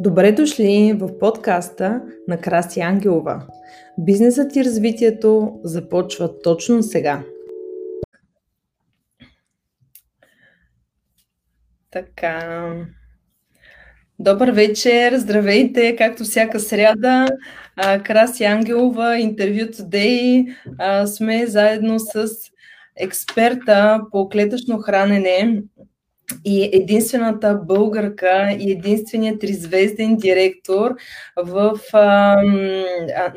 Добре 0.00 0.32
дошли 0.32 0.92
в 0.98 1.18
подкаста 1.18 2.02
на 2.28 2.40
Краси 2.40 2.80
Ангелова. 2.80 3.46
Бизнесът 3.98 4.56
и 4.56 4.64
развитието 4.64 5.60
започва 5.64 6.40
точно 6.42 6.82
сега. 6.82 7.22
Така. 11.90 12.72
Добър 14.18 14.50
вечер, 14.50 15.16
здравейте, 15.16 15.96
както 15.96 16.24
всяка 16.24 16.60
сряда. 16.60 17.26
Краси 18.04 18.44
Ангелова, 18.44 19.18
интервю 19.18 19.64
Today. 19.64 20.54
Сме 21.06 21.46
заедно 21.46 21.98
с 21.98 22.28
експерта 22.96 24.00
по 24.12 24.28
клетъчно 24.28 24.78
хранене 24.78 25.62
и 26.44 26.70
единствената 26.72 27.54
българка 27.54 28.56
и 28.58 28.72
единственият 28.72 29.40
тризвезден 29.40 30.16
директор 30.16 30.94
в, 31.36 31.80
а, 31.92 32.42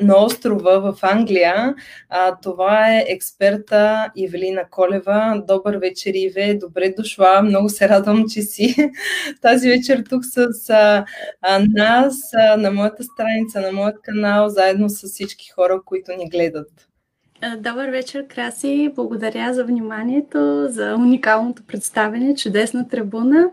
на 0.00 0.24
острова 0.24 0.78
в 0.78 0.98
Англия. 1.02 1.74
А, 2.08 2.36
това 2.42 2.96
е 2.96 3.04
експерта 3.08 4.10
Евелина 4.24 4.64
Колева. 4.70 5.42
Добър 5.48 5.76
вечер, 5.76 6.12
Иве. 6.14 6.54
Добре 6.54 6.94
дошла. 6.98 7.42
Много 7.42 7.68
се 7.68 7.88
радвам, 7.88 8.24
че 8.28 8.42
си 8.42 8.76
тази 9.42 9.68
вечер 9.68 10.04
тук 10.08 10.24
с 10.24 10.70
а, 10.70 11.04
нас 11.68 12.14
а, 12.34 12.56
на 12.56 12.70
моята 12.70 13.04
страница, 13.04 13.60
на 13.60 13.72
моят 13.72 13.96
канал, 14.02 14.48
заедно 14.48 14.88
с 14.88 15.08
всички 15.08 15.50
хора, 15.50 15.80
които 15.84 16.12
ни 16.12 16.28
гледат. 16.28 16.91
Добър 17.42 17.88
вечер, 17.88 18.26
Краси. 18.26 18.92
Благодаря 18.94 19.54
за 19.54 19.64
вниманието, 19.64 20.66
за 20.70 20.94
уникалното 20.94 21.62
представене, 21.66 22.34
чудесна 22.34 22.88
трибуна. 22.88 23.50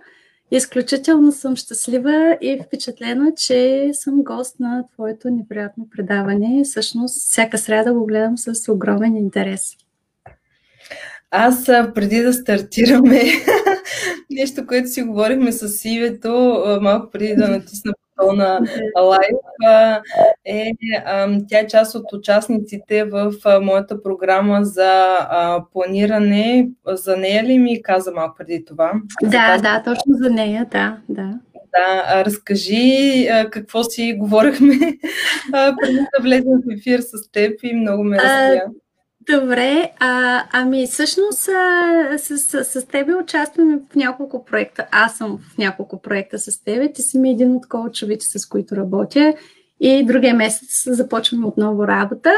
Изключително 0.52 1.32
съм 1.32 1.56
щастлива 1.56 2.38
и 2.42 2.60
впечатлена, 2.66 3.34
че 3.38 3.90
съм 3.94 4.24
гост 4.24 4.60
на 4.60 4.84
твоето 4.94 5.30
невероятно 5.30 5.88
предаване. 5.90 6.64
Всъщност, 6.64 7.16
всяка 7.16 7.58
сряда 7.58 7.94
го 7.94 8.06
гледам 8.06 8.38
с 8.38 8.72
огромен 8.72 9.16
интерес. 9.16 9.76
Аз 11.32 11.66
преди 11.66 12.22
да 12.22 12.34
стартираме 12.34 13.24
нещо, 14.30 14.68
което 14.68 14.90
си 14.90 15.02
говорихме 15.02 15.52
с 15.52 15.70
Сивето, 15.70 16.64
малко 16.82 17.12
преди 17.12 17.36
да 17.36 17.48
натисна 17.48 17.94
на 18.34 18.60
лайв, 19.00 19.38
е, 20.46 20.72
тя 21.50 21.60
е 21.60 21.68
част 21.68 21.96
от 21.96 22.14
участниците 22.14 23.04
в 23.04 23.34
моята 23.62 24.04
програма 24.04 24.60
за 24.64 25.18
планиране. 25.74 26.70
За 26.88 27.18
нея 27.18 27.44
ли 27.44 27.58
ми 27.58 27.82
каза 27.82 28.12
малко 28.12 28.36
преди 28.38 28.66
това? 28.66 28.94
Да, 29.24 29.58
да, 29.58 29.84
точно 29.84 30.14
за 30.14 30.30
нея, 30.30 30.68
да, 30.72 30.98
да. 31.10 31.40
Да, 31.74 32.26
разкажи 32.26 33.28
какво 33.52 33.84
си 33.84 34.16
говорихме 34.18 34.76
преди 35.52 35.98
да 35.98 36.22
влезем 36.22 36.62
в 36.66 36.74
ефир 36.78 37.00
с 37.00 37.32
теб 37.32 37.60
и 37.64 37.74
много 37.74 38.04
ме 38.04 38.18
разсмя. 38.18 38.72
Добре, 39.30 39.92
а, 40.00 40.44
ами 40.52 40.88
всъщност 40.88 41.50
а, 41.50 42.18
с, 42.18 42.38
с, 42.38 42.64
с 42.64 42.88
тебе 42.88 43.16
участваме 43.16 43.80
в 43.92 43.96
няколко 43.96 44.46
проекта. 44.46 44.88
Аз 44.92 45.18
съм 45.18 45.38
в 45.38 45.58
няколко 45.58 46.02
проекта 46.02 46.40
с 46.40 46.64
тебе. 46.64 46.94
Ти 46.94 47.02
си 47.02 47.20
ми 47.20 47.30
един 47.30 47.56
от 47.56 47.68
коучовите, 47.68 48.26
с 48.26 48.46
които 48.46 48.76
работя. 48.76 49.34
И 49.80 50.06
другия 50.06 50.34
месец 50.34 50.84
започваме 50.88 51.46
отново 51.46 51.88
работа. 51.88 52.32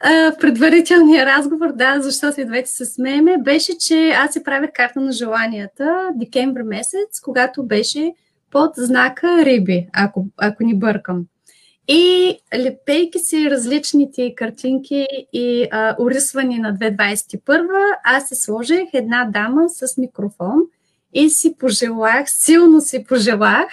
А, 0.00 0.32
в 0.32 0.38
предварителния 0.40 1.26
разговор, 1.26 1.72
да, 1.72 2.00
защо 2.00 2.32
и 2.40 2.44
двете 2.44 2.70
се 2.70 2.84
смееме, 2.84 3.38
беше, 3.38 3.78
че 3.78 4.08
аз 4.10 4.32
си 4.32 4.42
правих 4.42 4.70
карта 4.74 5.00
на 5.00 5.12
желанията 5.12 6.10
декември 6.14 6.62
месец, 6.62 7.20
когато 7.22 7.66
беше 7.66 8.12
под 8.50 8.70
знака 8.76 9.44
Риби, 9.44 9.86
ако, 9.92 10.26
ако 10.36 10.64
ни 10.64 10.78
бъркам. 10.78 11.24
И 11.88 12.34
лепейки 12.54 13.18
си 13.18 13.50
различните 13.50 14.34
картинки 14.34 15.06
и 15.32 15.68
а, 15.70 15.96
урисвани 16.00 16.58
на 16.58 16.74
2021, 16.74 17.68
аз 18.04 18.28
си 18.28 18.34
сложих 18.34 18.84
една 18.92 19.30
дама 19.32 19.68
с 19.68 19.96
микрофон 19.96 20.62
и 21.14 21.30
си 21.30 21.56
пожелах, 21.58 22.24
силно 22.26 22.80
си 22.80 23.04
пожелах, 23.04 23.66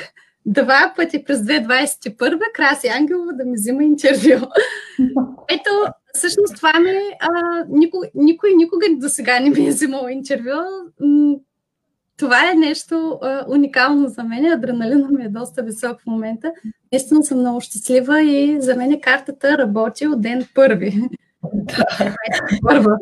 два 0.45 0.93
пъти 0.95 1.23
през 1.23 1.39
2021 1.39 2.39
Краси 2.53 2.87
Ангелова 2.87 3.33
да 3.33 3.45
ми 3.45 3.55
взима 3.55 3.83
интервю. 3.83 4.47
Ето, 5.49 5.69
всъщност 6.13 6.55
това 6.55 6.79
ми, 6.79 6.97
а, 7.19 7.29
никой, 7.69 8.11
никой 8.15 8.49
никога 8.53 8.85
до 8.91 9.09
сега 9.09 9.39
не 9.39 9.49
ми 9.49 9.67
е 9.67 9.69
взимал 9.69 10.07
интервю 10.09 10.59
това 12.17 12.51
е 12.51 12.55
нещо 12.55 13.19
а, 13.21 13.45
уникално 13.47 14.07
за 14.07 14.23
мен. 14.23 14.45
Адреналина 14.45 15.07
ми 15.09 15.23
е 15.23 15.29
доста 15.29 15.63
висок 15.63 16.01
в 16.01 16.05
момента. 16.05 16.51
Наистина 16.93 17.23
съм 17.23 17.39
много 17.39 17.61
щастлива 17.61 18.21
и 18.21 18.61
за 18.61 18.75
мен 18.75 19.01
картата 19.01 19.57
работи 19.57 20.07
от 20.07 20.21
ден 20.21 20.47
първи. 20.55 20.93
Да. 21.53 21.85
Първа 22.61 22.97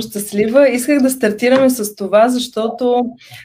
щастлива. 0.00 0.68
Исках 0.68 1.02
да 1.02 1.10
стартираме 1.10 1.70
с 1.70 1.94
това, 1.94 2.28
защото 2.28 3.04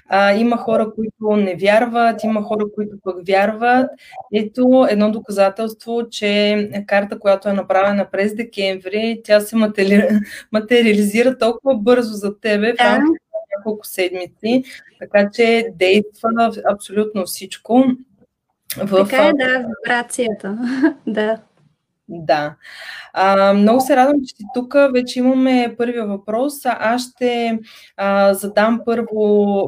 а, 0.09 0.33
има 0.33 0.57
хора, 0.57 0.91
които 0.95 1.35
не 1.35 1.55
вярват, 1.55 2.23
има 2.23 2.41
хора, 2.41 2.65
които 2.75 2.95
пък 3.03 3.15
вярват. 3.27 3.89
Ето 4.33 4.87
едно 4.89 5.11
доказателство, 5.11 6.01
че 6.11 6.69
карта, 6.87 7.19
която 7.19 7.49
е 7.49 7.53
направена 7.53 8.07
през 8.11 8.35
декември, 8.35 9.21
тя 9.23 9.39
се 9.39 9.55
материализира 10.51 11.37
толкова 11.37 11.75
бързо 11.77 12.13
за 12.13 12.39
тебе 12.39 12.73
в 12.73 12.81
рамките 12.81 13.19
няколко 13.57 13.85
седмици, 13.87 14.63
така 14.99 15.29
че 15.33 15.67
действа 15.75 16.51
абсолютно 16.71 17.25
всичко. 17.25 17.83
В... 18.77 19.07
Така 19.07 19.27
е, 19.27 19.33
да, 19.33 19.65
вибрацията. 19.67 20.57
да. 21.07 21.37
Да. 22.09 22.55
А, 23.13 23.53
много 23.53 23.81
се 23.81 23.95
радвам, 23.95 24.17
че 24.27 24.35
тук. 24.53 24.75
Вече 24.93 25.19
имаме 25.19 25.75
първия 25.77 26.05
въпрос. 26.05 26.53
Аз 26.65 27.01
ще 27.01 27.59
а, 27.97 28.33
задам 28.33 28.81
първо 28.85 29.17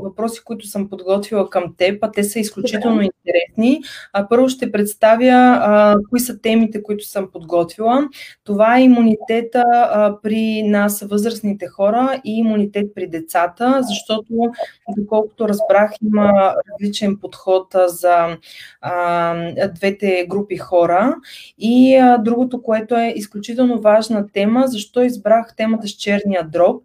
въпроси, 0.03 0.41
които 0.45 0.67
съм 0.67 0.89
подготвила 0.89 1.49
към 1.49 1.63
теб, 1.77 2.03
а 2.03 2.11
те 2.11 2.23
са 2.23 2.39
изключително 2.39 3.01
интересни. 3.01 3.81
А, 4.13 4.27
първо 4.27 4.49
ще 4.49 4.71
представя 4.71 5.59
а, 5.61 5.95
кои 6.09 6.19
са 6.19 6.41
темите, 6.41 6.83
които 6.83 7.05
съм 7.05 7.27
подготвила. 7.33 8.07
Това 8.43 8.77
е 8.77 8.83
имунитета 8.83 9.63
а, 9.71 10.15
при 10.23 10.63
нас, 10.63 11.01
възрастните 11.01 11.67
хора, 11.67 12.21
и 12.25 12.37
имунитет 12.37 12.95
при 12.95 13.07
децата, 13.07 13.79
защото, 13.81 14.51
доколкото 14.97 15.49
разбрах, 15.49 15.91
има 16.03 16.55
различен 16.71 17.17
подход 17.17 17.75
за 17.87 18.37
а, 18.81 19.67
двете 19.67 20.25
групи 20.29 20.57
хора. 20.57 21.15
И 21.57 21.95
а, 21.95 22.17
другото, 22.31 22.61
което 22.61 22.95
е 22.95 23.13
изключително 23.15 23.81
важна 23.81 24.27
тема, 24.33 24.63
защо 24.67 25.03
избрах 25.03 25.55
темата 25.57 25.87
с 25.87 25.91
черния 25.91 26.47
дроб. 26.47 26.83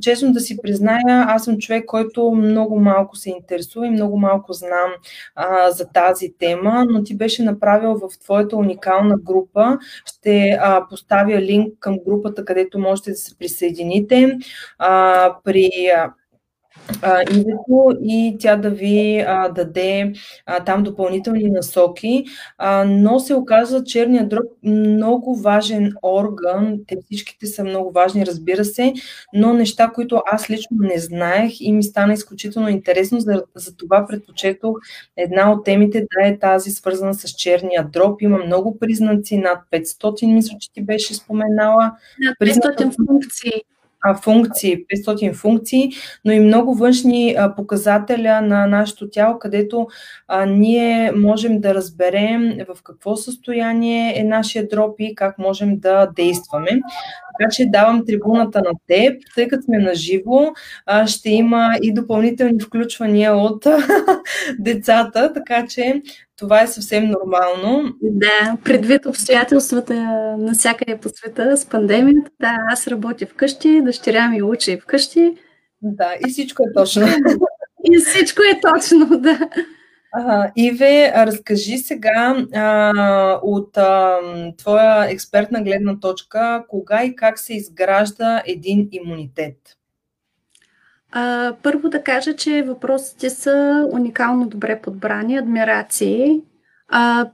Честно 0.00 0.32
да 0.32 0.40
си 0.40 0.58
призная, 0.62 1.24
аз 1.28 1.44
съм 1.44 1.58
човек, 1.58 1.84
който 1.86 2.30
много 2.30 2.80
малко 2.80 3.16
се 3.16 3.30
интересува 3.30 3.86
и 3.86 3.90
много 3.90 4.18
малко 4.18 4.52
знам 4.52 4.90
а, 5.34 5.70
за 5.70 5.88
тази 5.88 6.32
тема, 6.38 6.86
но 6.90 7.02
ти 7.02 7.16
беше 7.16 7.42
направил 7.42 7.94
в 7.94 8.18
твоята 8.18 8.56
уникална 8.56 9.16
група. 9.18 9.78
Ще 10.04 10.58
а, 10.60 10.86
поставя 10.90 11.40
линк 11.40 11.74
към 11.80 11.98
групата, 12.06 12.44
където 12.44 12.78
можете 12.78 13.10
да 13.10 13.16
се 13.16 13.38
присъедините. 13.38 14.38
А, 14.78 15.34
при 15.44 15.70
а, 17.02 17.22
името 17.30 17.98
и 18.02 18.36
тя 18.40 18.56
да 18.56 18.70
ви 18.70 19.24
а, 19.26 19.48
даде 19.48 20.12
а, 20.46 20.64
там 20.64 20.82
допълнителни 20.82 21.50
насоки, 21.50 22.24
а, 22.58 22.84
но 22.84 23.20
се 23.20 23.34
оказа 23.34 23.84
черния 23.84 24.28
дроб 24.28 24.44
много 24.62 25.36
важен 25.36 25.92
орган, 26.02 26.78
те 26.86 26.96
всичките 27.04 27.46
са 27.46 27.64
много 27.64 27.92
важни, 27.92 28.26
разбира 28.26 28.64
се, 28.64 28.92
но 29.34 29.52
неща, 29.52 29.90
които 29.94 30.22
аз 30.26 30.50
лично 30.50 30.76
не 30.80 30.98
знаех 30.98 31.60
и 31.60 31.72
ми 31.72 31.82
стана 31.82 32.12
изключително 32.12 32.68
интересно, 32.68 33.20
за, 33.20 33.42
за 33.54 33.76
това 33.76 34.06
предпочетох 34.08 34.76
една 35.16 35.52
от 35.52 35.64
темите 35.64 36.00
да 36.00 36.28
е 36.28 36.38
тази 36.38 36.70
свързана 36.70 37.14
с 37.14 37.30
черния 37.30 37.88
дроб. 37.92 38.22
Има 38.22 38.38
много 38.38 38.78
признаци, 38.78 39.36
над 39.36 39.58
500, 39.72 40.34
мисля, 40.34 40.56
че 40.60 40.72
ти 40.72 40.82
беше 40.82 41.14
споменала. 41.14 41.92
Над 42.20 42.36
500 42.38 43.06
функции 43.06 43.52
функции, 44.22 44.84
500 44.86 45.34
функции, 45.34 45.90
но 46.24 46.32
и 46.32 46.40
много 46.40 46.74
външни 46.74 47.34
а, 47.38 47.54
показателя 47.54 48.40
на 48.40 48.66
нашето 48.66 49.10
тяло, 49.10 49.38
където 49.38 49.86
а, 50.28 50.46
ние 50.46 51.12
можем 51.12 51.60
да 51.60 51.74
разберем 51.74 52.58
в 52.68 52.82
какво 52.82 53.16
състояние 53.16 54.14
е 54.16 54.24
нашия 54.24 54.68
дроп 54.68 54.94
и 54.98 55.14
как 55.14 55.38
можем 55.38 55.78
да 55.78 56.06
действаме. 56.16 56.70
Така 57.38 57.50
че 57.50 57.66
давам 57.66 58.06
трибуната 58.06 58.58
на 58.58 58.70
теб, 58.86 59.22
тъй 59.34 59.48
като 59.48 59.62
сме 59.62 59.78
на 59.78 59.94
живо, 59.94 60.52
ще 61.06 61.30
има 61.30 61.74
и 61.82 61.94
допълнителни 61.94 62.60
включвания 62.60 63.36
от 63.36 63.66
децата, 64.58 65.32
така 65.32 65.66
че 65.66 66.02
това 66.40 66.62
е 66.62 66.66
съвсем 66.66 67.04
нормално. 67.10 67.94
Да, 68.02 68.56
предвид 68.64 69.06
обстоятелствата 69.06 69.94
навсякъде 70.38 70.98
по 70.98 71.08
света 71.08 71.56
с 71.56 71.66
пандемията, 71.66 72.30
да, 72.40 72.56
аз 72.72 72.88
работя 72.88 73.26
вкъщи, 73.26 73.82
дъщеря 73.82 74.28
ми 74.28 74.42
учи 74.42 74.80
вкъщи. 74.80 75.36
Да, 75.82 76.14
и 76.26 76.30
всичко 76.30 76.62
е 76.62 76.72
точно. 76.74 77.06
и 77.84 77.98
всичко 77.98 78.42
е 78.42 78.60
точно, 78.60 79.20
да. 79.20 79.38
А, 80.12 80.52
Иве, 80.56 81.12
разкажи 81.16 81.78
сега 81.78 82.46
а, 82.54 83.40
от 83.42 83.76
а, 83.76 84.18
твоя 84.56 85.10
експертна 85.10 85.62
гледна 85.62 86.00
точка, 86.00 86.64
кога 86.68 87.04
и 87.04 87.16
как 87.16 87.38
се 87.38 87.54
изгражда 87.54 88.42
един 88.46 88.88
имунитет? 88.92 89.56
А, 91.12 91.54
първо 91.62 91.88
да 91.88 92.02
кажа, 92.02 92.36
че 92.36 92.62
въпросите 92.62 93.30
са 93.30 93.88
уникално 93.92 94.48
добре 94.48 94.80
подбрани, 94.82 95.38
адмирации. 95.38 96.40
А, 96.88 97.30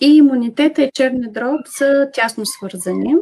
и 0.00 0.16
имунитета 0.16 0.82
и 0.82 0.90
черния 0.94 1.32
дроб 1.32 1.60
са 1.66 2.10
тясно 2.12 2.46
свързани. 2.46 3.16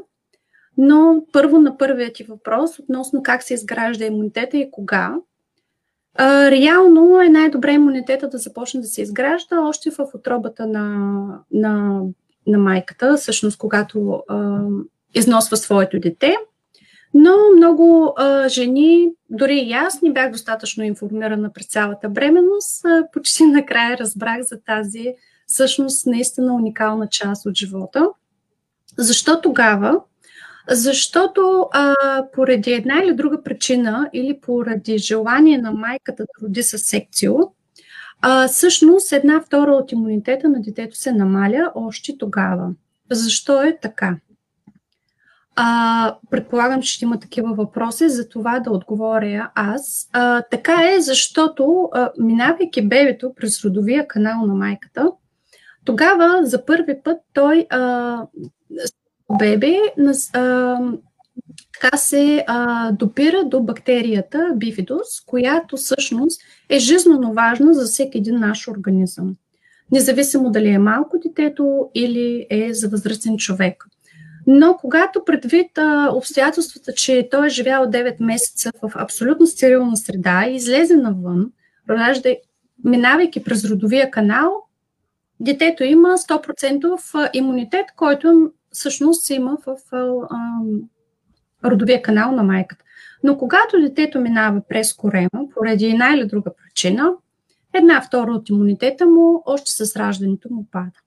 Но 0.76 1.24
първо 1.32 1.58
на 1.58 1.78
първият 1.78 2.14
ти 2.14 2.24
въпрос 2.24 2.78
относно 2.78 3.22
как 3.22 3.42
се 3.42 3.54
изгражда 3.54 4.04
имунитета 4.04 4.56
и 4.56 4.70
кога. 4.70 5.14
А, 6.14 6.50
реално 6.50 7.20
е 7.20 7.28
най-добре 7.28 7.72
имунитета 7.72 8.28
да 8.28 8.38
започне 8.38 8.80
да 8.80 8.86
се 8.86 9.02
изгражда 9.02 9.60
още 9.60 9.90
в 9.90 10.06
отробата 10.14 10.66
на, 10.66 10.88
на, 11.50 12.02
на 12.46 12.58
майката, 12.58 13.16
всъщност 13.16 13.58
когато 13.58 14.22
а, 14.28 14.60
износва 15.14 15.56
своето 15.56 16.00
дете. 16.00 16.36
Но 17.14 17.36
много 17.56 18.14
а, 18.16 18.48
жени, 18.48 19.10
дори 19.30 19.58
и 19.58 19.72
аз, 19.72 20.02
не 20.02 20.12
бях 20.12 20.32
достатъчно 20.32 20.84
информирана 20.84 21.52
през 21.52 21.66
цялата 21.66 22.08
бременност. 22.08 22.84
А, 22.84 23.04
почти 23.12 23.44
накрая 23.46 23.98
разбрах 23.98 24.42
за 24.42 24.60
тази 24.60 25.14
всъщност 25.46 26.06
наистина 26.06 26.54
уникална 26.54 27.08
част 27.08 27.46
от 27.46 27.56
живота. 27.56 28.08
Защо 28.98 29.40
тогава? 29.40 30.00
Защото 30.70 31.68
а, 31.72 31.94
поради 32.32 32.72
една 32.72 33.00
или 33.04 33.14
друга 33.14 33.42
причина 33.42 34.10
или 34.12 34.40
поради 34.40 34.98
желание 34.98 35.58
на 35.58 35.72
майката 35.72 36.22
да 36.22 36.46
роди 36.46 36.62
със 36.62 36.82
секцио, 36.82 37.34
а, 38.20 38.48
всъщност 38.48 39.12
една 39.12 39.40
втора 39.40 39.72
от 39.72 39.92
имунитета 39.92 40.48
на 40.48 40.60
детето 40.60 40.96
се 40.96 41.12
намаля 41.12 41.72
още 41.74 42.18
тогава. 42.18 42.70
Защо 43.10 43.62
е 43.62 43.78
така? 43.82 44.16
А, 45.60 46.16
предполагам, 46.30 46.82
че 46.82 46.92
ще 46.92 47.04
има 47.04 47.20
такива 47.20 47.54
въпроси, 47.54 48.08
за 48.08 48.28
това 48.28 48.60
да 48.60 48.70
отговоря 48.70 49.50
аз. 49.54 50.08
А, 50.12 50.42
така 50.42 50.76
е, 50.96 51.00
защото 51.00 51.88
а, 51.92 52.10
минавайки 52.18 52.88
бебето 52.88 53.32
през 53.36 53.64
родовия 53.64 54.08
канал 54.08 54.46
на 54.46 54.54
майката, 54.54 55.10
тогава 55.84 56.40
за 56.42 56.64
първи 56.64 57.02
път 57.04 57.18
той 57.32 57.66
а, 57.70 58.22
бебе 59.38 59.76
а, 60.32 60.78
така 61.72 61.96
се 61.96 62.44
а, 62.46 62.92
допира 62.92 63.44
до 63.44 63.60
бактерията 63.60 64.52
бифидус, 64.56 65.20
която 65.26 65.76
всъщност 65.76 66.40
е 66.68 66.78
жизненно 66.78 67.32
важна 67.32 67.74
за 67.74 67.84
всеки 67.84 68.18
един 68.18 68.38
наш 68.38 68.68
организъм. 68.68 69.36
Независимо 69.92 70.50
дали 70.50 70.68
е 70.68 70.78
малко 70.78 71.18
детето 71.18 71.90
или 71.94 72.46
е 72.50 72.74
за 72.74 72.88
възрастен 72.88 73.36
човек. 73.36 73.84
Но 74.50 74.76
когато 74.76 75.24
предвид 75.24 75.78
а, 75.78 76.10
обстоятелствата, 76.14 76.92
че 76.92 77.28
той 77.30 77.46
е 77.46 77.50
живял 77.50 77.86
9 77.86 78.22
месеца 78.22 78.72
в 78.82 78.90
абсолютно 78.94 79.46
стерилна 79.46 79.96
среда 79.96 80.46
и 80.48 80.54
излезе 80.54 80.96
навън, 80.96 81.52
ражда, 81.90 82.30
минавайки 82.84 83.44
през 83.44 83.64
родовия 83.64 84.10
канал, 84.10 84.52
детето 85.40 85.84
има 85.84 86.08
100% 86.08 87.30
имунитет, 87.32 87.86
който 87.96 88.52
всъщност 88.72 89.24
се 89.24 89.34
има 89.34 89.58
в 89.66 89.76
а, 89.92 90.06
родовия 91.70 92.02
канал 92.02 92.32
на 92.32 92.42
майката. 92.42 92.84
Но 93.24 93.38
когато 93.38 93.80
детето 93.80 94.20
минава 94.20 94.60
през 94.68 94.94
корема, 94.94 95.48
поради 95.54 95.86
една 95.86 96.14
или 96.14 96.26
друга 96.26 96.50
причина, 96.64 97.12
една 97.72 98.00
втора 98.00 98.32
от 98.32 98.48
имунитета 98.48 99.06
му 99.06 99.42
още 99.46 99.70
с 99.70 99.96
раждането 99.96 100.48
му 100.50 100.66
пада. 100.72 101.00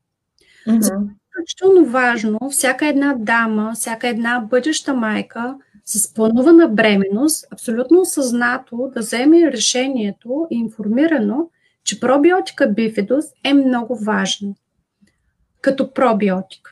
Mm-hmm. 0.67 1.07
Изключително 1.41 1.85
важно 1.85 2.39
всяка 2.51 2.87
една 2.87 3.15
дама, 3.17 3.71
всяка 3.75 4.07
една 4.07 4.39
бъдеща 4.49 4.93
майка 4.93 5.55
с 5.85 6.13
планувана 6.13 6.67
бременност, 6.67 7.45
абсолютно 7.51 8.01
осъзнато 8.01 8.91
да 8.93 8.99
вземе 8.99 9.51
решението 9.51 10.47
и 10.51 10.55
информирано, 10.55 11.49
че 11.83 11.99
пробиотика 11.99 12.69
бифидус 12.69 13.25
е 13.43 13.53
много 13.53 13.95
важен 13.95 14.53
като 15.61 15.93
пробиотик. 15.93 16.69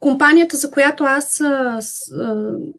Компанията, 0.00 0.56
за 0.56 0.70
която 0.70 1.04
аз 1.04 1.42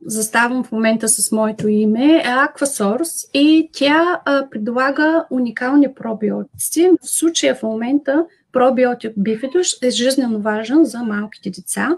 заставам 0.06 0.64
в 0.64 0.72
момента 0.72 1.08
с 1.08 1.32
моето 1.32 1.68
име 1.68 2.18
е 2.18 2.24
Aquasource 2.24 3.32
и 3.34 3.70
тя 3.74 4.22
предлага 4.52 5.26
уникални 5.32 5.94
пробиотици. 5.94 6.92
В 7.02 7.10
случая 7.10 7.56
в 7.56 7.64
момента 7.64 8.26
пробиотик 8.56 9.14
бифидус 9.18 9.68
е 9.84 9.90
жизненно 9.90 10.42
важен 10.42 10.86
за 10.86 11.04
малките 11.04 11.50
деца, 11.50 11.98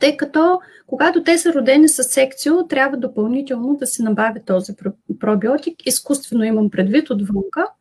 тъй 0.00 0.16
като 0.16 0.60
когато 0.86 1.22
те 1.22 1.38
са 1.38 1.52
родени 1.52 1.88
с 1.88 2.02
секцио, 2.02 2.68
трябва 2.68 2.96
допълнително 2.96 3.76
да 3.76 3.86
се 3.86 4.02
набави 4.02 4.40
този 4.46 4.72
пробиотик. 5.20 5.86
Изкуствено 5.86 6.44
имам 6.44 6.70
предвид 6.70 7.10
отвънка– 7.10 7.66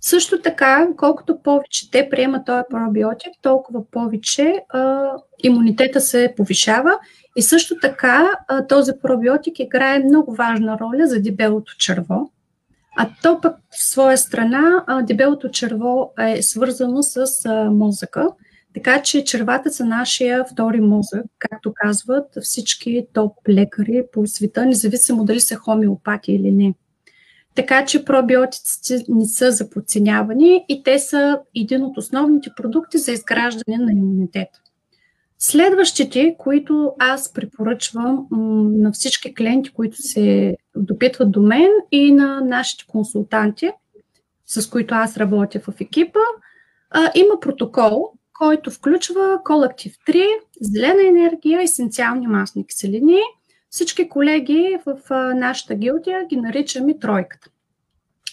също 0.00 0.42
така, 0.42 0.88
колкото 0.96 1.42
повече 1.42 1.90
те 1.90 2.08
приемат 2.10 2.46
този 2.46 2.62
пробиотик, 2.70 3.32
толкова 3.42 3.90
повече 3.90 4.54
а, 4.68 5.10
имунитета 5.42 6.00
се 6.00 6.34
повишава 6.36 6.98
и 7.36 7.42
също 7.42 7.76
така 7.82 8.30
а, 8.48 8.66
този 8.66 8.92
пробиотик 9.02 9.58
играе 9.58 9.98
много 9.98 10.34
важна 10.34 10.78
роля 10.80 11.06
за 11.06 11.22
дебелото 11.22 11.76
черво. 11.78 12.30
А 12.96 13.10
то 13.22 13.40
пък 13.40 13.56
в 13.70 13.84
своя 13.84 14.18
страна 14.18 14.84
дебелото 15.02 15.50
черво 15.50 16.12
е 16.18 16.42
свързано 16.42 17.02
с 17.02 17.26
мозъка, 17.70 18.28
така 18.74 19.02
че 19.02 19.24
червата 19.24 19.70
са 19.70 19.84
нашия 19.84 20.44
втори 20.44 20.80
мозък, 20.80 21.24
както 21.38 21.72
казват 21.74 22.26
всички 22.42 23.06
топ 23.12 23.32
лекари 23.48 24.02
по 24.12 24.26
света, 24.26 24.66
независимо 24.66 25.24
дали 25.24 25.40
са 25.40 25.56
хомеопати 25.56 26.32
или 26.32 26.52
не. 26.52 26.74
Така 27.54 27.84
че 27.84 28.04
пробиотиците 28.04 29.04
не 29.08 29.24
са 29.24 29.52
за 29.52 29.70
подценяване 29.70 30.64
и 30.68 30.82
те 30.82 30.98
са 30.98 31.40
един 31.56 31.84
от 31.84 31.98
основните 31.98 32.50
продукти 32.56 32.98
за 32.98 33.12
изграждане 33.12 33.78
на 33.78 33.92
имунитет. 33.92 34.48
Следващите, 35.38 36.36
които 36.38 36.92
аз 36.98 37.32
препоръчвам 37.32 38.26
на 38.80 38.92
всички 38.92 39.34
клиенти, 39.34 39.70
които 39.70 39.96
се 39.96 40.56
допитват 40.76 41.32
до 41.32 41.42
мен 41.42 41.70
и 41.92 42.12
на 42.12 42.40
нашите 42.40 42.84
консултанти, 42.86 43.70
с 44.46 44.70
които 44.70 44.94
аз 44.94 45.16
работя 45.16 45.60
в 45.60 45.80
екипа, 45.80 46.20
има 47.14 47.40
протокол, 47.40 48.12
който 48.38 48.70
включва 48.70 49.40
колактив 49.44 49.94
3, 50.08 50.24
зелена 50.60 51.08
енергия, 51.08 51.62
есенциални 51.62 52.26
масни 52.26 52.66
киселини– 52.66 53.18
всички 53.76 54.08
колеги 54.08 54.78
в 54.86 54.98
нашата 55.34 55.74
гилдия 55.74 56.26
ги 56.26 56.36
наричаме 56.36 56.98
тройката. 56.98 57.50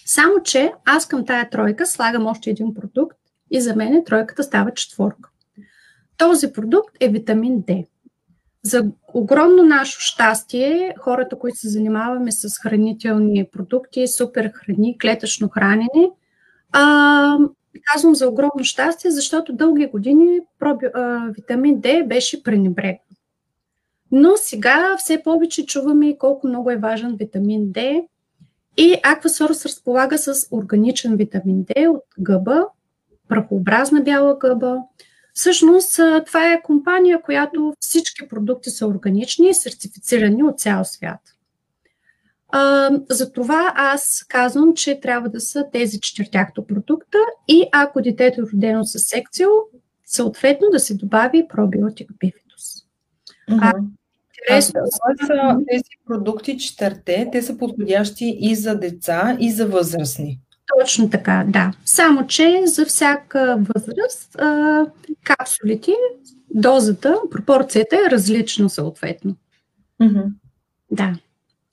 Само, 0.06 0.42
че 0.44 0.72
аз 0.84 1.08
към 1.08 1.26
тая 1.26 1.50
тройка 1.50 1.86
слагам 1.86 2.26
още 2.26 2.50
един 2.50 2.74
продукт 2.74 3.16
и 3.50 3.60
за 3.60 3.76
мен 3.76 4.04
тройката 4.04 4.42
става 4.42 4.70
четворка. 4.70 5.30
Този 6.18 6.52
продукт 6.52 6.96
е 7.00 7.08
витамин 7.08 7.62
D. 7.62 7.86
За 8.62 8.84
огромно 9.14 9.62
наше 9.62 9.96
щастие, 10.00 10.94
хората, 10.98 11.38
които 11.38 11.58
се 11.58 11.68
занимаваме 11.68 12.32
с 12.32 12.58
хранителни 12.58 13.48
продукти, 13.52 14.08
супер 14.08 14.50
храни, 14.54 14.98
клетъчно 14.98 15.48
хранене, 15.48 16.10
а, 16.72 17.38
казвам 17.92 18.14
за 18.14 18.28
огромно 18.28 18.64
щастие, 18.64 19.10
защото 19.10 19.52
дълги 19.52 19.86
години 19.86 20.40
проби, 20.58 20.86
а, 20.94 21.30
витамин 21.36 21.80
D 21.80 22.06
беше 22.06 22.42
пренебрегнат. 22.42 23.00
Но 24.12 24.32
сега 24.36 24.96
все 24.98 25.22
повече 25.22 25.66
чуваме 25.66 26.18
колко 26.18 26.48
много 26.48 26.70
е 26.70 26.76
важен 26.76 27.16
витамин 27.16 27.60
D 27.60 28.06
и 28.76 28.96
Aquasource 29.04 29.64
разполага 29.64 30.18
с 30.18 30.46
органичен 30.50 31.16
витамин 31.16 31.64
D 31.64 31.88
от 31.88 32.04
гъба, 32.18 32.66
прахообразна 33.28 34.00
бяла 34.00 34.38
гъба. 34.38 34.78
Всъщност 35.34 36.00
това 36.26 36.52
е 36.52 36.62
компания, 36.62 37.22
която 37.22 37.74
всички 37.80 38.28
продукти 38.28 38.70
са 38.70 38.86
органични 38.86 39.48
и 39.48 39.54
сертифицирани 39.54 40.42
от 40.42 40.58
цял 40.58 40.84
свят. 40.84 41.20
Затова 43.10 43.72
аз 43.76 44.24
казвам, 44.28 44.74
че 44.74 45.00
трябва 45.00 45.28
да 45.28 45.40
са 45.40 45.66
тези 45.72 46.00
четиртяхто 46.00 46.66
продукта 46.66 47.18
и 47.48 47.68
ако 47.72 48.02
детето 48.02 48.40
е 48.40 48.44
родено 48.52 48.84
с 48.84 48.98
секцио, 48.98 49.48
съответно 50.06 50.66
да 50.72 50.80
се 50.80 50.94
добави 50.94 51.48
пробиотик 51.48 52.10
бифидус. 52.18 52.62
Mm-hmm. 53.50 53.84
Интересно. 54.48 54.80
Са 55.26 55.56
тези 55.70 55.82
продукти, 56.06 56.58
четирте, 56.58 57.28
те 57.32 57.42
са 57.42 57.58
подходящи 57.58 58.38
и 58.40 58.54
за 58.54 58.78
деца, 58.78 59.36
и 59.40 59.52
за 59.52 59.66
възрастни. 59.66 60.40
Точно 60.78 61.10
така, 61.10 61.44
да. 61.48 61.72
Само, 61.84 62.26
че 62.26 62.62
за 62.66 62.86
всяка 62.86 63.58
възраст 63.74 64.36
а, 64.38 64.86
капсулите, 65.24 65.92
дозата, 66.50 67.20
пропорцията 67.30 67.96
е 67.96 68.10
различна 68.10 68.70
съответно. 68.70 69.36
Mm-hmm. 70.02 70.26
Да. 70.90 71.14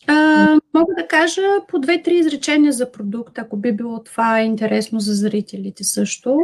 А, 0.07 0.48
мога 0.74 0.93
да 0.98 1.07
кажа 1.07 1.41
по 1.67 1.79
две-три 1.79 2.15
изречения 2.15 2.74
за 2.74 2.91
продукт, 2.91 3.38
ако 3.38 3.57
би 3.57 3.71
било 3.71 4.03
това 4.03 4.41
интересно 4.41 5.00
за 5.00 5.13
зрителите 5.13 5.83
също. 5.83 6.38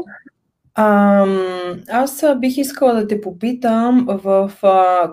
Аз 0.79 2.23
бих 2.39 2.57
искала 2.57 2.93
да 2.93 3.07
те 3.07 3.21
попитам 3.21 4.05
в 4.09 4.51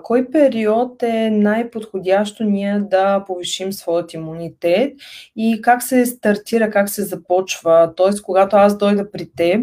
кой 0.03 0.31
период 0.31 1.03
е 1.03 1.29
най-подходящо 1.29 2.43
ние 2.43 2.79
да 2.79 3.23
повишим 3.27 3.73
своят 3.73 4.13
имунитет 4.13 4.93
и 5.35 5.61
как 5.61 5.83
се 5.83 6.05
стартира, 6.05 6.69
как 6.69 6.89
се 6.89 7.03
започва. 7.03 7.93
Т.е. 7.97 8.21
когато 8.23 8.55
аз 8.55 8.77
дойда 8.77 9.11
при 9.11 9.29
теб, 9.35 9.61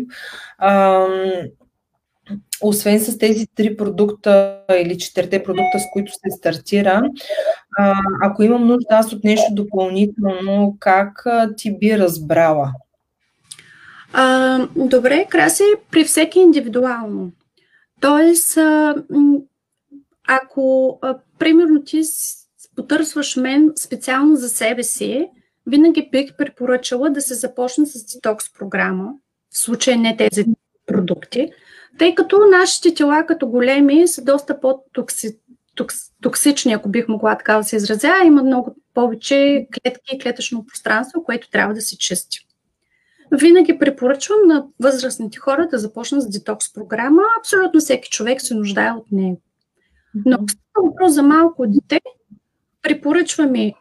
освен 2.62 3.00
с 3.00 3.18
тези 3.18 3.46
три 3.54 3.76
продукта 3.76 4.58
или 4.80 4.98
четирите 4.98 5.42
продукта, 5.42 5.78
с 5.78 5.84
които 5.92 6.12
се 6.12 6.30
стартира, 6.38 7.02
ако 8.22 8.42
имам 8.42 8.66
нужда 8.66 8.86
аз 8.90 9.12
от 9.12 9.24
нещо 9.24 9.54
допълнително, 9.54 10.76
как 10.80 11.26
ти 11.56 11.78
би 11.78 11.98
разбрала? 11.98 12.72
А, 14.12 14.58
добре, 14.76 15.26
краси 15.30 15.64
при 15.90 16.04
всеки 16.04 16.38
индивидуално. 16.38 17.32
Тоест, 18.00 18.56
а, 18.56 18.94
ако 20.28 20.98
а, 21.02 21.18
примерно 21.38 21.84
ти 21.84 22.02
потърсваш 22.76 23.36
мен 23.36 23.72
специално 23.76 24.36
за 24.36 24.48
себе 24.48 24.82
си, 24.82 25.28
винаги 25.66 26.08
бих 26.12 26.36
препоръчала 26.36 27.10
да 27.10 27.20
се 27.20 27.34
започне 27.34 27.86
с 27.86 28.14
детокс 28.14 28.52
програма, 28.52 29.12
в 29.50 29.58
случай 29.58 29.96
не 29.96 30.16
тези 30.16 30.44
продукти, 30.86 31.52
тъй 31.98 32.14
като 32.14 32.38
нашите 32.38 32.94
тела 32.94 33.26
като 33.26 33.48
големи 33.48 34.08
са 34.08 34.24
доста 34.24 34.60
по-токсични, 34.60 36.72
ако 36.72 36.88
бих 36.88 37.08
могла 37.08 37.38
така 37.38 37.56
да 37.56 37.64
се 37.64 37.76
изразя, 37.76 38.14
има 38.24 38.42
много 38.42 38.76
повече 38.94 39.66
клетки 39.72 40.14
и 40.14 40.18
клетъчно 40.18 40.66
пространство, 40.66 41.24
което 41.24 41.50
трябва 41.50 41.74
да 41.74 41.80
се 41.80 41.98
чисти. 41.98 42.38
Винаги 43.32 43.78
препоръчвам 43.78 44.38
на 44.46 44.66
възрастните 44.80 45.38
хора 45.38 45.68
да 45.70 45.78
започнат 45.78 46.22
с 46.22 46.28
детокс 46.28 46.72
програма. 46.72 47.22
Абсолютно 47.40 47.80
всеки 47.80 48.10
човек 48.10 48.42
се 48.42 48.54
нуждае 48.54 48.90
от 48.90 49.12
нея. 49.12 49.36
Но 50.26 50.34
ако 50.34 50.48
става 50.48 50.88
въпрос 50.88 51.12
за 51.12 51.22
малко 51.22 51.64
дете, 51.66 52.00
препоръчваме 52.82 53.74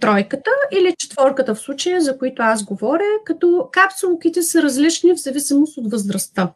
тройката 0.00 0.50
или 0.72 0.94
четворката 0.98 1.54
в 1.54 1.60
случая, 1.60 2.00
за 2.00 2.18
които 2.18 2.42
аз 2.42 2.64
говоря, 2.64 3.04
като 3.24 3.68
капсулките 3.72 4.42
са 4.42 4.62
различни 4.62 5.14
в 5.14 5.22
зависимост 5.22 5.76
от 5.76 5.90
възрастта. 5.90 6.52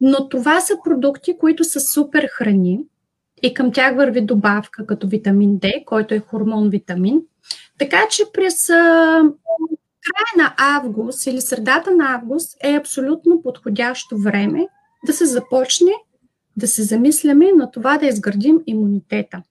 Но 0.00 0.28
това 0.28 0.60
са 0.60 0.74
продукти, 0.84 1.38
които 1.38 1.64
са 1.64 1.80
супер 1.80 2.28
храни 2.32 2.80
и 3.42 3.54
към 3.54 3.72
тях 3.72 3.96
върви 3.96 4.20
добавка 4.20 4.86
като 4.86 5.08
витамин 5.08 5.58
D, 5.58 5.84
който 5.84 6.14
е 6.14 6.18
хормон 6.18 6.70
витамин. 6.70 7.22
Така 7.78 8.00
че 8.10 8.22
през 8.32 8.70
края 10.08 10.46
на 10.46 10.54
август 10.58 11.26
или 11.26 11.40
средата 11.40 11.90
на 11.90 12.14
август 12.14 12.56
е 12.64 12.76
абсолютно 12.76 13.42
подходящо 13.42 14.18
време 14.18 14.66
да 15.06 15.12
се 15.12 15.26
започне 15.26 15.92
да 16.58 16.68
се 16.68 16.82
замисляме 16.82 17.52
на 17.52 17.70
това 17.70 17.98
да 17.98 18.06
изградим 18.06 18.60
имунитета. 18.66 19.42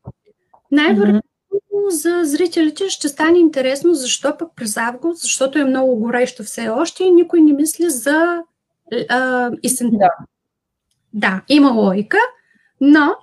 Най-вероятно 0.71 1.21
mm-hmm. 1.51 1.89
за 1.89 2.21
зрителите 2.23 2.89
ще 2.89 3.09
стане 3.09 3.39
интересно 3.39 3.93
защо 3.93 4.37
пък 4.37 4.55
през 4.55 4.77
август, 4.77 5.21
защото 5.21 5.59
е 5.59 5.65
много 5.65 5.95
горещо 5.95 6.43
все 6.43 6.69
още 6.69 7.03
и 7.03 7.11
никой 7.11 7.41
не 7.41 7.53
мисли 7.53 7.89
за 7.89 8.41
а, 9.09 9.51
есента. 9.63 9.97
Да. 9.97 10.09
да, 11.13 11.41
има 11.47 11.71
логика, 11.71 12.17
но 12.81 13.15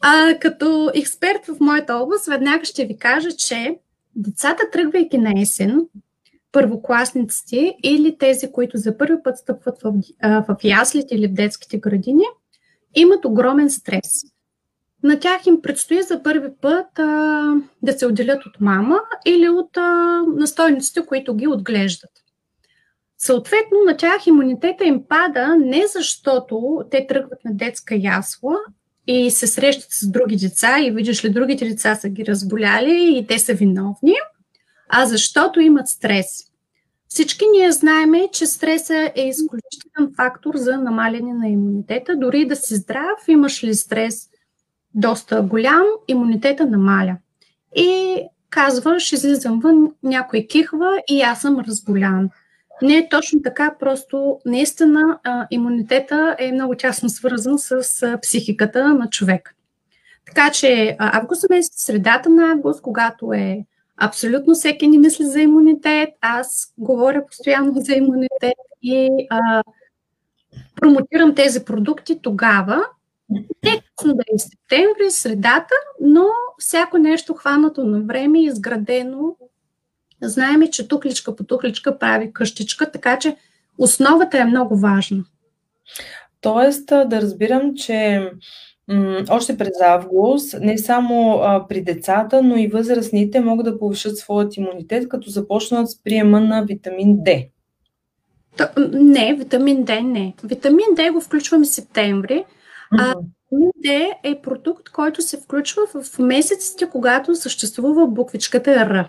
а, 0.00 0.38
като 0.38 0.90
експерт 0.94 1.46
в 1.46 1.60
моята 1.60 1.94
област 1.94 2.26
веднага 2.26 2.64
ще 2.64 2.86
ви 2.86 2.98
кажа, 2.98 3.32
че 3.32 3.78
децата, 4.16 4.62
тръгвайки 4.72 5.18
на 5.18 5.40
есен, 5.40 5.86
първокласниците 6.56 7.76
или 7.82 8.18
тези, 8.18 8.52
които 8.52 8.76
за 8.76 8.98
първи 8.98 9.16
път 9.24 9.38
стъпват 9.38 9.82
в, 9.82 9.92
в 10.22 10.56
яслите 10.64 11.14
или 11.14 11.28
в 11.28 11.32
детските 11.32 11.78
градини, 11.78 12.24
имат 12.94 13.24
огромен 13.24 13.70
стрес. 13.70 14.22
На 15.02 15.20
тях 15.20 15.46
им 15.46 15.62
предстои 15.62 16.02
за 16.02 16.22
първи 16.22 16.48
път 16.60 16.98
а, 16.98 17.54
да 17.82 17.92
се 17.92 18.06
отделят 18.06 18.46
от 18.46 18.60
мама 18.60 19.00
или 19.26 19.48
от 19.48 19.76
а, 19.76 20.22
настойниците, 20.36 21.06
които 21.06 21.34
ги 21.34 21.46
отглеждат. 21.46 22.10
Съответно, 23.18 23.78
на 23.86 23.96
тях 23.96 24.26
имунитета 24.26 24.84
им 24.84 25.02
пада 25.08 25.56
не 25.56 25.82
защото 25.86 26.80
те 26.90 27.06
тръгват 27.06 27.44
на 27.44 27.54
детска 27.54 27.94
ясла 27.94 28.56
и 29.06 29.30
се 29.30 29.46
срещат 29.46 29.90
с 29.90 30.08
други 30.08 30.36
деца 30.36 30.80
и 30.80 30.90
видиш 30.90 31.24
ли 31.24 31.30
другите 31.30 31.68
деца 31.68 31.94
са 31.94 32.08
ги 32.08 32.26
разболяли 32.26 33.18
и 33.18 33.26
те 33.26 33.38
са 33.38 33.54
виновни– 33.54 34.14
а 34.88 35.06
защото 35.06 35.60
имат 35.60 35.88
стрес. 35.88 36.26
Всички 37.08 37.44
ние 37.52 37.72
знаеме, 37.72 38.28
че 38.32 38.46
стреса 38.46 39.12
е 39.14 39.28
изключителен 39.28 40.14
фактор 40.16 40.56
за 40.56 40.76
намаляне 40.76 41.32
на 41.32 41.48
имунитета. 41.48 42.16
Дори 42.16 42.46
да 42.46 42.56
си 42.56 42.74
здрав, 42.74 43.28
имаш 43.28 43.64
ли 43.64 43.74
стрес 43.74 44.28
доста 44.94 45.42
голям, 45.42 45.84
имунитета 46.08 46.66
намаля. 46.66 47.16
И 47.76 48.20
казваш, 48.50 49.12
излизам 49.12 49.60
вън, 49.60 49.92
някой 50.02 50.46
кихва 50.50 51.02
и 51.08 51.22
аз 51.22 51.40
съм 51.40 51.60
разболян. 51.60 52.30
Не 52.82 52.96
е 52.96 53.08
точно 53.08 53.42
така, 53.42 53.74
просто 53.80 54.40
наистина 54.46 55.18
а, 55.24 55.46
имунитета 55.50 56.36
е 56.38 56.52
много 56.52 56.74
тясно 56.74 57.08
свързан 57.08 57.58
с 57.58 58.18
психиката 58.22 58.94
на 58.94 59.10
човек. 59.10 59.54
Така 60.26 60.50
че 60.50 60.96
август 60.98 61.50
месец, 61.50 61.84
средата 61.84 62.30
на 62.30 62.52
август, 62.52 62.82
когато 62.82 63.32
е 63.32 63.64
Абсолютно 63.96 64.54
всеки 64.54 64.86
ни 64.86 64.98
мисли 64.98 65.24
за 65.24 65.40
имунитет. 65.40 66.08
Аз 66.20 66.74
говоря 66.78 67.26
постоянно 67.26 67.72
за 67.76 67.92
имунитет 67.92 68.58
и 68.82 69.26
а, 69.30 69.62
промотирам 70.74 71.34
тези 71.34 71.64
продукти 71.64 72.18
тогава. 72.22 72.84
Не 73.30 73.82
късно 73.96 74.14
да 74.14 74.22
е 74.34 74.38
септември, 74.38 75.10
средата, 75.10 75.74
но 76.00 76.26
всяко 76.58 76.98
нещо 76.98 77.34
хванато 77.34 77.84
на 77.84 78.00
време, 78.00 78.42
изградено. 78.42 79.36
Знаеме, 80.22 80.70
че 80.70 80.88
тухличка 80.88 81.36
по 81.36 81.44
тухличка 81.44 81.98
прави 81.98 82.32
къщичка, 82.32 82.90
така 82.90 83.18
че 83.18 83.36
основата 83.78 84.38
е 84.38 84.44
много 84.44 84.76
важна. 84.76 85.24
Тоест, 86.40 86.86
да 86.86 87.22
разбирам, 87.22 87.74
че 87.76 88.30
още 89.30 89.56
през 89.56 89.80
август 89.80 90.60
не 90.60 90.78
само 90.78 91.38
а, 91.42 91.66
при 91.68 91.82
децата, 91.82 92.42
но 92.42 92.56
и 92.56 92.66
възрастните 92.66 93.40
могат 93.40 93.64
да 93.64 93.78
повишат 93.78 94.16
своят 94.16 94.56
имунитет, 94.56 95.08
като 95.08 95.30
започнат 95.30 95.90
с 95.90 96.02
приема 96.02 96.40
на 96.40 96.62
витамин 96.62 97.16
D. 97.16 97.48
Не, 98.92 99.34
витамин 99.34 99.84
D 99.84 100.00
не. 100.00 100.34
Витамин 100.44 100.86
D 100.94 101.12
го 101.12 101.20
включваме 101.20 101.64
в 101.64 101.68
септември. 101.68 102.44
А 102.98 103.06
витамин 103.06 103.70
D 103.84 104.12
е 104.22 104.40
продукт, 104.42 104.88
който 104.88 105.22
се 105.22 105.40
включва 105.40 105.82
в 105.86 106.18
месеците, 106.18 106.88
когато 106.90 107.34
съществува 107.34 108.06
буквичката 108.06 108.70
R. 108.70 109.08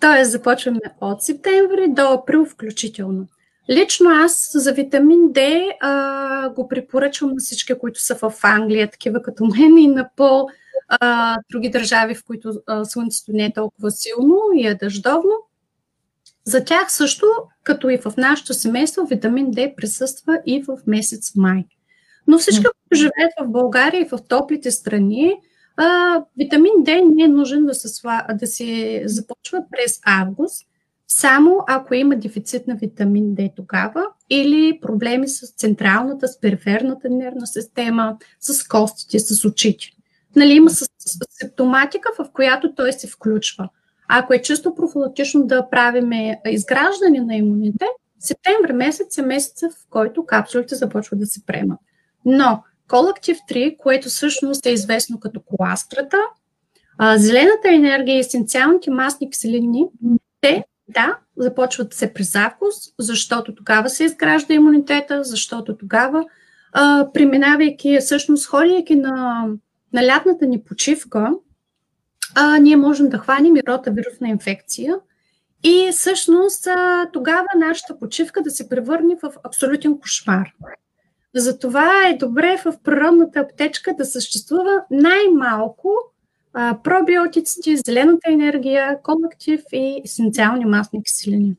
Тоест 0.00 0.30
започваме 0.30 0.80
от 1.00 1.22
септември 1.22 1.88
до 1.88 2.02
април 2.02 2.44
включително. 2.44 3.26
Лично 3.70 4.10
аз 4.10 4.50
за 4.54 4.72
витамин 4.72 5.18
D 5.18 5.70
а, 5.80 6.50
го 6.50 6.68
препоръчвам 6.68 7.30
на 7.30 7.36
всички, 7.38 7.74
които 7.74 8.02
са 8.02 8.14
в 8.14 8.32
Англия, 8.42 8.90
такива 8.90 9.22
като 9.22 9.44
мен 9.44 9.78
и 9.78 9.86
на 9.86 10.10
по 10.16 10.48
а, 10.88 11.38
други 11.50 11.70
държави, 11.70 12.14
в 12.14 12.24
които 12.24 12.52
а, 12.66 12.84
слънцето 12.84 13.32
не 13.32 13.44
е 13.44 13.52
толкова 13.52 13.90
силно 13.90 14.40
и 14.54 14.66
е 14.66 14.74
дъждовно. 14.74 15.32
За 16.44 16.64
тях 16.64 16.92
също, 16.92 17.26
като 17.62 17.88
и 17.88 17.98
в 17.98 18.12
нашето 18.16 18.54
семейство, 18.54 19.06
витамин 19.06 19.46
D 19.46 19.74
присъства 19.74 20.38
и 20.46 20.62
в 20.62 20.78
месец 20.86 21.32
май. 21.36 21.64
Но 22.26 22.38
всички, 22.38 22.62
които 22.62 22.94
живеят 22.94 23.32
в 23.40 23.48
България 23.48 24.00
и 24.00 24.08
в 24.08 24.18
топлите 24.28 24.70
страни, 24.70 25.34
а, 25.76 26.16
витамин 26.38 26.72
D 26.72 27.14
не 27.14 27.24
е 27.24 27.28
нужен 27.28 27.66
да 27.66 27.74
се, 27.74 27.88
да 28.34 28.46
се 28.46 29.02
започва 29.06 29.64
през 29.70 30.00
август, 30.06 30.66
само 31.18 31.64
ако 31.68 31.94
има 31.94 32.16
дефицит 32.16 32.66
на 32.66 32.74
витамин 32.74 33.24
D 33.24 33.52
тогава 33.56 34.06
или 34.30 34.78
проблеми 34.82 35.28
с 35.28 35.54
централната, 35.56 36.28
с 36.28 36.40
периферната 36.40 37.08
нервна 37.10 37.46
система, 37.46 38.16
с 38.40 38.68
костите, 38.68 39.18
с 39.18 39.44
очите. 39.44 39.86
Нали, 40.36 40.52
има 40.52 40.70
симптоматика, 41.40 42.08
в 42.18 42.32
която 42.32 42.74
той 42.74 42.92
се 42.92 43.06
включва. 43.06 43.68
Ако 44.08 44.34
е 44.34 44.42
чисто 44.42 44.74
профилактично 44.74 45.46
да 45.46 45.70
правим 45.70 46.10
изграждане 46.46 47.20
на 47.20 47.34
имунитет, 47.36 47.88
септември 48.18 48.72
месец 48.72 49.18
е 49.18 49.22
месеца, 49.22 49.70
в 49.70 49.86
който 49.90 50.26
капсулите 50.26 50.74
започват 50.74 51.20
да 51.20 51.26
се 51.26 51.46
приемат. 51.46 51.78
Но 52.24 52.62
Колактив 52.92 53.38
3, 53.50 53.76
което 53.76 54.08
всъщност 54.08 54.66
е 54.66 54.70
известно 54.70 55.20
като 55.20 55.40
коластрата, 55.40 56.16
зелената 57.16 57.68
енергия 57.68 58.16
и 58.16 58.20
есенциалните 58.20 58.90
масни 58.90 59.30
киселини, 59.30 59.86
те 60.40 60.64
да, 60.88 61.18
започват 61.36 61.94
се 61.94 62.12
през 62.12 62.34
август, 62.34 62.94
защото 62.98 63.54
тогава 63.54 63.90
се 63.90 64.04
изгражда 64.04 64.54
имунитета, 64.54 65.24
защото 65.24 65.76
тогава, 65.76 66.24
а, 66.72 67.08
преминавайки, 67.14 67.98
всъщност 68.00 68.46
ходейки 68.46 68.94
на, 68.94 69.46
на 69.92 70.06
лятната 70.06 70.46
ни 70.46 70.62
почивка, 70.62 71.32
а, 72.34 72.58
ние 72.58 72.76
можем 72.76 73.08
да 73.08 73.18
хванем 73.18 73.56
и 73.56 73.62
рота 73.68 73.90
вирусна 73.90 74.28
инфекция. 74.28 74.96
И 75.64 75.88
всъщност 75.92 76.68
тогава 77.12 77.46
нашата 77.56 77.98
почивка 77.98 78.42
да 78.42 78.50
се 78.50 78.68
превърне 78.68 79.16
в 79.22 79.32
абсолютен 79.44 79.98
кошмар. 79.98 80.52
Затова 81.34 82.08
е 82.08 82.16
добре 82.16 82.56
в 82.64 82.74
природната 82.84 83.40
аптечка 83.40 83.94
да 83.98 84.04
съществува 84.04 84.84
най-малко 84.90 86.11
пробиотиците, 86.84 87.76
зелената 87.86 88.30
енергия, 88.30 89.02
колактив 89.02 89.60
и 89.72 90.00
есенциални 90.04 90.64
масни 90.64 91.02
киселини. 91.02 91.56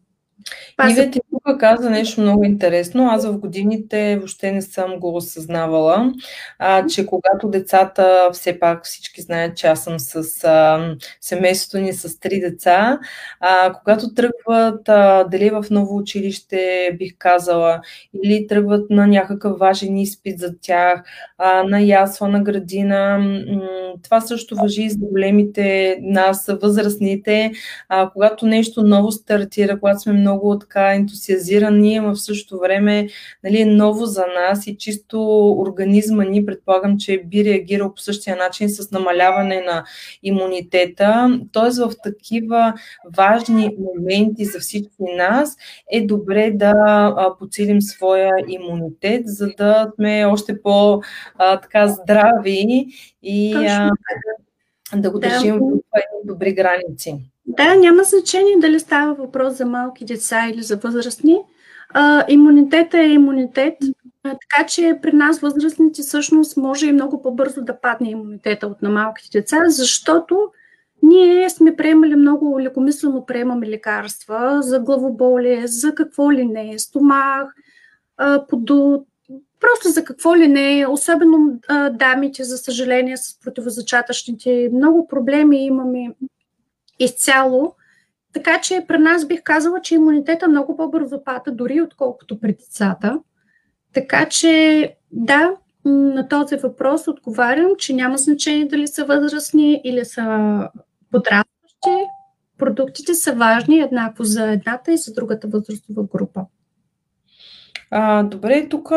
Иве, 0.91 1.12
ти 1.12 1.19
тук 1.31 1.60
каза 1.60 1.89
нещо 1.89 2.22
много 2.22 2.43
интересно. 2.43 3.10
Аз 3.10 3.25
в 3.25 3.38
годините 3.38 4.17
въобще 4.17 4.51
не 4.51 4.62
съм 4.62 5.00
го 5.00 5.15
осъзнавала, 5.15 6.13
а, 6.60 6.88
че 6.88 7.05
когато 7.05 7.50
децата, 7.50 8.29
все 8.33 8.60
пак 8.60 8.86
всички 8.86 9.22
знаят, 9.22 9.57
че 9.57 9.67
аз 9.67 9.83
съм 9.83 10.00
с 10.00 10.43
а, 10.43 10.95
семейството 11.22 11.83
ни 11.83 11.93
с 11.93 12.19
три 12.19 12.39
деца, 12.39 13.00
а, 13.39 13.74
когато 13.74 14.13
тръгват 14.13 14.89
а, 14.89 15.24
дали 15.24 15.50
в 15.50 15.65
ново 15.72 15.98
училище, 15.98 16.91
бих 17.00 17.13
казала, 17.17 17.81
или 18.24 18.48
тръгват 18.48 18.89
на 18.89 19.07
някакъв 19.07 19.60
важен 19.60 19.98
изпит 19.98 20.39
за 20.39 20.53
тях, 20.62 21.03
а, 21.38 21.63
на 21.63 21.81
ясла, 21.81 22.27
на 22.27 22.43
градина, 22.43 23.17
м- 23.17 23.62
това 24.03 24.22
също 24.22 24.55
въжи 24.55 24.83
и 24.83 24.89
за 24.89 24.98
големите 25.01 25.98
нас, 26.01 26.50
възрастните, 26.62 27.51
а, 27.89 28.10
когато 28.13 28.45
нещо 28.45 28.83
ново 28.83 29.12
стартира, 29.12 29.79
когато 29.79 30.00
сме 30.00 30.13
много 30.13 30.42
много 30.43 30.59
така 30.59 30.93
ентусиазирани, 30.93 32.00
но 32.00 32.15
в 32.15 32.21
същото 32.21 32.59
време 32.59 33.07
нали, 33.43 33.62
е 33.62 33.65
ново 33.65 34.05
за 34.05 34.25
нас 34.27 34.67
и 34.67 34.77
чисто 34.77 35.50
организма 35.51 36.23
ни, 36.23 36.45
предполагам, 36.45 36.97
че 36.97 37.23
би 37.25 37.43
реагирал 37.43 37.93
по 37.93 38.01
същия 38.01 38.35
начин 38.35 38.69
с 38.69 38.91
намаляване 38.91 39.62
на 39.62 39.83
имунитета. 40.23 41.39
Тоест 41.51 41.77
в 41.79 41.91
такива 42.03 42.73
важни 43.17 43.69
моменти 43.79 44.45
за 44.45 44.59
всички 44.59 45.03
нас 45.17 45.55
е 45.91 46.01
добре 46.05 46.51
да 46.51 47.35
подсилим 47.39 47.81
своя 47.81 48.31
имунитет, 48.47 49.21
за 49.25 49.47
да 49.57 49.91
сме 49.95 50.25
още 50.25 50.62
по-здрави 50.62 51.75
и 53.23 53.53
а, 53.55 53.89
да 54.96 55.12
го 55.12 55.20
държим 55.20 55.60
да. 55.60 55.66
в 55.66 56.25
добри 56.25 56.54
граници. 56.54 57.16
Да, 57.46 57.75
няма 57.75 58.04
значение 58.04 58.58
дали 58.58 58.80
става 58.80 59.13
въпрос 59.13 59.54
за 59.54 59.66
малки 59.66 60.06
деца 60.06 60.48
или 60.50 60.63
за 60.63 60.78
възрастни. 60.78 61.40
А, 61.90 62.25
имунитета 62.30 63.00
е 63.00 63.10
имунитет, 63.10 63.74
а, 64.24 64.30
така 64.30 64.68
че 64.68 65.00
при 65.02 65.12
нас 65.12 65.40
възрастните 65.40 66.02
всъщност 66.02 66.58
може 66.58 66.88
и 66.88 66.94
много 66.94 67.22
по-бързо 67.22 67.62
да 67.62 67.82
падне 67.82 68.10
имунитета 68.10 68.68
от 68.68 68.82
на 68.82 68.90
малките 68.90 69.40
деца, 69.40 69.58
защото 69.68 70.52
ние 71.04 71.50
сме 71.50 71.75
приемали 71.75 72.16
много 72.16 72.60
лекомислено 72.60 73.25
приемаме 73.25 73.70
лекарства 73.70 74.62
за 74.62 74.80
главоболие, 74.80 75.68
за 75.68 75.96
какво 75.96 76.32
ли 76.32 76.46
не, 76.46 76.80
стомах, 76.80 77.54
подут, 78.50 79.08
просто 79.63 79.89
за 79.89 80.03
какво 80.03 80.38
ли 80.38 80.48
не, 80.48 80.88
особено 80.89 81.60
а, 81.67 81.89
дамите, 81.89 82.43
за 82.43 82.58
съжаление, 82.58 83.17
с 83.17 83.39
противозачатъчните. 83.39 84.70
Много 84.74 85.08
проблеми 85.08 85.65
имаме 85.65 86.15
изцяло. 87.00 87.75
Така 88.34 88.62
че 88.62 88.86
при 88.88 88.98
нас 88.98 89.27
бих 89.27 89.43
казала, 89.43 89.82
че 89.82 89.96
имунитета 89.96 90.48
много 90.48 90.77
по-бързо 90.77 91.24
пада, 91.24 91.51
дори 91.51 91.82
отколкото 91.82 92.39
при 92.39 92.53
децата. 92.53 93.20
Така 93.93 94.29
че 94.29 94.96
да, 95.12 95.51
на 95.86 96.27
този 96.27 96.55
въпрос 96.55 97.08
отговарям, 97.08 97.72
че 97.77 97.93
няма 97.93 98.17
значение 98.17 98.65
дали 98.65 98.88
са 98.88 99.05
възрастни 99.05 99.82
или 99.84 100.05
са 100.05 100.70
подрастващи. 101.12 102.05
Продуктите 102.58 103.13
са 103.13 103.34
важни 103.34 103.79
еднакво 103.79 104.24
за 104.24 104.51
едната 104.51 104.91
и 104.91 104.98
за 104.98 105.13
другата 105.13 105.48
възрастова 105.48 106.03
група. 106.03 106.46
А, 107.95 108.23
добре, 108.23 108.67
тук 108.69 108.91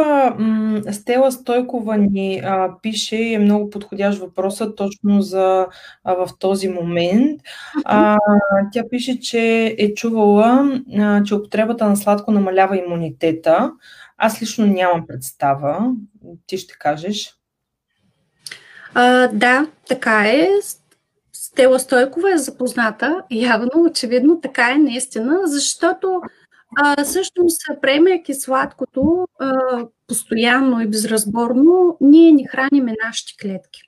Стела 0.92 1.32
Стойкова 1.32 1.96
ни 1.96 2.40
а, 2.44 2.70
пише 2.82 3.16
и 3.16 3.34
е 3.34 3.38
много 3.38 3.70
подходящ 3.70 4.18
въпросът 4.18 4.76
точно 4.76 5.22
за 5.22 5.66
а, 6.04 6.14
в 6.14 6.28
този 6.38 6.68
момент. 6.68 7.40
А, 7.84 8.18
тя 8.72 8.82
пише, 8.90 9.20
че 9.20 9.74
е 9.78 9.94
чувала, 9.94 10.80
а, 10.98 11.22
че 11.22 11.34
употребата 11.34 11.88
на 11.88 11.96
сладко 11.96 12.30
намалява 12.30 12.76
имунитета. 12.76 13.72
Аз 14.18 14.42
лично 14.42 14.66
нямам 14.66 15.06
представа. 15.06 15.92
Ти 16.46 16.58
ще 16.58 16.74
кажеш. 16.78 17.34
А, 18.94 19.28
да, 19.28 19.66
така 19.88 20.24
е. 20.28 20.48
Стела 21.32 21.78
Стойкова 21.78 22.32
е 22.32 22.38
запозната, 22.38 23.22
явно, 23.30 23.70
очевидно, 23.76 24.40
така 24.40 24.70
е 24.70 24.78
наистина, 24.78 25.40
защото 25.44 26.22
а, 26.76 27.04
всъщност, 27.04 27.62
приемайки 27.82 28.34
сладкото 28.34 29.28
постоянно 30.06 30.80
и 30.80 30.86
безразборно, 30.86 31.96
ние 32.00 32.32
ни 32.32 32.46
храниме 32.46 32.94
нашите 33.04 33.32
клетки. 33.42 33.80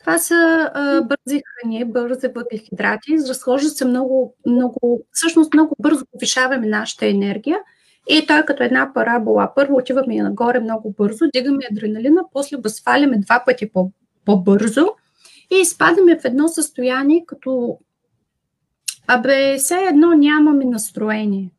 Това 0.00 0.18
са 0.18 0.70
бързи 1.08 1.42
храни, 1.46 1.84
бързи 1.84 2.28
въглехидрати, 2.36 3.18
разхожда 3.28 3.68
се 3.68 3.84
много, 3.84 4.34
много, 4.46 5.02
всъщност 5.12 5.54
много 5.54 5.76
бързо 5.78 6.04
повишаваме 6.12 6.66
нашата 6.66 7.06
енергия 7.06 7.58
и 8.08 8.26
той 8.26 8.44
като 8.44 8.62
една 8.62 8.90
парабола. 8.94 9.52
Първо 9.54 9.76
отиваме 9.76 10.22
нагоре 10.22 10.60
много 10.60 10.94
бързо, 10.98 11.24
дигаме 11.34 11.62
адреналина, 11.72 12.22
после 12.32 12.56
го 12.56 12.68
сваляме 12.68 13.18
два 13.18 13.42
пъти 13.46 13.72
по, 13.72 13.92
по-бързо 14.24 14.86
и 15.52 15.56
изпадаме 15.60 16.18
в 16.18 16.24
едно 16.24 16.48
състояние, 16.48 17.24
като 17.26 17.78
абе, 19.06 19.56
все 19.58 19.74
едно 19.74 20.14
нямаме 20.14 20.64
настроение. 20.64 21.50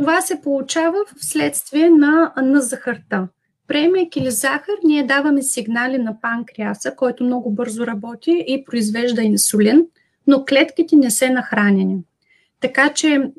Това 0.00 0.20
се 0.20 0.40
получава 0.40 0.96
вследствие 1.16 1.90
на, 1.90 2.32
на 2.36 2.60
захарта. 2.60 3.28
Приемайки 3.68 4.20
ли 4.20 4.30
захар, 4.30 4.74
ние 4.84 5.06
даваме 5.06 5.42
сигнали 5.42 5.98
на 5.98 6.20
панкреаса, 6.20 6.94
който 6.96 7.24
много 7.24 7.50
бързо 7.50 7.86
работи 7.86 8.44
и 8.48 8.64
произвежда 8.64 9.22
инсулин, 9.22 9.86
но 10.26 10.44
клетките 10.44 10.96
не 10.96 11.10
са 11.10 11.30
нахранени. 11.30 11.96
Така 12.60 12.88
че, 12.88 13.30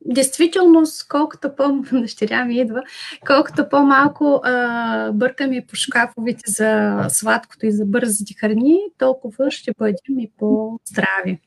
действително, 0.00 0.82
колкото 1.08 1.56
по 1.56 1.82
дъщеря 1.92 2.44
ми 2.44 2.56
идва, 2.56 2.82
колкото 3.26 3.68
по-малко 3.68 4.40
а, 4.44 5.12
бъркаме 5.12 5.64
по 5.68 5.76
шкафовите 5.76 6.50
за 6.50 7.00
сладкото 7.08 7.66
и 7.66 7.72
за 7.72 7.84
бързите 7.84 8.34
храни, 8.40 8.80
толкова 8.98 9.50
ще 9.50 9.72
бъдем 9.78 10.18
и 10.18 10.30
по-здрави. 10.38 11.40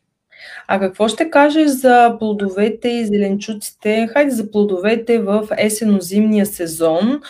А 0.67 0.79
какво 0.79 1.07
ще 1.07 1.29
кажеш 1.29 1.67
за 1.67 2.15
плодовете 2.19 2.89
и 2.89 3.05
зеленчуците? 3.05 4.07
Хайде 4.13 4.31
за 4.31 4.51
плодовете 4.51 5.19
в 5.19 5.47
есенно-зимния 5.57 6.45
сезон. 6.45 7.21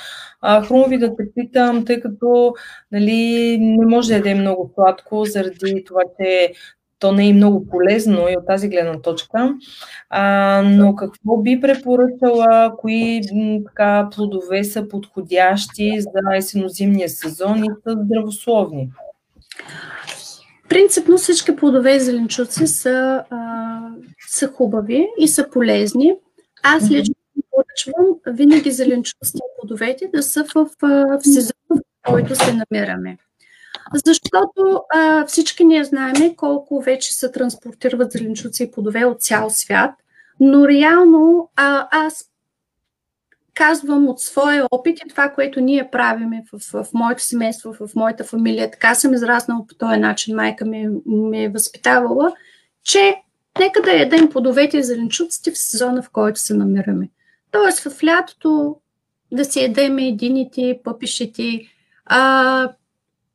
Хрумови 0.68 0.98
да 0.98 1.16
те 1.16 1.24
питам, 1.36 1.86
тъй 1.86 2.00
като 2.00 2.54
нали, 2.92 3.58
не 3.60 3.86
може 3.86 4.08
да 4.08 4.16
яде 4.16 4.36
много 4.36 4.72
сладко, 4.76 5.26
заради 5.26 5.84
това, 5.88 6.02
че 6.22 6.54
то 7.00 7.12
не 7.12 7.30
е 7.30 7.34
много 7.34 7.68
полезно 7.68 8.30
и 8.30 8.38
от 8.38 8.48
тази 8.48 8.70
гледна 8.70 9.02
точка. 9.02 9.56
А, 10.10 10.62
но 10.66 10.96
какво 10.96 11.38
би 11.38 11.62
препоръчала, 11.62 12.76
кои 12.78 13.22
така, 13.66 14.10
плодове 14.16 14.64
са 14.64 14.88
подходящи 14.88 16.02
за 16.02 16.36
есенно-зимния 16.36 17.08
сезон 17.08 17.64
и 17.64 17.68
са 17.84 17.98
здравословни? 18.06 18.90
Принципно 20.70 21.18
всички 21.18 21.56
плодове 21.56 21.96
и 21.96 22.00
зеленчуци 22.00 22.68
са, 22.68 23.24
а, 23.30 23.80
са 24.28 24.48
хубави 24.48 25.08
и 25.20 25.28
са 25.28 25.50
полезни. 25.50 26.16
Аз 26.64 26.90
лично 26.90 27.16
поръчвам 27.52 28.06
винаги 28.28 28.72
зеленчуците 28.72 29.38
и 29.38 29.60
плодовете 29.60 30.10
да 30.14 30.24
са 30.24 30.44
в, 30.56 30.70
в 30.82 31.20
сезона, 31.24 31.54
в 31.70 31.82
който 32.08 32.36
се 32.36 32.54
намираме. 32.54 33.18
Защото 34.06 34.82
а, 34.96 35.26
всички 35.26 35.64
ние 35.64 35.84
знаем 35.84 36.36
колко 36.36 36.82
вече 36.82 37.14
се 37.14 37.32
транспортират 37.32 38.12
зеленчуци 38.12 38.64
и 38.64 38.72
плодове 38.72 39.06
от 39.06 39.22
цял 39.22 39.50
свят, 39.50 39.92
но 40.40 40.68
реално 40.68 41.50
а, 41.56 41.88
аз 41.92 42.26
казвам 43.54 44.08
от 44.08 44.20
своя 44.20 44.68
опит 44.72 45.00
и 45.00 45.10
това, 45.10 45.30
което 45.30 45.62
ние 45.62 45.90
правиме 45.92 46.44
в, 46.54 46.60
в, 46.72 46.84
в 46.84 46.94
моето 46.94 47.24
семейство, 47.24 47.74
в 47.74 47.96
моята 47.96 48.24
фамилия. 48.24 48.72
Така 48.72 48.96
съм 48.96 49.14
израснала 49.14 49.68
по 49.68 49.76
този 49.76 50.00
начин, 50.00 50.36
майка 50.36 50.66
ми 50.66 50.88
ме 51.06 51.44
е 51.44 51.50
възпитавала, 51.50 52.34
че 52.84 53.16
нека 53.60 53.82
да 53.82 53.92
ядем 53.92 54.30
плодовете 54.30 54.78
и 54.78 54.84
зеленчуците 54.84 55.52
в 55.52 55.58
сезона, 55.58 56.02
в 56.02 56.10
който 56.10 56.40
се 56.40 56.54
намираме. 56.54 57.10
Тоест 57.52 57.80
в 57.80 58.04
лятото 58.04 58.76
да 59.32 59.46
си 59.46 59.62
ядем 59.62 59.98
едините, 59.98 60.80
пъпишите, 60.84 61.62
а, 62.06 62.72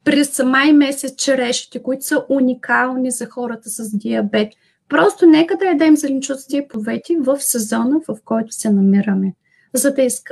през 0.05 0.43
май 0.45 0.73
месец 0.73 1.15
черешите, 1.17 1.83
които 1.83 2.05
са 2.05 2.25
уникални 2.29 3.11
за 3.11 3.27
хората 3.27 3.71
с 3.71 3.97
диабет. 3.97 4.53
Просто 4.89 5.27
нека 5.27 5.57
да 5.57 5.65
ядем 5.65 5.97
зеленчуците 5.97 6.57
и 6.57 6.69
плодовете 6.69 7.17
в 7.19 7.41
сезона, 7.41 8.01
в 8.09 8.17
който 8.25 8.53
се 8.53 8.71
намираме 8.71 9.35
за 9.75 9.95
да, 9.95 10.03
из, 10.03 10.23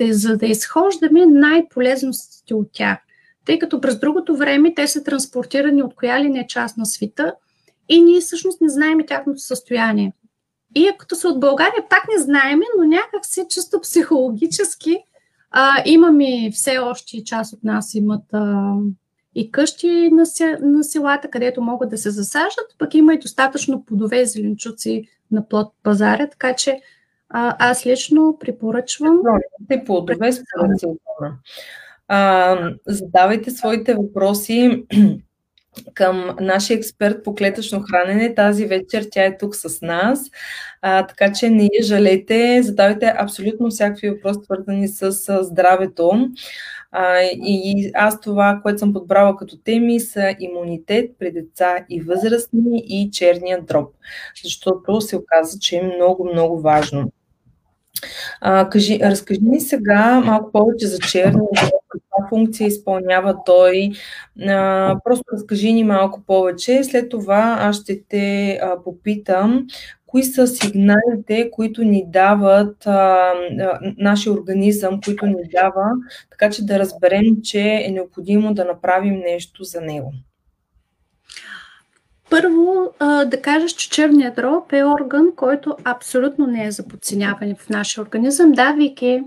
за 0.00 0.36
да 0.36 0.46
изхождаме 0.46 1.26
най-полезностите 1.26 2.54
от 2.54 2.68
тях. 2.72 2.98
Тъй 3.44 3.58
като 3.58 3.80
през 3.80 3.98
другото 3.98 4.36
време 4.36 4.74
те 4.74 4.86
са 4.86 5.04
транспортирани 5.04 5.82
от 5.82 5.94
коя 5.94 6.20
ли 6.20 6.28
не 6.28 6.46
част 6.46 6.76
на 6.76 6.86
света 6.86 7.34
и 7.88 8.02
ние 8.02 8.20
всъщност 8.20 8.60
не 8.60 8.68
знаем 8.68 8.98
тяхното 9.06 9.40
състояние. 9.40 10.12
И 10.74 10.90
като 10.98 11.14
са 11.14 11.28
от 11.28 11.40
България, 11.40 11.88
пак 11.90 12.02
не 12.16 12.22
знаем, 12.22 12.60
но 12.78 12.84
някак 12.84 13.26
си 13.26 13.44
чисто 13.48 13.80
психологически 13.80 14.98
а, 15.50 15.82
имаме 15.86 16.50
все 16.52 16.78
още 16.78 17.24
част 17.24 17.52
от 17.52 17.64
нас 17.64 17.94
имат 17.94 18.24
а, 18.32 18.74
и 19.34 19.50
къщи 19.50 20.10
на, 20.12 20.24
на 20.60 20.84
селата, 20.84 21.30
където 21.30 21.62
могат 21.62 21.90
да 21.90 21.98
се 21.98 22.10
засаждат, 22.10 22.76
пък 22.78 22.94
има 22.94 23.14
и 23.14 23.18
достатъчно 23.18 23.84
плодове 23.84 24.20
и 24.20 24.26
зеленчуци 24.26 25.04
на 25.30 25.48
плод 25.48 25.72
пазаря, 25.82 26.28
така 26.30 26.54
че 26.54 26.80
а, 27.32 27.56
аз 27.58 27.86
лично 27.86 28.36
препоръчвам. 28.40 29.20
Те 29.68 29.84
плодове 29.84 30.30
а, 32.14 32.56
задавайте 32.86 33.50
своите 33.50 33.94
въпроси 33.94 34.84
към 35.94 36.36
нашия 36.40 36.76
експерт 36.76 37.24
по 37.24 37.34
клетъчно 37.34 37.80
хранене. 37.80 38.34
Тази 38.34 38.66
вечер 38.66 39.06
тя 39.10 39.24
е 39.24 39.38
тук 39.38 39.56
с 39.56 39.82
нас, 39.82 40.20
а, 40.82 41.06
така 41.06 41.32
че 41.32 41.50
не 41.50 41.68
я 41.72 41.82
жалете, 41.82 42.62
задавайте 42.62 43.14
абсолютно 43.18 43.70
всякакви 43.70 44.10
въпроси, 44.10 44.40
свързани 44.44 44.88
с, 44.88 45.12
с 45.12 45.42
здравето. 45.42 46.28
А, 46.90 47.20
и 47.22 47.90
аз 47.94 48.20
това, 48.20 48.60
което 48.62 48.78
съм 48.78 48.92
подбрала 48.92 49.36
като 49.36 49.56
теми 49.56 50.00
са 50.00 50.34
имунитет 50.40 51.10
при 51.18 51.32
деца 51.32 51.76
и 51.90 52.00
възрастни 52.00 52.82
и 52.88 53.10
черния 53.12 53.62
дроб, 53.62 53.94
защото 54.44 55.00
се 55.00 55.16
оказа, 55.16 55.58
че 55.58 55.76
е 55.76 55.82
много, 55.96 56.30
много 56.32 56.60
важно. 56.60 57.12
А, 58.40 58.68
кажи, 58.70 58.98
разкажи 59.02 59.40
ми 59.42 59.60
сега 59.60 60.20
малко 60.20 60.52
повече 60.52 60.86
за 60.86 60.98
черния 60.98 61.32
дроб, 61.32 61.82
каква 61.88 62.28
функция 62.28 62.66
изпълнява 62.66 63.36
той. 63.46 63.90
А, 64.48 64.96
просто 65.04 65.24
разкажи 65.32 65.72
ни 65.72 65.84
малко 65.84 66.20
повече. 66.26 66.84
След 66.84 67.08
това 67.08 67.56
аз 67.60 67.76
ще 67.76 68.02
те 68.08 68.58
а, 68.62 68.82
попитам 68.84 69.66
кои 70.06 70.24
са 70.24 70.46
сигналите, 70.46 71.50
които 71.50 71.84
ни 71.84 72.04
дават 72.06 72.86
а, 72.86 72.90
а, 72.90 73.78
нашия 73.98 74.32
организъм, 74.32 75.00
които 75.04 75.26
ни 75.26 75.48
дава, 75.52 75.90
така 76.30 76.50
че 76.50 76.66
да 76.66 76.78
разберем, 76.78 77.42
че 77.42 77.60
е 77.60 77.90
необходимо 77.90 78.54
да 78.54 78.64
направим 78.64 79.18
нещо 79.18 79.64
за 79.64 79.80
него. 79.80 80.12
Първо, 82.32 82.94
а, 82.98 83.24
да 83.24 83.42
кажеш, 83.42 83.72
че 83.72 83.90
черният 83.90 84.36
дроб 84.36 84.72
е 84.72 84.84
орган, 84.84 85.32
който 85.36 85.76
абсолютно 85.84 86.46
не 86.46 86.66
е 86.66 86.70
за 86.70 86.88
подценяване 86.88 87.54
в 87.54 87.68
нашия 87.68 88.02
организъм. 88.02 88.52
Да, 88.52 88.72
Вики, 88.72 89.22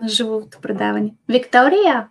на 0.00 0.08
живото 0.08 0.58
предаване. 0.60 1.14
Виктория! 1.28 2.08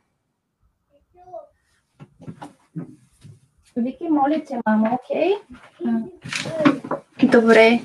Вики, 3.78 4.10
моля 4.10 4.42
те, 4.48 4.60
мама, 4.68 4.98
окей? 5.04 5.34
Okay? 5.82 7.32
Добре. 7.32 7.82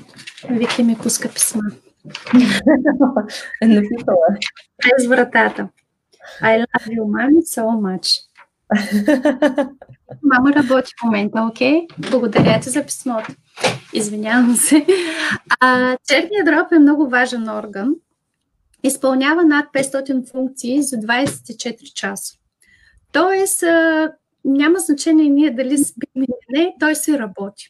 Вики 0.49 0.83
ми 0.83 0.97
пуска 0.97 1.29
писма. 1.29 1.61
Е 3.61 3.67
написала. 3.67 4.27
През 4.77 5.07
вратата. 5.07 5.67
I 6.41 6.59
love 6.59 6.87
you, 6.87 7.03
mommy, 7.05 7.41
so 7.41 7.63
much. 7.85 8.24
Мама 10.23 10.53
работи 10.55 10.91
в 10.99 11.05
момента, 11.05 11.47
окей? 11.51 11.87
Okay? 11.87 12.11
Благодаря 12.11 12.59
ти 12.59 12.69
за 12.69 12.83
писмото. 12.85 13.33
Извинявам 13.93 14.55
се. 14.55 14.85
А, 15.59 15.97
черният 16.09 16.45
дроб 16.45 16.71
е 16.71 16.79
много 16.79 17.09
важен 17.09 17.49
орган. 17.49 17.95
Изпълнява 18.83 19.43
над 19.43 19.65
500 19.73 20.31
функции 20.31 20.83
за 20.83 20.95
24 20.95 21.93
часа. 21.93 22.33
Тоест, 23.11 23.63
а, 23.63 24.11
няма 24.45 24.79
значение 24.79 25.29
ние 25.29 25.51
дали 25.51 25.77
спим 25.77 26.23
или 26.23 26.35
не, 26.49 26.75
той 26.79 26.95
се 26.95 27.19
работи. 27.19 27.69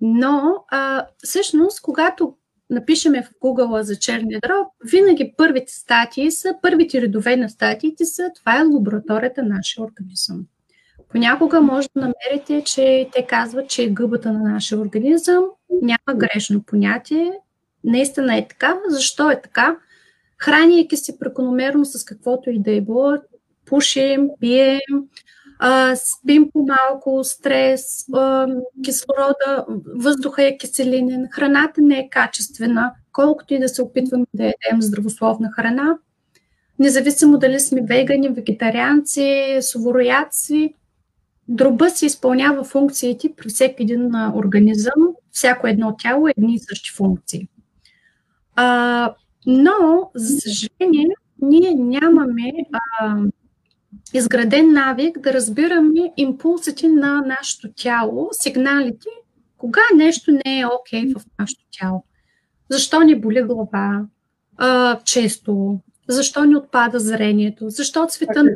Но 0.00 0.64
а, 0.68 1.06
всъщност, 1.24 1.82
когато 1.82 2.36
напишеме 2.70 3.22
в 3.22 3.30
Google 3.42 3.80
за 3.80 3.96
черния 3.96 4.40
дроб, 4.40 4.68
винаги 4.84 5.34
първите 5.36 5.72
статии 5.72 6.30
са, 6.30 6.54
първите 6.62 7.00
редове 7.00 7.36
на 7.36 7.48
статиите 7.48 8.04
са, 8.04 8.30
това 8.36 8.60
е 8.60 8.64
лабораторията 8.64 9.42
на 9.42 9.54
нашия 9.54 9.84
организъм. 9.84 10.46
Понякога 11.08 11.60
може 11.60 11.88
да 11.96 12.00
намерите, 12.00 12.62
че 12.64 13.08
те 13.12 13.26
казват, 13.26 13.68
че 13.68 13.82
е 13.82 13.90
гъбата 13.90 14.32
на 14.32 14.52
нашия 14.52 14.78
организъм. 14.78 15.44
Няма 15.82 16.18
грешно 16.18 16.62
понятие. 16.62 17.32
Наистина 17.84 18.36
е 18.36 18.48
така. 18.48 18.76
Защо 18.88 19.30
е 19.30 19.42
така? 19.42 19.76
Храняйки 20.38 20.96
се 20.96 21.18
прекономерно 21.18 21.84
с 21.84 22.04
каквото 22.04 22.50
и 22.50 22.62
да 22.62 22.70
е 22.70 22.80
било, 22.80 23.16
пушим, 23.66 24.28
пием, 24.40 24.80
спим 25.94 26.50
по-малко, 26.52 27.24
стрес, 27.24 28.06
кислорода, 28.84 29.66
въздуха 29.94 30.44
е 30.44 30.58
киселинен, 30.58 31.28
храната 31.30 31.80
не 31.82 31.98
е 31.98 32.08
качествена, 32.08 32.92
колкото 33.12 33.54
и 33.54 33.58
да 33.58 33.68
се 33.68 33.82
опитваме 33.82 34.26
да 34.34 34.44
ядем 34.44 34.82
здравословна 34.82 35.50
храна. 35.52 35.98
Независимо 36.78 37.38
дали 37.38 37.60
сме 37.60 37.82
вегани, 37.82 38.28
вегетарианци, 38.28 39.58
совороядци, 39.60 40.74
дроба 41.48 41.90
си 41.90 42.06
изпълнява 42.06 42.64
функциите 42.64 43.32
при 43.36 43.48
всеки 43.48 43.82
един 43.82 44.14
организъм, 44.34 45.08
всяко 45.30 45.66
едно 45.66 45.96
тяло 45.98 46.28
е 46.28 46.34
едни 46.36 46.54
и 46.54 46.58
същи 46.58 46.90
функции. 46.90 47.48
Но, 49.46 50.10
за 50.14 50.40
съжаление, 50.40 51.08
ние 51.42 51.74
нямаме 51.74 52.52
а, 52.72 53.16
изграден 54.14 54.72
навик 54.72 55.18
да 55.18 55.32
разбираме 55.32 56.12
импулсите 56.16 56.88
на 56.88 57.20
нашето 57.20 57.68
тяло, 57.76 58.28
сигналите, 58.32 59.08
кога 59.58 59.82
нещо 59.96 60.32
не 60.32 60.60
е 60.60 60.66
окей 60.66 61.04
okay 61.04 61.18
в 61.18 61.24
нашето 61.38 61.64
тяло. 61.80 62.04
Защо 62.70 63.02
ни 63.02 63.20
боли 63.20 63.42
глава 63.42 64.06
а, 64.56 64.98
често? 65.04 65.78
Защо 66.08 66.44
ни 66.44 66.56
отпада 66.56 67.00
зрението? 67.00 67.70
Защо 67.70 68.06
цвета 68.06 68.44
на 68.44 68.50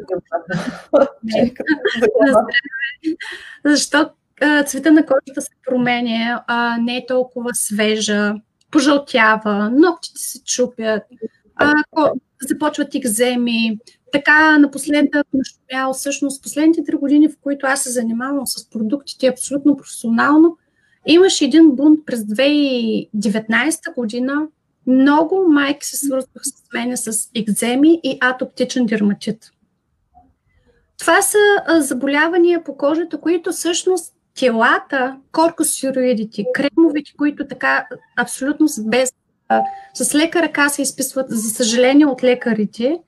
Защо 3.64 4.10
цвета 4.66 4.92
на 4.92 5.06
кожата 5.06 5.40
се 5.40 5.50
променя, 5.66 6.44
а, 6.46 6.76
не 6.80 6.96
е 6.96 7.06
толкова 7.06 7.50
свежа, 7.52 8.34
пожълтява, 8.70 9.70
ногтите 9.70 10.18
се 10.18 10.44
чупят, 10.44 11.02
а, 11.56 11.74
започват 12.48 12.94
екземи, 12.94 13.78
така 14.12 14.58
напоследък 14.58 15.26
нашумял 15.34 15.92
всъщност 15.92 16.42
последните 16.42 16.84
три 16.84 16.96
години, 16.96 17.28
в 17.28 17.36
които 17.42 17.66
аз 17.66 17.82
се 17.82 17.90
занимавам 17.90 18.46
с 18.46 18.70
продуктите 18.70 19.26
абсолютно 19.26 19.76
професионално, 19.76 20.56
имаше 21.06 21.44
един 21.44 21.70
бунт 21.70 21.98
през 22.06 22.20
2019 22.20 23.94
година. 23.94 24.46
Много 24.86 25.44
майки 25.48 25.86
се 25.86 25.96
свързваха 25.96 26.44
с 26.44 26.52
мене 26.74 26.96
с 26.96 27.30
екземи 27.34 28.00
и 28.02 28.18
атоптичен 28.20 28.86
дерматит. 28.86 29.50
Това 30.98 31.22
са 31.22 31.38
заболявания 31.78 32.64
по 32.64 32.76
кожата, 32.76 33.20
които 33.20 33.52
всъщност 33.52 34.14
телата, 34.38 35.16
коркосироидите, 35.32 36.44
кремовете, 36.54 37.12
които 37.18 37.46
така 37.48 37.86
абсолютно 38.16 38.66
без, 38.80 39.12
с 39.94 40.14
лека 40.14 40.42
ръка 40.42 40.68
се 40.68 40.82
изписват, 40.82 41.26
за 41.30 41.50
съжаление 41.50 42.06
от 42.06 42.22
лекарите, 42.22 42.98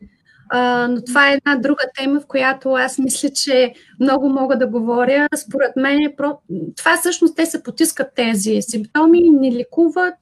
но 0.89 1.05
това 1.07 1.31
е 1.31 1.35
една 1.35 1.57
друга 1.57 1.85
тема, 1.97 2.21
в 2.21 2.27
която 2.27 2.71
аз 2.71 2.99
мисля, 2.99 3.31
че 3.31 3.75
много 4.01 4.29
мога 4.29 4.59
да 4.59 4.67
говоря. 4.67 5.29
Според 5.37 5.77
мен, 5.77 6.03
е 6.03 6.17
про... 6.17 6.39
това 6.77 6.97
всъщност 6.97 7.37
те 7.37 7.47
се 7.47 7.63
потискат 7.63 8.15
тези 8.17 8.59
симптоми, 8.63 9.31
не 9.31 9.53
лекуват, 9.53 10.15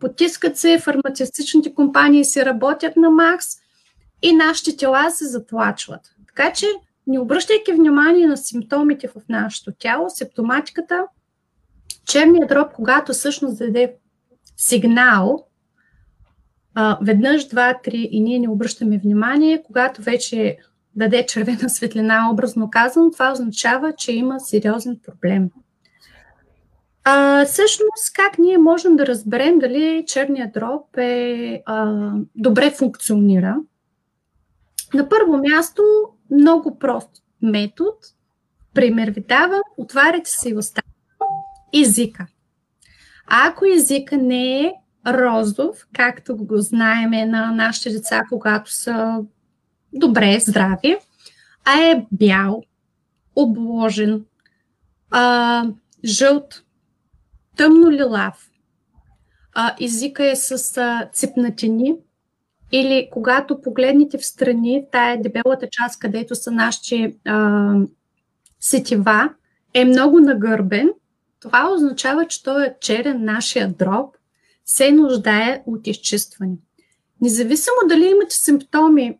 потискат 0.00 0.56
се, 0.56 0.78
фармацевтичните 0.78 1.74
компании 1.74 2.24
се 2.24 2.44
работят 2.44 2.96
на 2.96 3.10
макс 3.10 3.46
и 4.22 4.32
нашите 4.32 4.76
тела 4.76 5.10
се 5.10 5.26
затлачват. 5.26 6.00
Така 6.26 6.52
че, 6.52 6.66
не 7.06 7.20
обръщайки 7.20 7.72
внимание 7.72 8.26
на 8.26 8.36
симптомите 8.36 9.08
в 9.08 9.14
нашето 9.28 9.72
тяло, 9.78 10.10
симптоматиката, 10.10 11.04
черният 12.06 12.48
дроб, 12.48 12.72
когато 12.72 13.12
всъщност 13.12 13.58
даде 13.58 13.94
сигнал, 14.56 15.46
веднъж, 17.02 17.48
два, 17.48 17.74
три 17.84 18.08
и 18.10 18.20
ние 18.20 18.38
не 18.38 18.48
обръщаме 18.48 18.98
внимание, 18.98 19.62
когато 19.66 20.02
вече 20.02 20.56
даде 20.96 21.26
червена 21.26 21.70
светлина, 21.70 22.30
образно 22.32 22.70
казано, 22.70 23.10
това 23.10 23.32
означава, 23.32 23.92
че 23.92 24.12
има 24.12 24.40
сериозен 24.40 24.98
проблем. 25.06 25.50
А, 27.04 27.44
всъщност, 27.44 28.12
как 28.14 28.38
ние 28.38 28.58
можем 28.58 28.96
да 28.96 29.06
разберем 29.06 29.58
дали 29.58 30.04
черният 30.06 30.52
дроб 30.52 30.96
е, 30.96 31.62
а, 31.66 32.10
добре 32.34 32.70
функционира? 32.70 33.56
На 34.94 35.08
първо 35.08 35.36
място, 35.36 35.82
много 36.30 36.78
прост 36.78 37.10
метод. 37.42 37.96
Пример 38.74 39.10
ви 39.10 39.24
давам, 39.28 39.62
отваряте 39.76 40.30
си 40.30 40.54
устата, 40.56 40.88
езика. 41.74 42.26
А 43.26 43.48
ако 43.48 43.64
езика 43.64 44.16
не 44.16 44.60
е 44.60 44.72
розов, 45.06 45.86
както 45.92 46.36
го 46.36 46.58
знаеме 46.58 47.26
на 47.26 47.50
нашите 47.50 47.90
деца, 47.90 48.22
когато 48.28 48.72
са 48.72 49.20
добре, 49.92 50.40
здрави, 50.40 50.96
а 51.64 51.80
е 51.80 52.06
бял, 52.12 52.62
обложен, 53.36 54.24
а, 55.10 55.64
жълт, 56.04 56.62
тъмно 57.56 57.90
лилав, 57.90 58.50
а, 59.54 59.74
езика 59.80 60.30
е 60.30 60.36
с 60.36 60.76
а, 60.76 61.08
цепнатини, 61.12 61.94
или 62.72 63.08
когато 63.12 63.60
погледнете 63.60 64.18
в 64.18 64.26
страни, 64.26 64.86
тая 64.92 65.22
дебелата 65.22 65.68
част, 65.70 65.98
където 65.98 66.34
са 66.34 66.50
нашите 66.50 67.14
а, 67.24 67.74
сетива, 68.60 69.30
е 69.74 69.84
много 69.84 70.20
нагърбен, 70.20 70.90
това 71.40 71.70
означава, 71.74 72.26
че 72.26 72.42
той 72.42 72.66
е 72.66 72.74
черен, 72.80 73.24
нашия 73.24 73.68
дроб, 73.68 74.16
се 74.66 74.92
нуждае 74.92 75.62
от 75.66 75.86
изчистване. 75.86 76.56
Независимо 77.20 77.76
дали 77.88 78.04
имате 78.04 78.36
симптоми, 78.36 79.18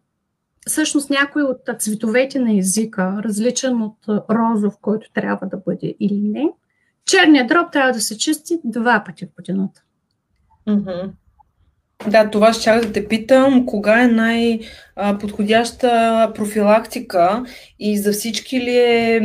всъщност 0.66 1.10
някой 1.10 1.42
от 1.42 1.60
цветовете 1.78 2.38
на 2.38 2.58
езика, 2.58 3.20
различен 3.24 3.82
от 3.82 3.98
розов, 4.08 4.74
който 4.80 5.12
трябва 5.12 5.46
да 5.46 5.56
бъде 5.56 5.94
или 6.00 6.20
не, 6.20 6.52
черният 7.06 7.48
дроб 7.48 7.72
трябва 7.72 7.92
да 7.92 8.00
се 8.00 8.18
чисти 8.18 8.60
два 8.64 9.04
пъти 9.06 9.26
в 9.26 9.34
годината. 9.36 9.82
Mm-hmm. 10.68 11.10
Да, 12.08 12.30
това 12.30 12.52
ще 12.52 12.70
да 12.70 12.92
те 12.92 13.08
питам, 13.08 13.66
кога 13.66 14.02
е 14.02 14.06
най-подходяща 14.06 16.32
профилактика 16.34 17.44
и 17.78 17.98
за 17.98 18.12
всички 18.12 18.60
ли, 18.60 18.76
е, 18.76 19.20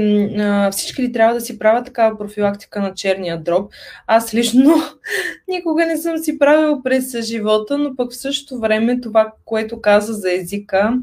всички 0.72 1.02
ли 1.02 1.12
трябва 1.12 1.34
да 1.34 1.42
си 1.42 1.60
правят 1.60 1.86
такава 1.86 2.18
профилактика 2.18 2.82
на 2.82 2.94
черния 2.94 3.42
дроб. 3.42 3.72
Аз 4.08 4.34
лично 4.34 4.74
никога 5.48 5.86
не 5.86 5.98
съм 5.98 6.18
си 6.18 6.40
правил 6.40 6.82
през 6.84 7.26
живота, 7.26 7.78
но 7.78 7.96
пък 7.96 8.12
в 8.12 8.18
същото 8.18 8.60
време 8.60 9.02
това, 9.02 9.34
което 9.46 9.82
каза 9.82 10.14
за 10.14 10.34
езика, 10.34 10.94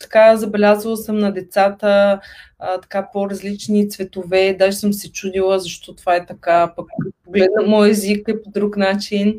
така 0.00 0.36
забелязвала 0.36 0.96
съм 0.96 1.18
на 1.18 1.32
децата 1.32 2.20
а, 2.58 2.80
така 2.80 3.08
по-различни 3.12 3.90
цветове, 3.90 4.56
даже 4.58 4.76
съм 4.76 4.92
се 4.92 5.12
чудила 5.12 5.58
защо 5.58 5.94
това 5.94 6.16
е 6.16 6.26
така, 6.26 6.72
пък 6.76 6.86
погледна 7.24 7.62
мой 7.66 7.90
език 7.90 8.28
е 8.28 8.42
по 8.42 8.50
друг 8.50 8.76
начин. 8.76 9.38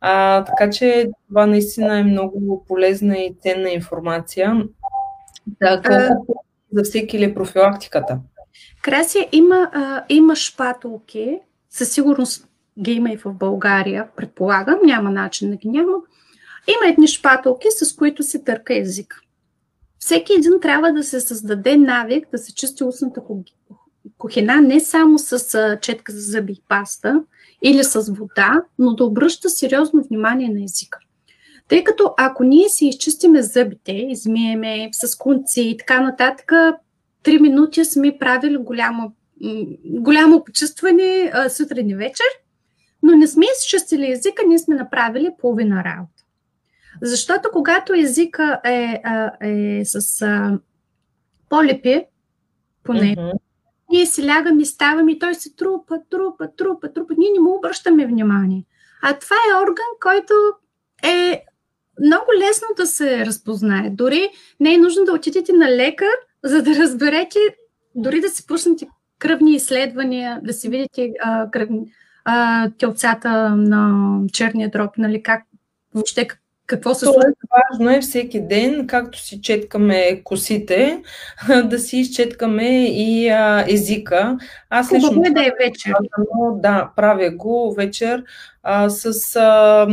А, 0.00 0.44
така 0.44 0.70
че 0.70 1.10
това 1.28 1.46
наистина 1.46 1.98
е 1.98 2.04
много 2.04 2.64
полезна 2.68 3.18
и 3.18 3.34
ценна 3.42 3.70
информация. 3.70 4.64
Да, 5.60 5.82
колко 5.82 6.44
за 6.72 6.82
всеки 6.82 7.18
ли 7.18 7.24
е 7.24 7.34
профилактиката? 7.34 8.18
Красия, 8.82 9.28
има, 9.32 9.70
а, 9.72 10.04
има 10.08 10.36
шпатулки, 10.36 11.38
със 11.70 11.92
сигурност 11.92 12.48
ги 12.82 12.92
има 12.92 13.10
и 13.10 13.16
в 13.16 13.32
България, 13.32 14.08
предполагам, 14.16 14.78
няма 14.84 15.10
начин 15.10 15.50
да 15.50 15.56
ги 15.56 15.68
няма. 15.68 15.92
Има 16.68 16.90
едни 16.92 17.08
шпатулки, 17.08 17.66
с 17.70 17.96
които 17.96 18.22
се 18.22 18.44
търка 18.44 18.78
език. 18.78 19.22
Всеки 19.98 20.32
един 20.32 20.60
трябва 20.62 20.92
да 20.92 21.02
се 21.04 21.20
създаде 21.20 21.76
навик 21.76 22.28
да 22.30 22.38
се 22.38 22.54
чисти 22.54 22.84
устната 22.84 23.20
кухина 24.18 24.60
не 24.60 24.80
само 24.80 25.18
с 25.18 25.78
четка 25.80 26.12
за 26.12 26.20
зъби 26.20 26.52
и 26.52 26.62
паста 26.68 27.22
или 27.62 27.84
с 27.84 28.12
вода, 28.12 28.62
но 28.78 28.94
да 28.94 29.04
обръща 29.04 29.50
сериозно 29.50 30.02
внимание 30.02 30.48
на 30.48 30.64
езика. 30.64 30.98
Тъй 31.68 31.84
като 31.84 32.14
ако 32.16 32.44
ние 32.44 32.68
си 32.68 32.86
изчистиме 32.86 33.42
зъбите, 33.42 33.92
измиеме 33.92 34.88
с 34.92 35.16
конци 35.16 35.60
и 35.60 35.76
така 35.76 36.00
нататък, 36.00 36.52
три 37.22 37.38
минути 37.38 37.84
сме 37.84 38.18
правили 38.18 38.56
голямо, 38.56 39.12
голямо 39.84 40.44
почистване 40.44 41.32
сутрин 41.48 41.90
и 41.90 41.94
вечер, 41.94 42.26
но 43.02 43.16
не 43.16 43.26
сме 43.26 43.46
изчистили 43.56 44.12
езика, 44.12 44.42
ние 44.48 44.58
сме 44.58 44.74
направили 44.74 45.30
половина 45.38 45.84
работа. 45.84 46.17
Защото 47.02 47.48
когато 47.52 47.94
езика 47.94 48.60
е, 48.64 49.02
е, 49.42 49.48
е 49.78 49.84
с 49.84 50.22
а, 50.22 50.58
полипи, 51.48 52.04
поне, 52.84 53.16
mm-hmm. 53.16 53.32
ние 53.90 54.06
си 54.06 54.26
лягаме, 54.26 54.64
ставаме 54.64 55.12
и 55.12 55.18
той 55.18 55.34
се 55.34 55.56
трупа, 55.56 55.98
трупа, 56.10 56.48
трупа, 56.56 56.92
трупа. 56.92 57.14
Ние 57.18 57.30
не 57.30 57.40
му 57.40 57.56
обръщаме 57.56 58.06
внимание. 58.06 58.64
А 59.02 59.18
това 59.18 59.36
е 59.36 59.62
орган, 59.62 59.86
който 60.00 60.34
е 61.04 61.44
много 62.00 62.26
лесно 62.38 62.68
да 62.76 62.86
се 62.86 63.26
разпознае. 63.26 63.90
Дори 63.90 64.30
не 64.60 64.74
е 64.74 64.78
нужно 64.78 65.04
да 65.04 65.12
отидете 65.12 65.52
на 65.52 65.70
лекар, 65.70 66.12
за 66.44 66.62
да 66.62 66.76
разберете, 66.76 67.38
дори 67.94 68.20
да 68.20 68.28
си 68.28 68.46
пуснете 68.46 68.88
кръвни 69.18 69.54
изследвания, 69.54 70.40
да 70.44 70.52
си 70.52 70.68
видите 70.68 71.12
а, 71.22 71.50
кръвни, 71.50 71.92
а, 72.24 72.70
телцата 72.78 73.56
на 73.56 74.20
черния 74.32 74.70
дроб, 74.70 74.90
нали, 74.98 75.22
как 75.22 75.44
въобще 75.94 76.28
какво 76.68 76.94
се 76.94 77.04
случва? 77.04 77.22
Важно 77.70 77.90
е 77.90 78.00
всеки 78.00 78.40
ден, 78.40 78.86
както 78.86 79.18
си 79.18 79.40
четкаме 79.40 80.22
косите, 80.24 81.02
да 81.64 81.78
си 81.78 81.96
изчеткаме 81.96 82.86
и 82.86 83.28
а, 83.28 83.64
езика. 83.68 84.38
Аз 84.70 84.92
лично 84.92 85.22
е 85.26 85.30
да 85.30 85.40
е 85.40 85.52
вечер. 85.64 85.94
Да, 86.52 86.90
правя 86.96 87.30
го 87.30 87.74
вечер 87.76 88.24
а, 88.62 88.90
с 88.90 89.36
а, 89.36 89.88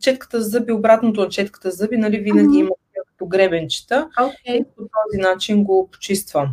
четката 0.00 0.40
за 0.40 0.48
зъби, 0.48 0.72
обратното 0.72 1.20
на 1.20 1.28
четката 1.28 1.70
за 1.70 1.76
зъби, 1.76 1.96
нали, 1.96 2.18
винаги 2.18 2.48
mm-hmm. 2.48 2.60
има 2.60 2.70
като 2.94 3.26
гребенчета. 3.26 4.08
Okay. 4.18 4.60
И 4.60 4.64
по 4.76 4.82
този 4.82 5.22
начин 5.22 5.64
го 5.64 5.88
почиствам. 5.92 6.48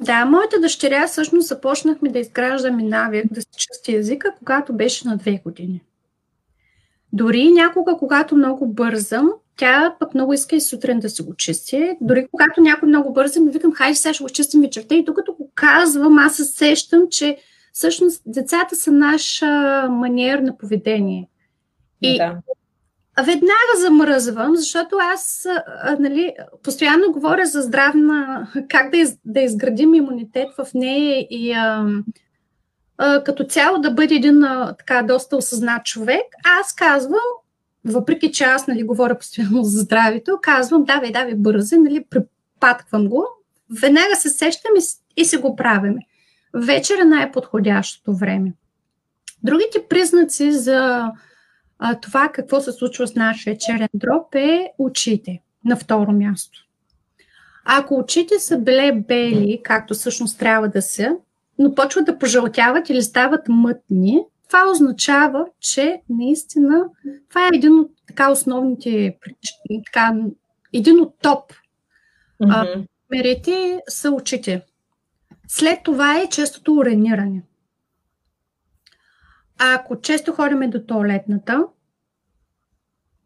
Да, 0.00 0.24
моята 0.24 0.60
дъщеря 0.60 1.06
всъщност 1.06 1.48
започнахме 1.48 2.08
да 2.08 2.18
изграждаме 2.18 2.82
навик 2.82 3.32
да 3.32 3.40
се 3.40 3.48
чисти 3.56 3.96
езика, 3.96 4.34
когато 4.38 4.72
беше 4.72 5.08
на 5.08 5.16
две 5.16 5.40
години. 5.44 5.82
Дори 7.14 7.50
някога, 7.50 7.96
когато 7.96 8.36
много 8.36 8.66
бързам, 8.66 9.30
тя 9.56 9.96
пък 10.00 10.14
много 10.14 10.32
иска 10.32 10.56
и 10.56 10.60
сутрин 10.60 11.00
да 11.00 11.10
си 11.10 11.22
го 11.22 11.34
чисти. 11.34 11.96
Дори 12.00 12.26
когато 12.30 12.60
някой 12.60 12.88
много 12.88 13.12
бърза, 13.12 13.40
ми 13.40 13.50
викам, 13.50 13.72
хайде 13.72 13.94
сега 13.94 14.14
ще 14.14 14.24
го 14.24 14.30
чистим 14.30 14.60
вечерта. 14.60 14.94
И 14.94 15.04
докато 15.04 15.34
го 15.34 15.50
казвам, 15.54 16.18
аз 16.18 16.36
се 16.36 16.44
сещам, 16.44 17.02
че 17.10 17.36
всъщност 17.72 18.22
децата 18.26 18.76
са 18.76 18.92
наш 18.92 19.42
маниер 19.90 20.38
на 20.38 20.58
поведение. 20.58 21.28
И 22.02 22.18
да. 22.18 22.36
веднага 23.18 23.78
замръзвам, 23.78 24.56
защото 24.56 24.96
аз 25.14 25.46
а, 25.66 25.96
нали, 26.00 26.34
постоянно 26.62 27.12
говоря 27.12 27.46
за 27.46 27.62
здравна, 27.62 28.48
как 28.68 28.90
да, 28.90 28.96
из, 28.96 29.18
да 29.24 29.40
изградим 29.40 29.94
имунитет 29.94 30.48
в 30.58 30.66
нея 30.74 31.26
и 31.30 31.52
а, 31.52 31.86
като 32.98 33.44
цяло 33.44 33.78
да 33.78 33.90
бъде 33.90 34.14
един 34.14 34.44
така 34.78 35.02
доста 35.02 35.36
осъзнат 35.36 35.84
човек, 35.84 36.24
аз 36.60 36.74
казвам, 36.74 37.20
въпреки 37.84 38.32
че 38.32 38.44
аз 38.44 38.66
нали, 38.66 38.82
говоря 38.82 39.18
постоянно 39.18 39.62
за 39.62 39.80
здравето, 39.80 40.38
казвам, 40.42 40.84
давай, 40.84 41.12
давай, 41.12 41.34
бързи, 41.34 41.78
нали, 41.78 42.04
припатквам 42.10 43.08
го, 43.08 43.26
веднага 43.80 44.16
се 44.16 44.28
сещам 44.28 44.70
и, 44.78 44.82
и 45.22 45.24
си 45.24 45.36
го 45.36 45.56
правиме. 45.56 46.00
Вечер 46.54 46.98
е 46.98 47.04
най-подходящото 47.04 48.14
време. 48.16 48.52
Другите 49.42 49.88
признаци 49.88 50.52
за 50.52 51.10
а, 51.78 51.94
това 51.94 52.28
какво 52.28 52.60
се 52.60 52.72
случва 52.72 53.06
с 53.06 53.14
нашия 53.14 53.58
черен 53.58 53.88
дроб 53.94 54.34
е 54.34 54.70
очите 54.78 55.40
на 55.64 55.76
второ 55.76 56.12
място. 56.12 56.58
Ако 57.64 57.94
очите 57.94 58.38
са 58.38 58.58
беле 58.58 58.92
бели, 58.92 59.60
както 59.64 59.94
всъщност 59.94 60.38
трябва 60.38 60.68
да 60.68 60.82
са, 60.82 61.16
но 61.58 61.74
почват 61.74 62.06
да 62.06 62.18
пожълтяват 62.18 62.90
или 62.90 63.02
стават 63.02 63.48
мътни, 63.48 64.20
това 64.48 64.70
означава, 64.70 65.46
че 65.60 66.00
наистина 66.08 66.84
това 67.28 67.44
е 67.44 67.56
един 67.56 67.78
от 67.78 67.90
така 68.06 68.30
основните, 68.30 69.18
така, 69.86 70.12
един 70.72 71.00
от 71.00 71.14
топ 71.22 71.52
mm-hmm. 72.42 72.86
мерите 73.10 73.80
са 73.88 74.10
очите. 74.10 74.62
След 75.48 75.78
това 75.84 76.18
е 76.18 76.28
честото 76.28 76.74
урениране. 76.74 77.42
А 79.58 79.74
ако 79.74 80.00
често 80.00 80.32
ходиме 80.32 80.68
до 80.68 80.80
туалетната, 80.80 81.66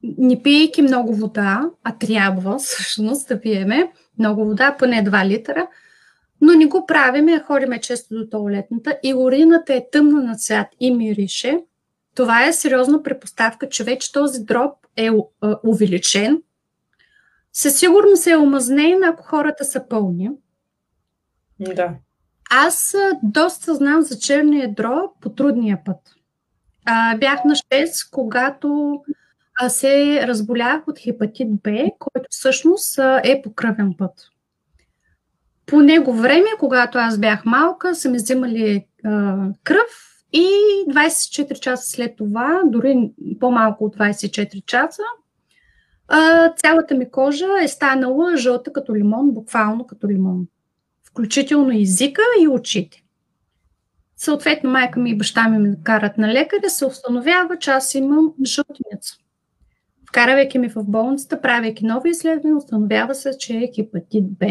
не 0.03 0.43
пиейки 0.43 0.83
много 0.83 1.15
вода, 1.15 1.71
а 1.85 1.99
трябва 1.99 2.59
всъщност 2.59 3.29
да 3.29 3.41
пиеме 3.41 3.93
много 4.19 4.45
вода, 4.45 4.77
поне 4.79 5.05
2 5.05 5.27
литра, 5.29 5.67
но 6.41 6.53
не 6.53 6.67
го 6.67 6.87
правиме, 6.87 7.41
ходиме 7.41 7.81
често 7.81 8.15
до 8.15 8.27
туалетната 8.27 8.99
и 9.03 9.15
урината 9.15 9.75
е 9.75 9.87
тъмна 9.93 10.23
на 10.23 10.37
цвят 10.37 10.67
и 10.81 10.95
мирише, 10.95 11.61
това 12.15 12.47
е 12.47 12.53
сериозна 12.53 13.03
препоставка, 13.03 13.69
че 13.69 13.85
вече 13.85 14.13
този 14.13 14.45
дроб 14.45 14.73
е 14.97 15.11
увеличен. 15.67 16.43
Със 17.53 17.79
сигурност 17.79 18.27
е 18.27 18.37
омазнен, 18.37 19.05
ако 19.05 19.23
хората 19.23 19.65
са 19.65 19.89
пълни. 19.89 20.31
Да. 21.61 21.95
Аз 22.51 22.95
доста 23.23 23.75
знам 23.75 24.03
за 24.03 24.19
черния 24.19 24.75
дроб 24.75 25.11
по 25.21 25.31
трудния 25.31 25.79
път. 25.85 26.15
А, 26.85 27.17
бях 27.17 27.45
на 27.45 27.55
6, 27.55 28.11
когато 28.11 29.01
се 29.69 30.27
разболях 30.27 30.89
от 30.89 30.99
хепатит 30.99 31.49
Б, 31.63 31.71
който 31.99 32.27
всъщност 32.31 32.99
е 33.25 33.41
по 33.45 33.53
кръвен 33.53 33.95
път. 33.99 34.31
По 35.69 35.81
него 35.81 36.13
време, 36.13 36.49
когато 36.59 36.99
аз 36.99 37.19
бях 37.19 37.45
малка, 37.45 37.95
са 37.95 38.11
ми 38.11 38.17
взимали 38.17 38.87
а, 39.05 39.37
кръв 39.65 40.23
и 40.33 40.47
24 40.89 41.61
часа 41.61 41.91
след 41.91 42.17
това, 42.17 42.63
дори 42.65 43.11
по-малко 43.41 43.85
от 43.85 43.97
24 43.97 44.65
часа, 44.65 45.03
а, 46.09 46.49
цялата 46.57 46.95
ми 46.95 47.11
кожа 47.11 47.47
е 47.63 47.69
станала 47.69 48.37
жълта 48.37 48.73
като 48.73 48.95
лимон, 48.95 49.31
буквално 49.31 49.87
като 49.87 50.09
лимон. 50.09 50.47
Включително 51.11 51.81
езика 51.81 52.23
и 52.43 52.49
очите. 52.49 53.03
Съответно, 54.17 54.71
майка 54.71 55.01
ми 55.01 55.11
и 55.11 55.19
баща 55.19 55.49
ми 55.49 55.59
ме 55.59 55.77
карат 55.85 56.19
на 56.19 56.33
лекаря, 56.33 56.71
се 56.71 56.87
установява, 56.87 57.59
че 57.59 57.71
аз 57.71 57.95
имам 57.95 58.33
жълтеница. 58.45 59.17
Вкарвайки 60.09 60.59
ми 60.59 60.69
в 60.69 60.85
болницата, 60.85 61.41
правейки 61.41 61.85
нови 61.85 62.11
изследвания, 62.11 62.57
установява 62.57 63.15
се, 63.15 63.39
че 63.39 63.57
е 63.57 63.71
хепатит 63.77 64.25
Б. 64.39 64.47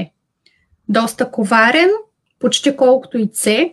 Доста 0.90 1.32
коварен, 1.32 1.90
почти 2.40 2.76
колкото 2.76 3.18
и 3.18 3.30
С. 3.34 3.70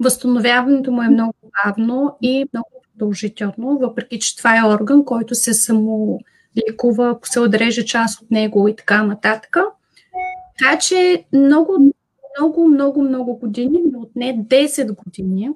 Възстановяването 0.00 0.92
му 0.92 1.02
е 1.02 1.08
много 1.08 1.34
бавно 1.64 2.16
и 2.22 2.46
много 2.52 2.68
продължително, 2.82 3.78
въпреки 3.78 4.18
че 4.18 4.36
това 4.36 4.58
е 4.58 4.68
орган, 4.68 5.04
който 5.04 5.34
се 5.34 5.54
само 5.54 6.20
лекува, 6.68 7.10
ако 7.10 7.28
се 7.28 7.40
отреже 7.40 7.84
част 7.84 8.22
от 8.22 8.30
него 8.30 8.68
и 8.68 8.76
така 8.76 9.02
нататък. 9.02 9.56
Така 10.58 10.78
че 10.78 11.24
много, 11.32 11.92
много, 12.38 12.68
много, 12.68 13.02
много 13.02 13.36
години, 13.36 13.82
но 13.92 14.00
отне 14.00 14.38
10 14.38 14.94
години, 14.94 15.50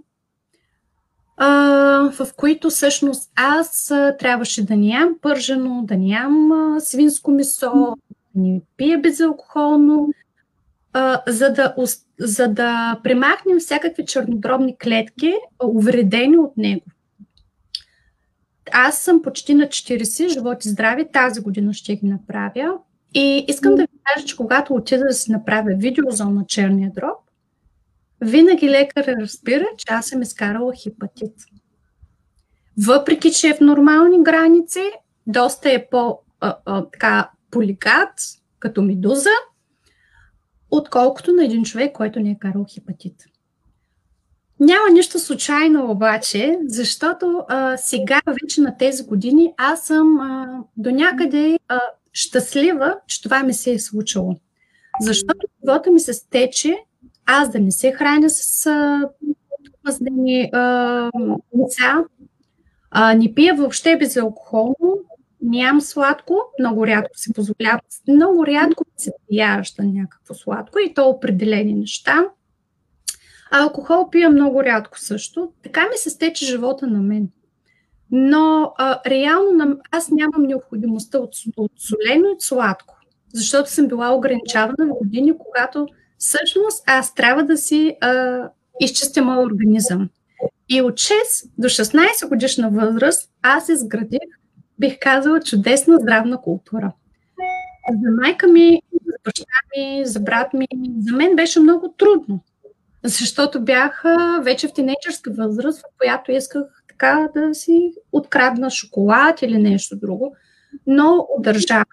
в 2.18 2.28
които 2.36 2.70
всъщност 2.70 3.30
аз 3.36 3.92
трябваше 4.18 4.66
да 4.66 4.76
нямам 4.76 5.14
пържено, 5.22 5.82
да 5.84 5.96
нямам 5.96 6.76
свинско 6.80 7.30
месо, 7.30 7.96
да 8.34 8.40
не 8.40 8.60
пия 8.76 8.98
безалкохолно, 8.98 10.08
за, 11.28 11.52
да, 11.52 11.74
за 12.18 12.48
да 12.48 13.00
премахнем 13.04 13.58
всякакви 13.58 14.06
чернодробни 14.06 14.76
клетки, 14.78 15.34
увредени 15.64 16.38
от 16.38 16.56
него. 16.56 16.84
Аз 18.72 18.98
съм 18.98 19.22
почти 19.22 19.54
на 19.54 19.64
40, 19.64 20.28
живот 20.28 20.64
и 20.64 20.68
здраве, 20.68 21.08
тази 21.12 21.40
година 21.40 21.72
ще 21.72 21.96
ги 21.96 22.06
направя. 22.06 22.78
И 23.14 23.44
искам 23.48 23.74
да 23.74 23.82
ви 23.82 23.98
кажа, 24.04 24.26
че 24.26 24.36
когато 24.36 24.74
отида 24.74 25.04
да 25.04 25.12
си 25.12 25.32
направя 25.32 25.74
видеозон 25.76 26.34
на 26.34 26.46
черния 26.46 26.90
дроб, 26.94 27.18
винаги 28.20 28.70
лекарът 28.70 29.20
разбира, 29.20 29.66
че 29.76 29.84
аз 29.88 30.06
съм 30.06 30.22
изкарала 30.22 30.72
хепатит. 30.82 31.34
Въпреки, 32.86 33.32
че 33.32 33.48
е 33.48 33.54
в 33.54 33.60
нормални 33.60 34.22
граници, 34.22 34.90
доста 35.26 35.72
е 35.72 35.86
по 35.90 36.18
а, 36.40 36.56
а, 36.64 36.84
така 36.84 37.30
полигат, 37.50 38.12
като 38.58 38.82
медуза, 38.82 39.30
отколкото 40.70 41.32
на 41.32 41.44
един 41.44 41.64
човек, 41.64 41.92
който 41.92 42.20
не 42.20 42.30
е 42.30 42.38
карал 42.38 42.64
хепатит. 42.74 43.24
Няма 44.60 44.90
нищо 44.92 45.18
случайно 45.18 45.90
обаче, 45.90 46.58
защото 46.66 47.44
а, 47.48 47.76
сега 47.76 48.20
вече 48.42 48.60
на 48.60 48.76
тези 48.76 49.04
години 49.04 49.54
аз 49.56 49.86
съм 49.86 50.20
а, 50.20 50.58
до 50.76 50.90
някъде 50.90 51.58
а, 51.68 51.80
щастлива, 52.12 52.96
че 53.06 53.22
това 53.22 53.42
ми 53.42 53.54
се 53.54 53.72
е 53.72 53.78
случило. 53.78 54.34
Защото 55.00 55.46
живота 55.64 55.90
ми 55.90 56.00
се 56.00 56.12
стече 56.12 56.76
аз 57.26 57.50
да 57.50 57.60
не 57.60 57.70
се 57.70 57.92
храня 57.92 58.30
с 58.30 58.66
мазнени 59.84 60.50
лица, 61.58 62.04
не 63.16 63.34
пия 63.34 63.54
въобще 63.54 63.96
безалкохолно, 63.96 64.98
нямам 65.42 65.80
сладко, 65.80 66.40
много 66.60 66.86
рядко 66.86 67.18
се 67.18 67.32
позволявам, 67.32 67.80
много 68.08 68.46
рядко 68.46 68.84
се 68.96 69.12
прияжда 69.28 69.82
някакво 69.82 70.34
сладко 70.34 70.78
и 70.78 70.94
то 70.94 71.08
определени 71.08 71.74
неща. 71.74 72.24
Алкохол 73.50 74.10
пия 74.10 74.30
много 74.30 74.64
рядко 74.64 75.00
също. 75.00 75.52
Така 75.62 75.80
ми 75.80 75.96
се 75.96 76.10
стече 76.10 76.46
живота 76.46 76.86
на 76.86 77.02
мен. 77.02 77.28
Но 78.10 78.72
а, 78.78 79.00
реално 79.06 79.78
аз 79.90 80.10
нямам 80.10 80.42
необходимостта 80.42 81.18
от, 81.18 81.30
от 81.56 81.72
солено 81.78 82.28
и 82.28 82.32
от 82.32 82.42
сладко, 82.42 82.96
защото 83.34 83.70
съм 83.70 83.88
била 83.88 84.14
ограничавана 84.14 84.86
в 84.86 84.98
години, 84.98 85.38
когато 85.38 85.86
всъщност 86.18 86.84
аз 86.86 87.14
трябва 87.14 87.44
да 87.44 87.56
си 87.56 87.96
а, 88.00 88.42
изчистя 88.80 89.22
моят 89.22 89.46
организъм. 89.46 90.08
И 90.68 90.82
от 90.82 90.94
6 90.94 91.12
до 91.58 91.68
16 91.68 92.28
годишна 92.28 92.70
възраст 92.70 93.30
аз 93.42 93.68
изградих, 93.68 94.20
бих 94.80 94.98
казала, 94.98 95.40
чудесна 95.40 95.98
здравна 95.98 96.40
култура. 96.40 96.92
За 97.90 98.10
майка 98.22 98.48
ми, 98.48 98.82
за 98.92 99.16
баща 99.24 99.44
ми, 99.76 100.02
за 100.06 100.20
брат 100.20 100.54
ми, 100.54 100.66
за 100.98 101.16
мен 101.16 101.36
беше 101.36 101.60
много 101.60 101.94
трудно, 101.98 102.44
защото 103.04 103.60
бях 103.60 104.04
вече 104.42 104.68
в 104.68 104.72
тинейджърска 104.72 105.30
възраст, 105.32 105.80
в 105.80 105.84
която 105.98 106.32
исках 106.32 106.62
така 106.88 107.28
да 107.34 107.54
си 107.54 107.92
открадна 108.12 108.70
шоколад 108.70 109.42
или 109.42 109.58
нещо 109.58 109.96
друго, 109.96 110.36
но 110.86 111.26
удържах. 111.38 111.86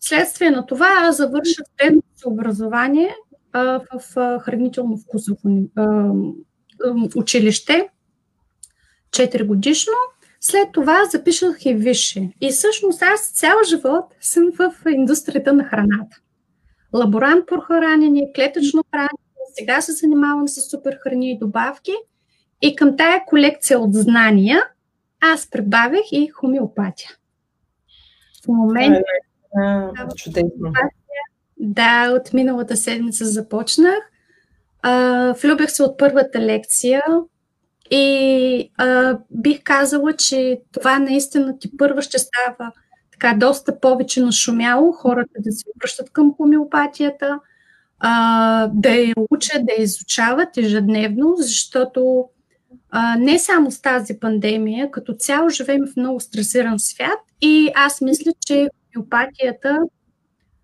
Следствие 0.00 0.50
на 0.50 0.66
това 0.66 0.88
аз 0.96 1.16
завърших 1.16 1.64
средното 1.80 2.28
образование 2.28 3.14
а, 3.52 3.80
в 3.92 4.14
хранително-вкусово 4.40 5.60
училище, 7.16 7.88
4 9.10 9.46
годишно. 9.46 9.92
След 10.40 10.72
това 10.72 11.04
запишах 11.04 11.66
и 11.66 11.74
висше. 11.74 12.30
И 12.40 12.50
всъщност 12.50 13.02
аз 13.02 13.30
цял 13.30 13.56
живот 13.68 14.14
съм 14.20 14.50
в 14.58 14.74
индустрията 14.88 15.52
на 15.52 15.64
храната. 15.64 16.16
Лаборант 16.94 17.46
по 17.46 17.60
хранене, 17.60 18.32
клетъчно 18.34 18.84
хранене, 18.90 19.08
сега 19.58 19.80
се 19.80 19.92
занимавам 19.92 20.48
с 20.48 20.70
супер 20.70 20.98
храни 21.02 21.30
и 21.30 21.38
добавки. 21.38 21.92
И 22.62 22.76
към 22.76 22.96
тая 22.96 23.24
колекция 23.26 23.80
от 23.80 23.94
знания 23.94 24.62
аз 25.20 25.50
прибавих 25.50 26.12
и 26.12 26.28
хомеопатия. 26.28 27.10
В 28.44 28.48
момента. 28.48 29.02
чудесно. 30.16 30.72
Да, 31.56 32.10
от 32.10 32.32
миналата 32.32 32.76
седмица 32.76 33.24
започнах. 33.24 33.98
А, 34.82 35.34
влюбих 35.42 35.70
се 35.70 35.82
от 35.82 35.98
първата 35.98 36.40
лекция 36.40 37.02
и 37.90 38.70
а, 38.76 39.18
бих 39.30 39.62
казала, 39.62 40.12
че 40.12 40.60
това 40.72 40.98
наистина 40.98 41.58
ти 41.58 41.76
първа 41.76 42.02
ще 42.02 42.18
става 42.18 42.72
така 43.12 43.36
доста 43.38 43.80
повече 43.80 44.22
нашумяло, 44.22 44.92
хората 44.92 45.32
да 45.38 45.52
се 45.52 45.64
връщат 45.80 46.10
към 46.10 46.34
хомеопатията, 46.36 47.40
а, 47.98 48.66
да 48.74 48.90
я 48.90 49.14
учат, 49.30 49.66
да 49.66 49.72
я 49.72 49.82
изучават 49.82 50.56
ежедневно, 50.56 51.34
защото 51.36 52.24
а, 52.90 53.16
не 53.16 53.38
само 53.38 53.70
с 53.70 53.82
тази 53.82 54.18
пандемия, 54.20 54.90
като 54.90 55.14
цяло 55.14 55.48
живеем 55.48 55.86
в 55.86 55.96
много 55.96 56.20
стресиран 56.20 56.78
свят 56.78 57.18
и 57.40 57.70
аз 57.74 58.00
мисля, 58.00 58.32
че 58.46 58.68
хомеопатията 58.94 59.78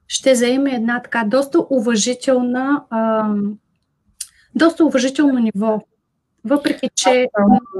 ще 0.09 0.35
заеме 0.35 0.75
една 0.75 1.03
така 1.03 1.25
доста 1.27 1.59
уважителна, 1.71 2.85
а, 2.91 3.35
доста 4.55 4.85
уважително 4.85 5.39
ниво. 5.39 5.81
Въпреки, 6.46 6.88
че... 6.94 7.26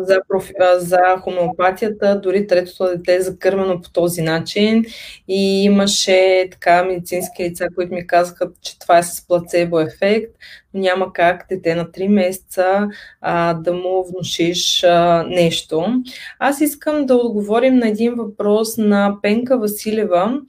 За, 0.01 0.21
профи... 0.29 0.53
за 0.77 1.01
хомеопатията, 1.21 2.21
дори 2.21 2.47
третото 2.47 2.85
дете 2.85 3.15
е 3.15 3.21
закърмено 3.21 3.81
по 3.81 3.91
този 3.91 4.23
начин 4.23 4.85
и 5.29 5.65
имаше 5.65 6.49
така 6.53 6.85
медицински 6.85 7.45
лица, 7.45 7.67
които 7.75 7.95
ми 7.95 8.07
казаха, 8.07 8.51
че 8.63 8.79
това 8.79 8.99
е 8.99 9.03
с 9.03 9.27
плацебо 9.27 9.81
ефект, 9.81 10.33
няма 10.75 11.13
как 11.13 11.47
дете 11.49 11.75
на 11.75 11.85
3 11.85 12.09
месеца 12.09 12.89
а, 13.21 13.55
да 13.55 13.73
му 13.73 14.05
внушиш 14.05 14.85
а, 14.85 15.25
нещо. 15.29 15.87
Аз 16.39 16.61
искам 16.61 17.07
да 17.07 17.15
отговорим 17.15 17.77
на 17.77 17.89
един 17.89 18.15
въпрос 18.15 18.79
на 18.79 19.17
Пенка 19.23 19.59
Василева, 19.59 20.41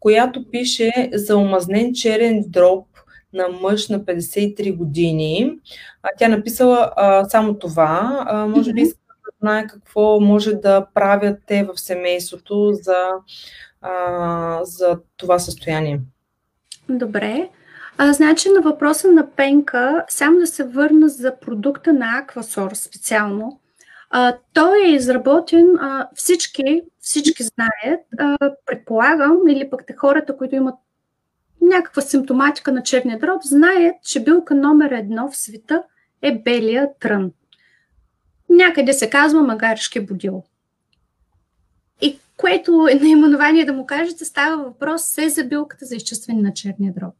която 0.00 0.50
пише 0.50 1.10
за 1.12 1.36
омазнен 1.36 1.94
черен 1.94 2.44
дроб 2.46 2.86
на 3.32 3.48
мъж 3.48 3.88
на 3.88 4.00
53 4.00 4.76
години. 4.76 5.52
А, 6.02 6.08
тя 6.18 6.28
написала 6.28 6.92
а, 6.96 7.24
само 7.24 7.58
това. 7.58 8.24
А, 8.28 8.46
може 8.46 8.72
би 8.72 8.80
иска 8.80 8.98
да 9.08 9.30
знае 9.40 9.66
какво 9.66 10.20
може 10.20 10.54
да 10.54 10.86
правят 10.94 11.38
те 11.46 11.64
в 11.64 11.80
семейството 11.80 12.72
за, 12.72 13.08
а, 13.82 14.64
за 14.64 14.98
това 15.16 15.38
състояние. 15.38 16.00
Добре. 16.88 17.48
А, 17.98 18.12
значи 18.12 18.48
на 18.48 18.60
въпроса 18.60 19.12
на 19.12 19.30
Пенка, 19.30 20.04
само 20.08 20.38
да 20.38 20.46
се 20.46 20.64
върна 20.64 21.08
за 21.08 21.36
продукта 21.40 21.92
на 21.92 22.18
Аквасор 22.18 22.70
специално. 22.74 23.60
А, 24.10 24.36
той 24.52 24.84
е 24.86 24.94
изработен, 24.94 25.76
а, 25.80 26.08
всички, 26.14 26.82
всички 27.00 27.42
знаят, 27.42 28.00
а, 28.18 28.50
предполагам, 28.66 29.48
или 29.48 29.70
пък 29.70 29.86
те 29.86 29.94
хората, 29.96 30.36
които 30.36 30.54
имат 30.54 30.74
някаква 31.60 32.02
симптоматика 32.02 32.72
на 32.72 32.82
черния 32.82 33.18
дроб, 33.18 33.42
знаят, 33.44 33.94
че 34.04 34.24
билка 34.24 34.54
номер 34.54 34.90
едно 34.90 35.30
в 35.30 35.36
света 35.36 35.82
е 36.22 36.38
белия 36.44 36.88
трън. 37.00 37.32
Някъде 38.48 38.92
се 38.92 39.10
казва 39.10 39.42
магаришки 39.42 40.06
будил. 40.06 40.42
И 42.00 42.18
което 42.36 42.88
е 42.90 42.94
наименование 42.94 43.64
да 43.64 43.72
му 43.72 43.86
кажете, 43.86 44.24
става 44.24 44.64
въпрос 44.64 45.02
се 45.02 45.28
за 45.28 45.44
билката 45.44 45.86
за 45.86 45.96
изчистване 45.96 46.42
на 46.42 46.52
черния 46.52 46.92
дроб. 46.92 47.14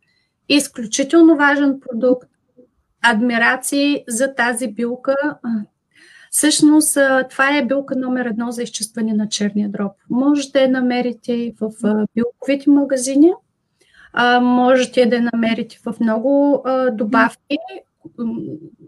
Изключително 0.48 1.36
важен 1.36 1.80
продукт. 1.80 2.28
Адмирации 3.02 4.04
за 4.08 4.34
тази 4.34 4.68
билка. 4.68 5.16
Всъщност, 6.30 6.98
това 7.30 7.56
е 7.56 7.66
билка 7.66 7.96
номер 7.96 8.26
едно 8.26 8.52
за 8.52 8.62
изчистване 8.62 9.12
на 9.12 9.28
черния 9.28 9.68
дроб. 9.68 9.92
Можете 10.10 10.60
да 10.60 10.68
намерите 10.68 11.54
в 11.60 11.70
билковите 12.14 12.70
магазини, 12.70 13.32
можете 14.40 15.06
да 15.06 15.20
намерите 15.20 15.78
в 15.84 16.00
много 16.00 16.62
добавки, 16.92 17.58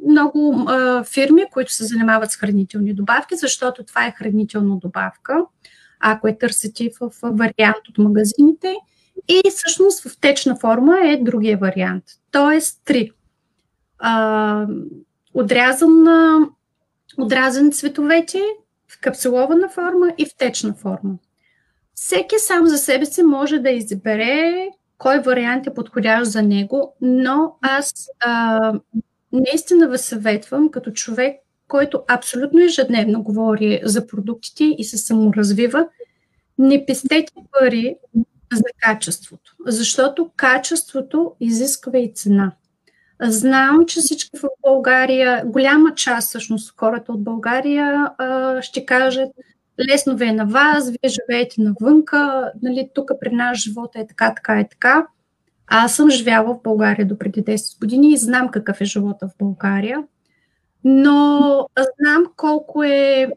много 0.08 0.64
а, 0.68 1.04
фирми, 1.04 1.44
които 1.52 1.72
се 1.72 1.84
занимават 1.84 2.30
с 2.30 2.36
хранителни 2.36 2.94
добавки, 2.94 3.36
защото 3.36 3.84
това 3.84 4.06
е 4.06 4.14
хранителна 4.18 4.76
добавка, 4.76 5.44
ако 6.00 6.28
е 6.28 6.38
търсите 6.38 6.90
в, 7.00 7.10
вариант 7.22 7.88
от 7.88 7.98
магазините. 7.98 8.74
И 9.28 9.42
всъщност 9.50 10.08
в 10.08 10.20
течна 10.20 10.56
форма 10.56 10.98
е 11.04 11.16
другия 11.16 11.58
вариант. 11.58 12.04
Тоест 12.30 12.82
три. 12.84 13.10
А, 13.98 14.66
отрязан, 15.34 16.06
отрязан 17.18 17.72
цветовете 17.72 18.42
в 18.88 19.00
капсулована 19.00 19.68
форма 19.68 20.12
и 20.18 20.26
в 20.26 20.36
течна 20.36 20.74
форма. 20.74 21.14
Всеки 21.94 22.34
сам 22.38 22.66
за 22.66 22.78
себе 22.78 23.06
си 23.06 23.22
може 23.22 23.58
да 23.58 23.70
избере 23.70 24.68
кой 24.98 25.18
вариант 25.18 25.66
е 25.66 25.74
подходящ 25.74 26.30
за 26.30 26.42
него, 26.42 26.96
но 27.00 27.56
аз 27.60 28.08
а, 28.20 28.72
наистина 29.32 29.88
ви 29.88 29.98
съветвам 29.98 30.68
като 30.68 30.90
човек, 30.90 31.36
който 31.68 32.02
абсолютно 32.08 32.64
ежедневно 32.64 33.22
говори 33.22 33.80
за 33.84 34.06
продуктите 34.06 34.64
и 34.78 34.84
се 34.84 34.98
саморазвива, 34.98 35.86
не 36.58 36.86
пестете 36.86 37.32
пари 37.52 37.96
за 38.52 38.64
качеството, 38.80 39.56
защото 39.66 40.30
качеството 40.36 41.34
изисква 41.40 41.98
и 41.98 42.12
цена. 42.14 42.52
Знам, 43.22 43.86
че 43.86 44.00
всички 44.00 44.38
в 44.38 44.48
България, 44.62 45.42
голяма 45.46 45.94
част 45.94 46.28
всъщност 46.28 46.74
хората 46.76 47.12
от 47.12 47.24
България 47.24 48.10
ще 48.60 48.86
кажат, 48.86 49.30
лесно 49.90 50.16
ви 50.16 50.24
е 50.24 50.32
на 50.32 50.46
вас, 50.46 50.90
вие 50.90 51.10
живеете 51.10 51.60
навънка, 51.60 52.52
нали, 52.62 52.90
тук 52.94 53.10
при 53.20 53.30
нас 53.30 53.58
живота 53.58 54.00
е 54.00 54.06
така, 54.06 54.34
така 54.34 54.60
и 54.60 54.68
така. 54.68 55.06
Аз 55.66 55.96
съм 55.96 56.10
живяла 56.10 56.54
в 56.54 56.62
България 56.62 57.06
до 57.06 57.18
преди 57.18 57.44
10 57.44 57.80
години 57.80 58.12
и 58.12 58.16
знам 58.16 58.48
какъв 58.48 58.80
е 58.80 58.84
живота 58.84 59.28
в 59.28 59.38
България, 59.38 60.04
но 60.84 61.68
знам 62.00 62.26
колко 62.36 62.82
е 62.82 63.28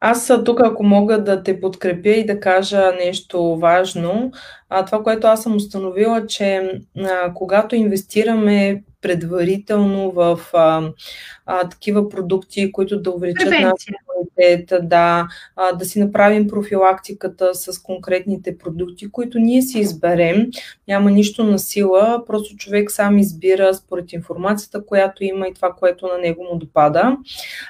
аз 0.00 0.32
тук, 0.44 0.60
ако 0.60 0.84
мога 0.84 1.24
да 1.24 1.42
те 1.42 1.60
подкрепя 1.60 2.08
и 2.08 2.26
да 2.26 2.40
кажа 2.40 2.92
нещо 2.98 3.56
важно, 3.56 4.32
а, 4.68 4.84
това, 4.84 5.02
което 5.02 5.26
аз 5.26 5.42
съм 5.42 5.56
установила, 5.56 6.26
че 6.26 6.80
а, 6.98 7.34
когато 7.34 7.76
инвестираме 7.76 8.82
предварително 9.00 10.10
в 10.10 10.40
а, 10.52 10.90
а, 11.46 11.68
такива 11.68 12.08
продукти, 12.08 12.72
които 12.72 13.02
да 13.02 13.10
увеличат 13.10 13.50
нашия 13.50 13.94
имунитет, 14.40 14.88
да, 14.88 15.28
а, 15.56 15.72
да 15.72 15.84
си 15.84 16.00
направим 16.00 16.48
профилактиката 16.48 17.54
с 17.54 17.82
конкретните 17.82 18.58
продукти, 18.58 19.10
които 19.10 19.38
ние 19.38 19.62
си 19.62 19.78
изберем. 19.78 20.46
Няма 20.88 21.10
нищо 21.10 21.44
на 21.44 21.58
сила, 21.58 22.22
просто 22.26 22.56
човек 22.56 22.90
сам 22.90 23.18
избира 23.18 23.74
според 23.74 24.12
информацията, 24.12 24.86
която 24.86 25.24
има 25.24 25.48
и 25.48 25.54
това, 25.54 25.72
което 25.72 26.06
на 26.06 26.18
него 26.18 26.44
му 26.52 26.58
допада. 26.58 27.16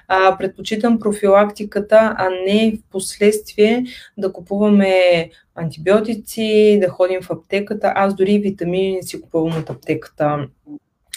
А, 0.09 0.39
предпочитам 0.39 0.99
профилактиката, 0.99 2.15
а 2.19 2.29
не 2.47 2.73
в 2.73 2.91
последствие 2.91 3.85
да 4.19 4.33
купуваме 4.33 5.31
антибиотици, 5.55 6.79
да 6.81 6.89
ходим 6.89 7.23
в 7.23 7.31
аптеката. 7.31 7.93
Аз 7.95 8.15
дори 8.15 8.39
витамини 8.39 9.03
си 9.03 9.21
купувам 9.21 9.59
от 9.59 9.71
аптеката 9.71 10.47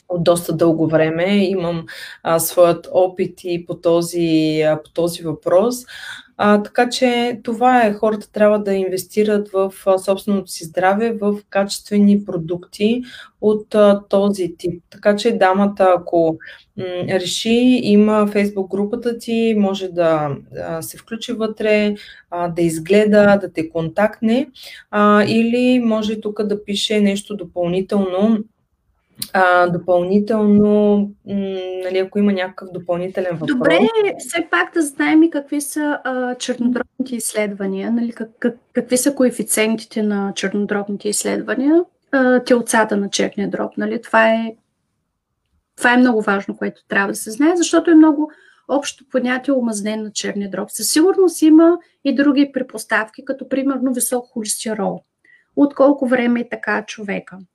от 0.09 0.23
доста 0.23 0.53
дълго 0.53 0.87
време. 0.87 1.45
Имам 1.45 1.85
а, 2.23 2.39
своят 2.39 2.87
опит 2.91 3.39
и 3.43 3.65
по 3.65 3.75
този, 3.75 4.61
а, 4.61 4.79
по 4.83 4.91
този 4.91 5.23
въпрос. 5.23 5.75
А, 6.37 6.63
така 6.63 6.89
че 6.89 7.39
това 7.43 7.85
е, 7.85 7.93
хората 7.93 8.31
трябва 8.31 8.59
да 8.59 8.73
инвестират 8.73 9.49
в 9.49 9.73
а, 9.85 9.97
собственото 9.97 10.51
си 10.51 10.63
здраве, 10.63 11.13
в 11.21 11.39
качествени 11.49 12.25
продукти 12.25 13.01
от 13.41 13.75
а, 13.75 14.01
този 14.09 14.55
тип. 14.57 14.83
Така 14.89 15.15
че 15.15 15.31
дамата, 15.31 15.93
ако 15.97 16.37
м, 16.77 16.83
реши, 17.09 17.79
има 17.83 18.27
фейсбук 18.27 18.71
групата 18.71 19.17
ти, 19.17 19.55
може 19.57 19.87
да 19.87 20.35
а, 20.63 20.81
се 20.81 20.97
включи 20.97 21.33
вътре, 21.33 21.95
а, 22.31 22.47
да 22.47 22.61
изгледа, 22.61 23.37
да 23.41 23.53
те 23.53 23.69
контактне 23.69 24.49
а, 24.91 25.23
или 25.23 25.79
може 25.79 26.21
тук 26.21 26.43
да 26.43 26.63
пише 26.63 27.01
нещо 27.01 27.35
допълнително 27.35 28.37
а, 29.33 29.67
допълнително, 29.67 31.11
нали, 31.83 31.97
ако 31.97 32.19
има 32.19 32.33
някакъв 32.33 32.69
допълнителен 32.71 33.31
въпрос. 33.31 33.57
Добре, 33.57 33.79
все 34.17 34.47
пак 34.51 34.73
да 34.73 34.81
знаем 34.81 35.23
и 35.23 35.29
какви 35.29 35.61
са 35.61 35.99
а, 36.03 36.35
чернодробните 36.35 37.15
изследвания, 37.15 37.91
нали, 37.91 38.11
как, 38.11 38.29
как, 38.39 38.55
какви 38.73 38.97
са 38.97 39.15
коефициентите 39.15 40.03
на 40.03 40.33
чернодробните 40.35 41.09
изследвания, 41.09 41.83
а, 42.11 42.39
телцата 42.39 42.97
на 42.97 43.09
черния 43.09 43.49
дроб. 43.49 43.77
Нали, 43.77 44.01
това, 44.01 44.29
е, 44.29 44.55
това 45.77 45.93
е 45.93 45.97
много 45.97 46.21
важно, 46.21 46.57
което 46.57 46.85
трябва 46.87 47.07
да 47.07 47.15
се 47.15 47.31
знае, 47.31 47.55
защото 47.55 47.91
е 47.91 47.95
много 47.95 48.31
общо 48.67 49.05
понятие 49.11 49.53
омазнен 49.53 50.03
на 50.03 50.11
черния 50.11 50.49
дроб. 50.49 50.71
Със 50.71 50.89
сигурност 50.89 51.41
има 51.41 51.77
и 52.03 52.15
други 52.15 52.51
предпоставки, 52.53 53.25
като 53.25 53.49
примерно 53.49 53.93
висок 53.93 54.25
холестерол. 54.27 55.01
От 55.55 55.75
колко 55.75 56.07
време 56.07 56.39
е 56.39 56.49
така 56.49 56.85
човека– 56.87 57.37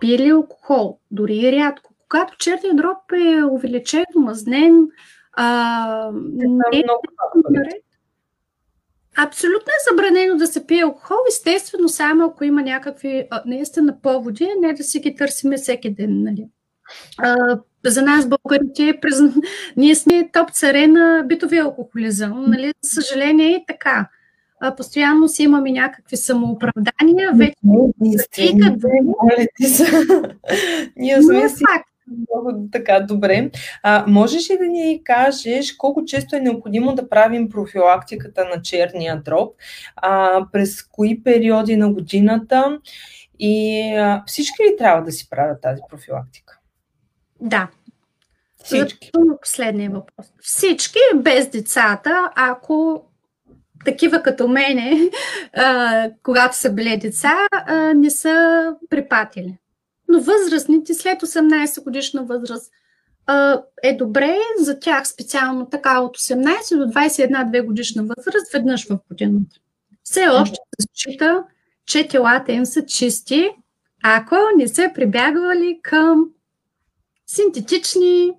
пие 0.00 0.18
ли 0.18 0.28
алкохол, 0.28 0.98
дори 1.10 1.36
и 1.36 1.52
рядко. 1.52 1.94
Когато 2.08 2.36
черният 2.36 2.76
дроб 2.76 3.12
е 3.12 3.44
увеличен, 3.44 4.04
мазнен, 4.14 4.86
а, 5.32 6.10
не 6.12 6.78
е 6.78 6.84
наред. 7.50 7.82
Абсолютно 9.18 9.70
е 9.70 9.84
забранено 9.90 10.36
да 10.36 10.46
се 10.46 10.66
пие 10.66 10.82
алкохол, 10.82 11.16
естествено, 11.28 11.88
само 11.88 12.24
ако 12.24 12.44
има 12.44 12.62
някакви 12.62 13.26
а, 13.30 13.42
наистина 13.46 14.00
поводи, 14.02 14.48
не 14.60 14.72
да 14.72 14.84
си 14.84 15.00
ги 15.00 15.14
търсиме 15.14 15.56
всеки 15.56 15.94
ден. 15.94 16.22
Нали. 16.22 16.48
А, 17.18 17.58
за 17.86 18.02
нас, 18.02 18.28
българите, 18.28 18.98
през... 19.02 19.20
ние 19.76 19.94
сме 19.94 20.30
топ 20.32 20.50
царе 20.50 20.86
на 20.86 21.24
битовия 21.26 21.64
алкохолизъм. 21.64 22.44
Нали. 22.48 22.72
За 22.82 23.02
съжаление 23.02 23.54
е 23.54 23.64
така 23.68 24.08
а, 24.60 24.76
постоянно 24.76 25.28
си 25.28 25.42
имаме 25.42 25.70
някакви 25.70 26.16
самооправдания, 26.16 27.32
вече 27.34 27.54
не 28.00 28.18
стигат. 28.18 28.84
Ние 30.96 31.22
сме 31.22 31.48
си 31.48 31.64
много 32.08 32.68
така 32.72 33.00
добре. 33.00 33.50
А, 33.82 34.04
можеш 34.08 34.50
ли 34.50 34.58
да 34.58 34.66
ни 34.66 35.00
кажеш 35.04 35.72
колко 35.72 36.04
често 36.04 36.36
е 36.36 36.40
необходимо 36.40 36.94
да 36.94 37.08
правим 37.08 37.48
профилактиката 37.48 38.44
на 38.44 38.62
черния 38.62 39.22
дроб, 39.22 39.54
а, 39.96 40.40
през 40.52 40.82
кои 40.82 41.22
периоди 41.22 41.76
на 41.76 41.92
годината 41.92 42.78
и 43.38 43.80
а, 43.96 44.22
всички 44.26 44.62
ли 44.62 44.76
трябва 44.78 45.02
да 45.02 45.12
си 45.12 45.30
правят 45.30 45.62
тази 45.62 45.80
профилактика? 45.90 46.58
Да. 47.40 47.68
Всички. 48.64 49.10
Последния 49.40 49.90
въпрос. 49.90 50.26
Всички 50.40 50.98
без 51.16 51.48
децата, 51.48 52.30
ако 52.36 53.05
такива 53.84 54.22
като 54.22 54.48
мене, 54.48 55.10
а, 55.52 56.10
когато 56.22 56.56
са 56.56 56.72
били 56.72 56.96
деца, 56.96 57.46
а, 57.52 57.94
не 57.94 58.10
са 58.10 58.66
припатили. 58.90 59.58
Но 60.08 60.20
възрастните 60.20 60.94
след 60.94 61.22
18 61.22 61.84
годишна 61.84 62.24
възраст 62.24 62.72
а, 63.26 63.62
е 63.82 63.96
добре 63.96 64.38
за 64.58 64.80
тях 64.80 65.08
специално 65.08 65.66
така 65.66 66.00
от 66.00 66.18
18 66.18 66.76
до 66.76 66.92
21-2 66.92 67.64
годишна 67.64 68.02
възраст 68.02 68.52
веднъж 68.52 68.88
в 68.88 68.98
годината. 69.08 69.56
Все 70.02 70.28
още 70.28 70.56
се 70.80 70.86
счита, 70.94 71.44
че 71.86 72.08
телата 72.08 72.52
им 72.52 72.66
са 72.66 72.86
чисти, 72.86 73.50
ако 74.02 74.36
не 74.56 74.68
са 74.68 74.90
прибягвали 74.94 75.80
към 75.82 76.24
синтетични, 77.26 78.32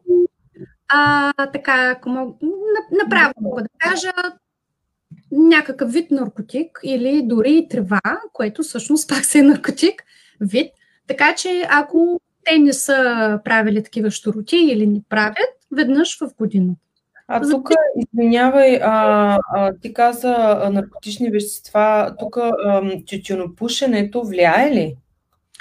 а, 0.89 1.33
така, 1.47 1.93
ако 1.97 2.09
мога, 2.09 2.33
направо 2.91 3.33
мога 3.41 3.61
да 3.61 3.69
кажа, 3.79 4.13
някакъв 5.31 5.91
вид 5.91 6.11
наркотик 6.11 6.79
или 6.83 7.21
дори 7.25 7.67
трева, 7.69 8.01
което 8.33 8.63
всъщност 8.63 9.09
пак 9.09 9.25
се 9.25 9.39
е 9.39 9.43
наркотик 9.43 10.03
вид. 10.41 10.71
Така 11.07 11.35
че 11.35 11.67
ако 11.69 12.21
те 12.45 12.57
не 12.59 12.73
са 12.73 13.39
правили 13.43 13.83
такива 13.83 14.11
щуроти 14.11 14.57
или 14.57 14.87
не 14.87 15.01
правят, 15.09 15.57
веднъж 15.71 16.19
в 16.19 16.29
годината. 16.37 16.79
А 17.27 17.49
тук, 17.49 17.69
извинявай, 17.95 18.79
а, 18.83 19.37
а, 19.53 19.73
ти 19.81 19.93
каза 19.93 20.35
а, 20.37 20.69
наркотични 20.69 21.29
вещества, 21.29 22.15
тук 22.19 22.37
тютюнопушенето 23.07 24.23
влияе 24.23 24.71
ли? 24.71 24.97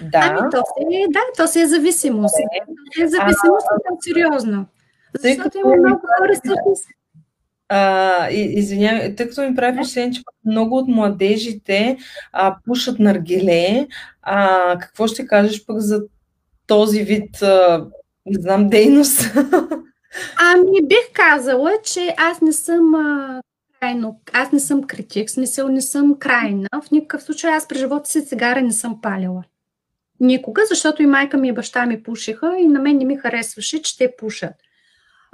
Да. 0.03 0.37
Ами, 0.39 0.51
то 0.51 0.57
си, 0.57 1.07
да, 1.11 1.21
то 1.37 1.47
си 1.47 1.61
е 1.61 1.67
зависимост. 1.67 2.35
То 2.97 3.03
е 3.03 3.09
зависимост 3.09 3.67
а, 3.71 3.75
е 3.75 3.97
сериозно. 4.01 4.67
Защото 5.21 5.59
има 5.59 5.77
много 5.77 6.01
хора, 6.19 6.33
всъщност, 6.35 6.85
а, 7.69 8.29
извинявай, 8.31 9.15
тъй 9.15 9.29
като 9.29 9.43
ми 9.43 9.55
прави 9.55 9.79
впечатление, 9.79 10.13
че 10.13 10.23
много 10.45 10.77
от 10.77 10.89
младежите 10.89 11.97
а, 12.33 12.57
пушат 12.65 12.99
наргиле, 12.99 13.87
а, 14.23 14.79
какво 14.79 15.07
ще 15.07 15.27
кажеш 15.27 15.67
пък 15.67 15.79
за 15.79 16.03
този 16.67 17.03
вид, 17.03 17.43
а, 17.43 17.87
не 18.27 18.41
знам, 18.41 18.69
дейност? 18.69 19.21
Ами 20.39 20.87
бих 20.87 21.13
казала, 21.13 21.73
че 21.85 22.15
аз 22.17 22.41
не 22.41 22.53
съм 22.53 22.95
а, 22.95 23.43
крайно, 23.81 24.21
аз 24.33 24.53
не 24.53 24.61
съм 24.61 24.83
критик, 24.83 25.31
смисъл 25.31 25.69
не 25.69 25.83
съм 25.83 26.19
крайна. 26.19 26.69
В 26.85 26.91
никакъв 26.91 27.23
случай 27.23 27.51
аз 27.51 27.69
при 27.69 27.79
живота 27.79 28.11
си 28.11 28.27
цигара 28.27 28.63
не 28.63 28.73
съм 28.73 29.01
палила. 29.01 29.45
Никога, 30.21 30.63
защото 30.69 31.03
и 31.03 31.07
майка 31.07 31.37
ми 31.37 31.49
и 31.49 31.53
баща 31.53 31.87
ми 31.87 32.03
пушиха 32.03 32.57
и 32.59 32.67
на 32.67 32.81
мен 32.81 32.97
не 32.97 33.05
ми 33.05 33.17
харесваше, 33.17 33.83
че 33.83 33.99
те 33.99 34.13
пушат. 34.19 34.55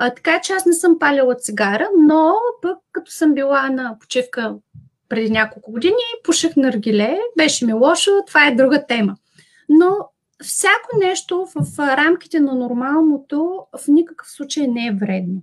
А, 0.04 0.14
така 0.14 0.40
че 0.40 0.52
аз 0.52 0.66
не 0.66 0.72
съм 0.72 0.98
палила 0.98 1.34
цигара, 1.34 1.88
но 1.98 2.34
пък 2.62 2.78
като 2.92 3.10
съм 3.10 3.34
била 3.34 3.70
на 3.70 3.96
почивка 4.00 4.54
преди 5.08 5.30
няколко 5.30 5.72
години, 5.72 5.94
пушех 6.24 6.56
наргиле, 6.56 7.18
беше 7.36 7.66
ми 7.66 7.72
лошо, 7.72 8.10
това 8.26 8.46
е 8.46 8.54
друга 8.54 8.86
тема. 8.86 9.16
Но 9.68 9.96
всяко 10.42 10.98
нещо 10.98 11.46
в 11.54 11.78
рамките 11.78 12.40
на 12.40 12.54
нормалното 12.54 13.66
в 13.78 13.88
никакъв 13.88 14.30
случай 14.30 14.66
не 14.66 14.86
е 14.86 14.96
вредно. 15.00 15.42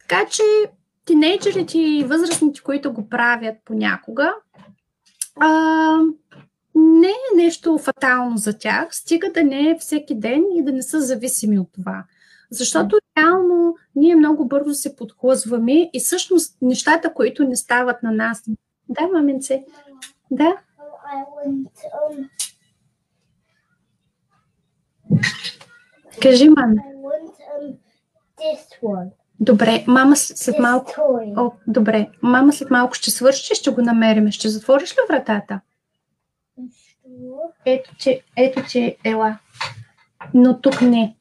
Така 0.00 0.28
че 0.30 0.42
тинейджерите 1.04 1.78
и 1.78 2.04
възрастните, 2.04 2.60
които 2.60 2.92
го 2.92 3.08
правят 3.08 3.56
понякога, 3.64 4.34
а, 5.40 5.96
не 6.74 7.08
е 7.08 7.36
нещо 7.36 7.78
фатално 7.78 8.36
за 8.36 8.58
тях, 8.58 8.88
стига 8.90 9.32
да 9.32 9.44
не 9.44 9.70
е 9.70 9.78
всеки 9.80 10.14
ден 10.14 10.44
и 10.58 10.64
да 10.64 10.72
не 10.72 10.82
са 10.82 11.00
зависими 11.00 11.58
от 11.58 11.68
това. 11.72 12.04
Защото 12.50 12.98
реално 13.18 13.76
ние 13.96 14.16
много 14.16 14.48
бързо 14.48 14.74
се 14.74 14.96
подхлъзваме 14.96 15.90
и 15.92 16.00
всъщност 16.00 16.56
нещата, 16.62 17.14
които 17.14 17.44
не 17.44 17.56
стават 17.56 18.02
на 18.02 18.12
нас. 18.12 18.42
Да, 18.88 19.08
маменце? 19.12 19.64
Да? 20.30 20.56
Кажи, 26.22 26.48
мама. 26.48 26.74
Добре, 29.40 29.84
мама 29.86 30.16
след 30.16 30.58
малко... 30.58 30.92
О, 31.36 31.50
добре, 31.66 32.10
мама 32.22 32.52
след 32.52 32.70
малко 32.70 32.94
ще 32.94 33.10
свърши, 33.10 33.54
ще 33.54 33.70
го 33.70 33.82
намерим. 33.82 34.30
Ще 34.30 34.48
затвориш 34.48 34.92
ли 34.92 34.98
вратата? 35.08 35.60
Ето, 37.64 37.90
че, 37.98 38.22
ето, 38.36 38.62
че, 38.68 38.96
ела. 39.04 39.38
Но 40.34 40.60
тук 40.60 40.82
не. 40.82 41.16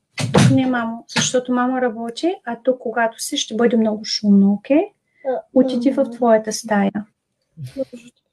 Тук 0.50 0.56
не, 0.58 0.68
мамо, 0.68 1.06
защото 1.16 1.54
мама 1.54 1.82
работи, 1.82 2.36
а 2.46 2.58
тук, 2.64 2.80
когато 2.80 3.24
си, 3.24 3.38
ще 3.38 3.56
бъде 3.56 3.78
много 3.78 4.06
шумно, 4.06 4.54
окей? 4.54 4.78
Okay? 4.78 5.40
Отиди 5.54 5.92
в 5.92 6.10
твоята 6.12 6.54
стая. 6.54 6.92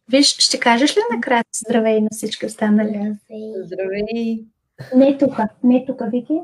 Виж, 0.09 0.37
ще 0.39 0.61
кажеш 0.61 0.97
ли 0.97 1.01
накрая 1.15 1.45
здравей 1.67 2.01
на 2.01 2.09
всички 2.13 2.47
останали? 2.47 3.17
Здравей! 3.65 4.45
Не 4.97 5.19
тук, 5.19 5.39
не 5.65 5.85
тук, 5.87 6.01
Вики. 6.13 6.41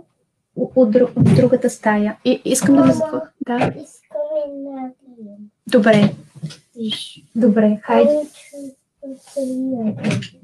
От, 0.56 0.90
друг, 0.90 1.10
от 1.16 1.34
другата 1.36 1.70
стая. 1.70 2.16
И, 2.24 2.42
искам 2.44 2.76
да 2.76 2.84
ме 2.84 2.92
затворя. 2.92 3.28
Да. 3.46 3.72
Добре. 5.66 6.14
Добре, 7.36 7.80
хайде. 7.82 8.20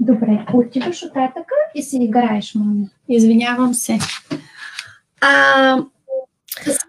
Добре, 0.01 0.47
отиваш 0.55 1.03
от 1.03 1.15
татъка 1.15 1.55
и 1.75 1.83
си 1.83 1.97
играеш, 1.97 2.55
мами. 2.55 2.89
Извинявам 3.09 3.75
се. 3.75 3.99
А, 5.21 5.79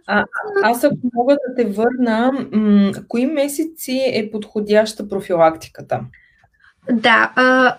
а, 0.07 0.25
аз 0.63 0.83
ако 0.83 0.97
мога 1.13 1.37
да 1.47 1.55
те 1.55 1.65
върна, 1.65 2.31
м- 2.51 2.91
кои 3.07 3.25
месеци 3.25 4.01
е 4.13 4.31
подходяща 4.31 5.09
профилактиката? 5.09 6.01
Да, 6.91 7.33
а, 7.35 7.77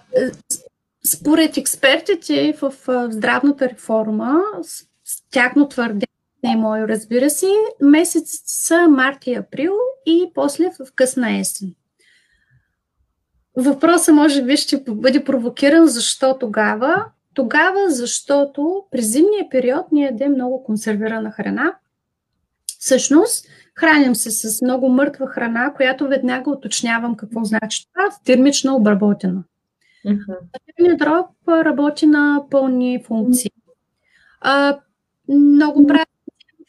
според 1.06 1.56
експертите 1.56 2.54
в, 2.62 2.74
здравната 3.10 3.68
реформа, 3.68 4.40
с, 4.62 4.76
с 5.04 5.30
тяхно 5.30 5.68
твърдение, 5.68 6.06
не 6.44 6.52
е 6.52 6.56
мое, 6.56 6.88
разбира 6.88 7.30
се, 7.30 7.52
месец 7.80 8.42
са 8.44 8.88
март 8.88 9.26
и 9.26 9.34
април 9.34 9.72
и 10.06 10.30
после 10.34 10.64
в 10.64 10.92
късна 10.94 11.38
есен. 11.38 11.74
Въпросът 13.56 14.14
може 14.14 14.42
би 14.42 14.56
ще 14.56 14.84
бъде 14.88 15.24
провокиран 15.24 15.86
защо 15.86 16.38
тогава. 16.38 17.04
Тогава, 17.34 17.90
защото 17.90 18.84
през 18.90 19.12
зимния 19.12 19.48
период 19.50 19.86
ние 19.92 20.04
ядем 20.04 20.32
много 20.32 20.64
консервирана 20.64 21.30
храна. 21.30 21.74
Всъщност, 22.78 23.46
храним 23.74 24.14
се 24.14 24.30
с 24.30 24.62
много 24.62 24.88
мъртва 24.88 25.26
храна, 25.26 25.72
която 25.76 26.08
веднага 26.08 26.50
уточнявам 26.50 27.16
какво 27.16 27.44
значи 27.44 27.86
това 27.92 28.16
термично 28.24 28.76
обработена. 28.76 29.44
Uh-huh. 30.06 30.96
дроб 30.96 31.26
работи 31.48 32.06
на 32.06 32.42
пълни 32.50 33.02
функции. 33.06 33.50
А, 34.40 34.78
много 35.28 35.86
правилно 35.86 36.06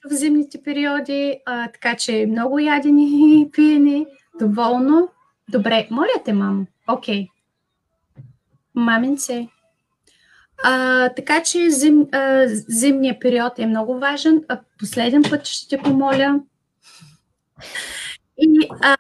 в 0.06 0.14
зимните 0.14 0.64
периоди, 0.64 1.40
а, 1.46 1.72
така 1.72 1.96
че 1.96 2.26
много 2.30 2.60
ядени 2.60 3.42
и 3.42 3.52
пиени, 3.52 4.06
доволно. 4.40 5.10
Добре, 5.50 5.88
моля 5.92 6.24
те, 6.26 6.34
мамо. 6.34 6.66
Окей. 6.88 7.28
Okay. 7.28 7.30
Маминце. 8.76 9.48
А, 10.64 11.10
така 11.10 11.44
че 11.44 11.70
зим, 11.70 12.08
а, 12.12 12.44
зимният 12.48 13.22
период 13.22 13.60
е 13.60 13.66
много 13.66 14.00
важен. 14.00 14.44
А, 14.48 14.60
последен 14.80 15.24
път 15.30 15.46
ще 15.46 15.78
те 15.78 15.84
помоля. 15.84 16.40
И, 18.38 18.70
а, 18.82 18.96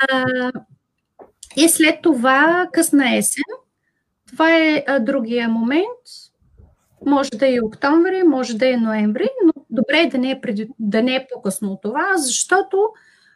и 1.55 1.70
след 1.70 2.01
това 2.01 2.70
късна 2.74 3.18
есен. 3.18 3.43
Това 4.32 4.57
е 4.57 4.84
а, 4.88 4.99
другия 4.99 5.49
момент. 5.49 6.01
Може 7.05 7.30
да 7.30 7.55
е 7.55 7.62
октомври, 7.62 8.24
може 8.24 8.57
да 8.57 8.70
е 8.74 8.78
ноември, 8.78 9.30
но 9.45 9.53
добре 9.70 9.99
е 9.99 10.09
да 10.09 10.18
не 10.18 10.32
е, 10.32 10.41
преди, 10.41 10.70
да 10.80 11.03
не 11.03 11.16
е 11.16 11.28
по-късно 11.34 11.72
от 11.72 11.82
това, 11.82 12.18
защото 12.18 12.89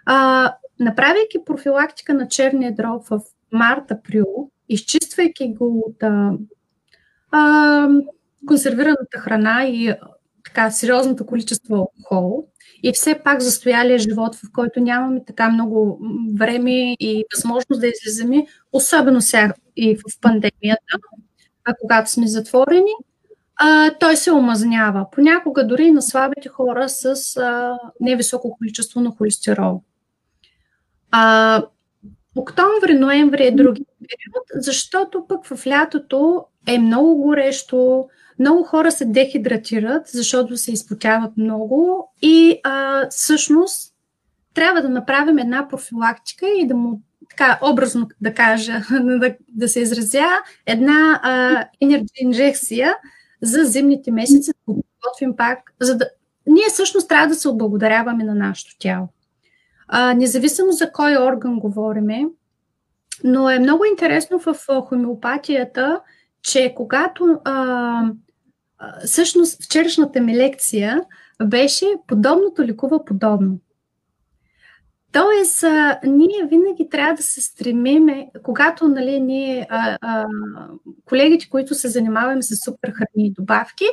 а, 0.05 0.53
направяйки 0.80 1.45
профилактика 1.45 2.13
на 2.13 2.28
черния 2.28 2.76
дроб 2.76 3.07
в 3.07 3.21
март-април, 3.51 4.49
изчиствайки 4.69 5.53
го 5.53 5.84
от 5.88 6.03
а, 7.32 7.89
консервираната 8.45 9.19
храна 9.19 9.65
и 9.65 9.93
така 10.45 10.71
сериозното 10.71 11.25
количество 11.25 11.75
алкохол 11.75 12.47
и 12.83 12.91
все 12.93 13.21
пак 13.23 13.41
застоялия 13.41 13.99
живот, 13.99 14.35
в 14.35 14.41
който 14.53 14.79
нямаме 14.79 15.25
така 15.25 15.49
много 15.49 15.99
време 16.37 16.93
и 16.99 17.25
възможност 17.35 17.81
да 17.81 17.87
излизаме, 17.87 18.45
особено 18.73 19.21
сега 19.21 19.53
и 19.75 19.95
в 19.95 20.21
пандемията, 20.21 20.97
а 21.65 21.73
когато 21.81 22.11
сме 22.11 22.27
затворени, 22.27 22.91
а, 23.55 23.91
той 23.99 24.17
се 24.17 24.31
омазнява. 24.31 25.05
Понякога 25.11 25.67
дори 25.67 25.91
на 25.91 26.01
слабите 26.01 26.49
хора 26.49 26.89
с 26.89 27.37
а, 27.37 27.77
невисоко 27.99 28.57
количество 28.57 29.01
на 29.01 29.11
холестерол. 29.11 29.81
А, 31.11 31.63
Октомври, 32.35 32.93
ноември 32.93 33.47
е 33.47 33.51
други 33.51 33.85
период, 33.99 34.65
защото 34.65 35.25
пък 35.27 35.45
в 35.45 35.67
лятото 35.67 36.45
е 36.67 36.79
много 36.79 37.21
горещо, 37.21 38.07
много 38.39 38.63
хора 38.63 38.91
се 38.91 39.05
дехидратират, 39.05 40.07
защото 40.07 40.57
се 40.57 40.71
изпотяват 40.71 41.38
много 41.38 42.09
и 42.21 42.59
а, 42.63 43.07
всъщност 43.09 43.93
трябва 44.53 44.81
да 44.81 44.89
направим 44.89 45.38
една 45.38 45.67
профилактика 45.67 46.45
и 46.57 46.67
да 46.67 46.75
му, 46.75 47.01
така 47.29 47.59
образно 47.61 48.07
да 48.21 48.33
кажа, 48.33 48.81
да, 49.03 49.36
да 49.49 49.67
се 49.67 49.79
изразя, 49.79 50.27
една 50.65 51.21
енергия 51.81 52.07
инжекция 52.17 52.95
за 53.41 53.63
зимните 53.63 54.11
месеци, 54.11 54.51
да 54.67 54.73
го 54.73 54.83
подготвим 54.83 55.36
пак, 55.36 55.73
за 55.79 55.97
да... 55.97 56.09
Ние 56.47 56.65
всъщност 56.69 57.09
трябва 57.09 57.27
да 57.27 57.36
се 57.36 57.49
отблагодаряваме 57.49 58.23
на 58.23 58.36
нашето 58.36 58.77
тяло. 58.79 59.07
А, 59.88 60.13
независимо 60.13 60.71
за 60.71 60.91
кой 60.91 61.17
орган 61.17 61.59
говориме, 61.59 62.25
но 63.23 63.49
е 63.49 63.59
много 63.59 63.86
интересно 63.86 64.39
в 64.39 64.55
хомеопатията, 64.86 66.01
че 66.41 66.73
когато 66.75 67.39
а, 67.45 67.51
а, 67.51 68.11
всъщност 69.05 69.63
вчерашната 69.63 70.21
ми 70.21 70.38
лекция 70.38 71.01
беше 71.43 71.86
подобното 72.07 72.63
ликува 72.63 73.05
подобно. 73.05 73.59
Тоест, 75.11 75.63
ние 76.03 76.47
винаги 76.49 76.89
трябва 76.89 77.13
да 77.13 77.23
се 77.23 77.41
стремиме, 77.41 78.27
когато 78.43 78.88
нали, 78.88 79.19
ние, 79.19 79.67
а, 79.69 79.97
а, 80.01 80.25
колегите, 81.05 81.49
които 81.49 81.75
се 81.75 81.88
занимаваме 81.88 82.41
с 82.41 82.55
супер 82.65 82.91
храни 82.91 83.27
и 83.27 83.33
добавки, 83.33 83.86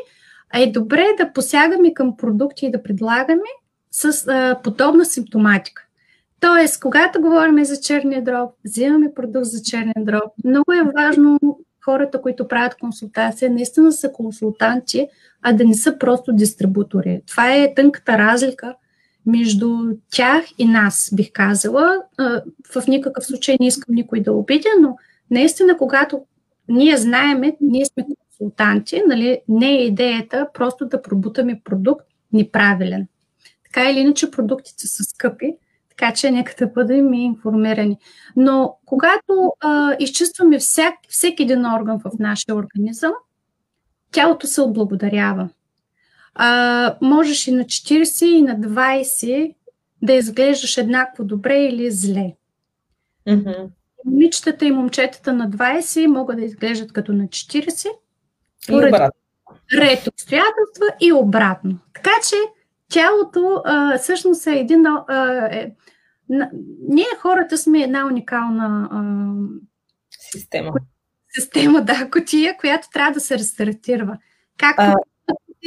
е 0.55 0.72
добре 0.72 1.05
да 1.18 1.32
посягаме 1.32 1.95
към 1.95 2.16
продукти 2.16 2.66
и 2.66 2.70
да 2.70 2.82
предлагаме 2.82 3.49
с 3.90 4.26
а, 4.28 4.61
подобна 4.62 5.05
симптоматика. 5.05 5.86
Тоест, 6.40 6.80
когато 6.80 7.20
говорим 7.20 7.64
за 7.64 7.80
черния 7.80 8.24
дроб, 8.24 8.51
взимаме 8.64 9.14
продукт 9.14 9.47
за 9.47 9.62
черния 9.62 9.95
дроб. 9.99 10.32
Много 10.45 10.72
е 10.72 10.93
важно 10.97 11.38
хората, 11.85 12.22
които 12.22 12.49
правят 12.49 12.74
консултация, 12.74 13.51
наистина 13.51 13.93
са 13.93 14.12
консултанти, 14.12 15.09
а 15.43 15.53
да 15.53 15.64
не 15.64 15.74
са 15.74 15.99
просто 15.99 16.33
дистрибутори. 16.33 17.22
Това 17.26 17.55
е 17.55 17.74
тънката 17.74 18.18
разлика 18.18 18.74
между 19.26 19.78
тях 20.11 20.45
и 20.59 20.64
нас, 20.64 21.11
бих 21.14 21.33
казала. 21.33 22.03
В 22.74 22.87
никакъв 22.89 23.24
случай 23.24 23.57
не 23.61 23.66
искам 23.66 23.95
никой 23.95 24.20
да 24.20 24.33
обидя, 24.33 24.68
но 24.80 24.97
наистина, 25.30 25.76
когато 25.76 26.24
ние 26.68 26.97
знаеме, 26.97 27.57
ние 27.61 27.87
сме 27.87 28.07
консултанти, 28.28 29.03
нали, 29.07 29.41
не 29.49 29.70
е 29.70 29.85
идеята 29.87 30.49
просто 30.55 30.87
да 30.87 31.03
пробутаме 31.03 31.61
продукт 31.64 32.07
неправилен. 32.33 33.07
Така 33.64 33.91
или 33.91 33.99
иначе 33.99 34.30
продуктите 34.30 34.87
са 34.87 35.05
скъпи, 35.05 35.57
така 36.03 36.14
че 36.14 36.30
нека 36.30 36.55
да 36.59 36.66
бъдем 36.66 37.14
информирани. 37.14 37.98
Но 38.36 38.78
когато 38.86 39.53
а, 39.61 39.96
изчистваме 39.98 40.59
всяк, 40.59 40.94
всеки 41.09 41.42
един 41.42 41.66
орган 41.66 42.00
в 42.00 42.11
нашия 42.18 42.55
организъм, 42.55 43.12
тялото 44.12 44.46
се 44.46 44.61
отблагодарява. 44.61 45.48
А, 46.34 46.96
можеш 47.00 47.46
и 47.46 47.53
на 47.53 47.64
40, 47.64 48.24
и 48.24 48.42
на 48.42 48.57
20 48.57 49.55
да 50.03 50.12
изглеждаш 50.12 50.78
еднакво 50.78 51.24
добре 51.24 51.64
или 51.64 51.90
зле. 51.90 52.34
Mm-hmm. 53.28 53.68
Момичетата 54.05 54.64
и 54.64 54.70
момчетата 54.70 55.32
на 55.32 55.50
20 55.50 56.07
могат 56.07 56.36
да 56.36 56.44
изглеждат 56.44 56.92
като 56.92 57.12
на 57.12 57.24
40. 57.24 57.88
Поради 58.68 58.96
ред 59.72 60.07
обстоятелства 60.07 60.86
и 61.00 61.12
обратно. 61.12 61.78
Така 61.94 62.14
че 62.28 62.36
тялото 62.92 63.62
а, 63.64 63.98
всъщност 63.98 64.46
е 64.46 64.59
един. 64.59 64.86
А, 64.86 65.05
е, 65.53 65.72
ние 66.89 67.07
хората 67.18 67.59
сме 67.59 67.83
една 67.83 68.07
уникална 68.07 68.89
а, 68.93 69.03
система. 70.11 70.72
Система, 71.28 71.85
да, 71.85 72.11
котия, 72.11 72.57
която 72.57 72.89
трябва 72.93 73.12
да 73.12 73.20
се 73.20 73.39
рестартира. 73.39 74.18
Както 74.59 74.83
а... 74.83 74.95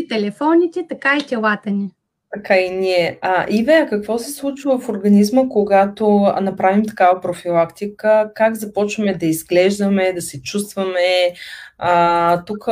телефоните, 0.09 0.85
така 0.89 1.17
и 1.17 1.27
телата 1.27 1.71
ни. 1.71 1.91
Така 2.35 2.57
и 2.57 2.69
ние. 2.69 3.19
А, 3.21 3.45
Иве, 3.49 3.73
а 3.73 3.89
какво 3.89 4.17
се 4.17 4.31
случва 4.31 4.79
в 4.79 4.89
организма, 4.89 5.49
когато 5.49 6.33
направим 6.41 6.85
такава 6.85 7.21
профилактика? 7.21 8.31
Как 8.35 8.55
започваме 8.55 9.13
да 9.13 9.25
изглеждаме, 9.25 10.13
да 10.13 10.21
се 10.21 10.41
чувстваме? 10.41 11.33
Тук 12.45 12.67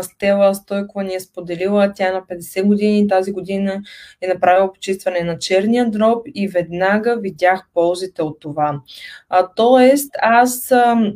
Стела 0.00 0.54
Стойкова 0.54 1.04
ни 1.04 1.14
е 1.14 1.20
споделила, 1.20 1.92
тя 1.96 2.08
е 2.08 2.12
на 2.12 2.22
50 2.22 2.64
години, 2.64 3.08
тази 3.08 3.32
година 3.32 3.82
е 4.20 4.28
направила 4.28 4.72
почистване 4.72 5.20
на 5.20 5.38
черния 5.38 5.90
дроб 5.90 6.26
и 6.34 6.48
веднага 6.48 7.16
видях 7.20 7.68
ползите 7.74 8.22
от 8.22 8.40
това. 8.40 8.80
А, 9.28 9.48
тоест, 9.56 10.10
аз 10.22 10.72
а, 10.72 11.12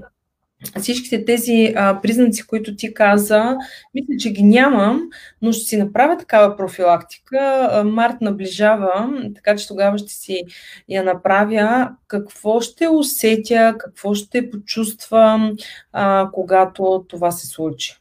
всичките 0.81 1.25
тези 1.25 1.73
а, 1.77 2.01
признаци, 2.03 2.47
които 2.47 2.77
ти 2.77 2.95
каза, 2.95 3.57
мисля, 3.95 4.15
че 4.19 4.33
ги 4.33 4.43
нямам, 4.43 5.03
но 5.43 5.53
ще 5.53 5.65
си 5.65 5.77
направя 5.77 6.17
такава 6.17 6.57
профилактика. 6.57 7.69
А, 7.73 7.85
март 7.85 8.21
наближава, 8.21 9.11
така 9.35 9.57
че 9.57 9.69
тогава 9.69 9.99
ще 9.99 10.13
си 10.13 10.43
я 10.89 11.05
направя. 11.05 11.91
Какво 12.09 12.61
ще 12.61 12.89
усетя, 12.89 13.75
какво 13.79 14.15
ще 14.15 14.51
почувствам, 14.51 15.57
а, 15.93 16.29
когато 16.33 17.05
това 17.09 17.31
се 17.31 17.47
случи? 17.47 17.97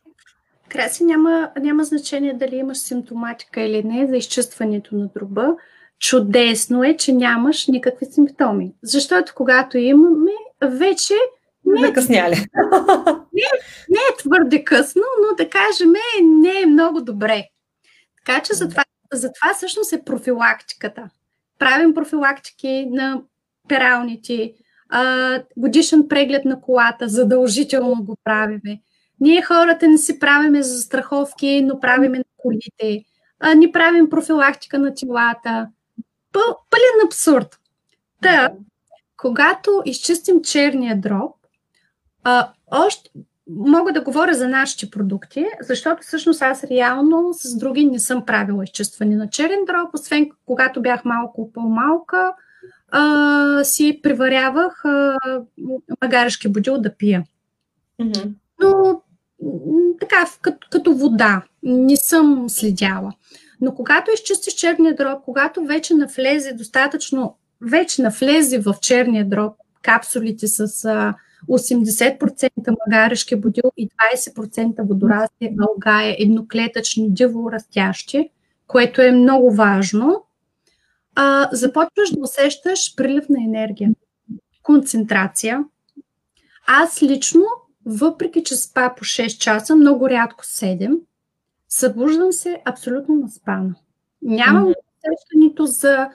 Краси, 0.70 1.04
няма, 1.04 1.50
няма 1.60 1.84
значение 1.84 2.34
дали 2.34 2.56
имаш 2.56 2.78
симптоматика 2.78 3.62
или 3.62 3.84
не 3.84 4.08
за 4.08 4.18
изчистването 4.18 4.96
на 4.96 5.08
дроба. 5.16 5.48
Чудесно 6.00 6.84
е, 6.84 6.98
че 6.98 7.14
нямаш 7.14 7.68
никакви 7.68 8.06
симптоми. 8.06 8.74
Защото 8.84 9.34
когато 9.36 9.78
имаме, 9.78 10.32
вече 10.62 11.14
не, 11.68 11.88
закъсняли. 11.88 12.36
Не, 13.34 13.50
не 13.90 14.00
е 14.12 14.18
твърде 14.18 14.64
късно, 14.64 15.02
но 15.22 15.36
да 15.36 15.50
кажем, 15.50 15.94
не 16.24 16.62
е 16.62 16.66
много 16.66 17.02
добре. 17.02 17.44
Така 18.26 18.44
че 18.44 18.54
затова, 18.54 18.84
затова 19.14 19.54
всъщност 19.54 19.94
е 19.94 20.04
профилактиката. 20.06 21.10
Правим 21.60 21.94
профилактики 21.94 22.88
на 22.90 23.22
пералните, 23.68 24.54
а, 24.90 25.44
годишен 25.58 26.08
преглед 26.08 26.46
на 26.46 26.62
колата, 26.62 27.08
задължително 27.08 28.04
го 28.04 28.18
правиме. 28.24 28.82
Ние 29.20 29.42
хората 29.42 29.88
не 29.88 29.98
си 29.98 30.20
правиме 30.20 30.64
за 30.64 30.82
страховки, 30.82 31.62
но 31.62 31.80
правиме 31.80 32.18
на 32.18 32.24
колите. 32.38 33.04
А, 33.40 33.54
ни 33.54 33.72
правим 33.72 34.10
профилактика 34.10 34.80
на 34.80 34.94
телата. 34.94 35.68
Пълен 36.34 37.08
абсурд. 37.08 37.60
Та, 38.22 38.50
когато 39.18 39.82
изчистим 39.86 40.42
черния 40.42 41.02
дроб, 41.02 41.37
а, 42.30 42.50
още 42.72 43.10
мога 43.50 43.94
да 43.94 44.02
говоря 44.02 44.34
за 44.34 44.48
нашите 44.48 44.90
продукти, 44.90 45.46
защото 45.62 46.04
всъщност 46.04 46.42
аз 46.42 46.64
реално 46.64 47.34
с 47.34 47.58
други 47.58 47.86
не 47.86 48.00
съм 48.00 48.26
правила 48.26 48.64
изчистване 48.64 49.16
на 49.16 49.30
черен 49.30 49.60
дроб, 49.68 49.94
освен 49.94 50.30
когато 50.46 50.82
бях 50.82 51.06
малко 51.06 51.52
по-малка, 51.54 52.34
а, 52.92 53.64
си 53.64 54.00
приварявах 54.04 54.86
а, 54.86 55.18
магарешки 56.02 56.48
будил 56.48 56.78
да 56.78 56.96
пия. 56.96 57.24
Mm-hmm. 58.02 58.32
Но 58.62 59.02
така, 60.00 60.26
като, 60.42 60.68
като 60.72 60.94
вода, 60.94 61.42
не 61.64 61.96
съм 61.96 62.50
следяла. 62.50 63.14
Но 63.62 63.76
когато 63.76 64.12
изчистиш 64.12 64.54
черния 64.54 64.96
дроб, 64.96 65.24
когато 65.26 65.66
вече 65.66 65.94
навлезе 65.94 66.54
достатъчно, 66.54 67.36
вече 67.62 68.02
навлезе 68.02 68.60
в 68.60 68.76
черния 68.82 69.30
дроб 69.30 69.54
капсулите 69.82 70.48
с 70.48 70.86
а, 70.86 71.14
80% 71.50 72.76
магарешки 72.88 73.36
будил 73.36 73.72
и 73.78 73.90
20% 73.90 74.88
водорасли 74.88 75.56
алгая, 75.70 76.16
едноклетъчни, 76.20 77.14
диво 77.14 77.52
растящи, 77.52 78.30
което 78.68 79.02
е 79.02 79.12
много 79.12 79.52
важно, 79.52 80.24
а, 81.16 81.50
започваш 81.52 82.10
да 82.12 82.22
усещаш 82.22 82.96
прилив 82.96 83.30
на 83.30 83.44
енергия, 83.44 83.90
концентрация. 84.64 85.64
Аз 86.68 87.02
лично, 87.02 87.46
въпреки 87.86 88.44
че 88.44 88.56
спа 88.56 88.96
по 88.98 89.04
6 89.06 89.38
часа, 89.38 89.76
много 89.76 90.10
рядко 90.10 90.44
7, 90.46 91.00
събуждам 91.70 92.32
се 92.32 92.62
абсолютно 92.66 93.16
наспана. 93.16 93.76
Нямам 94.22 94.74
усещането 95.08 95.66
за 95.66 96.10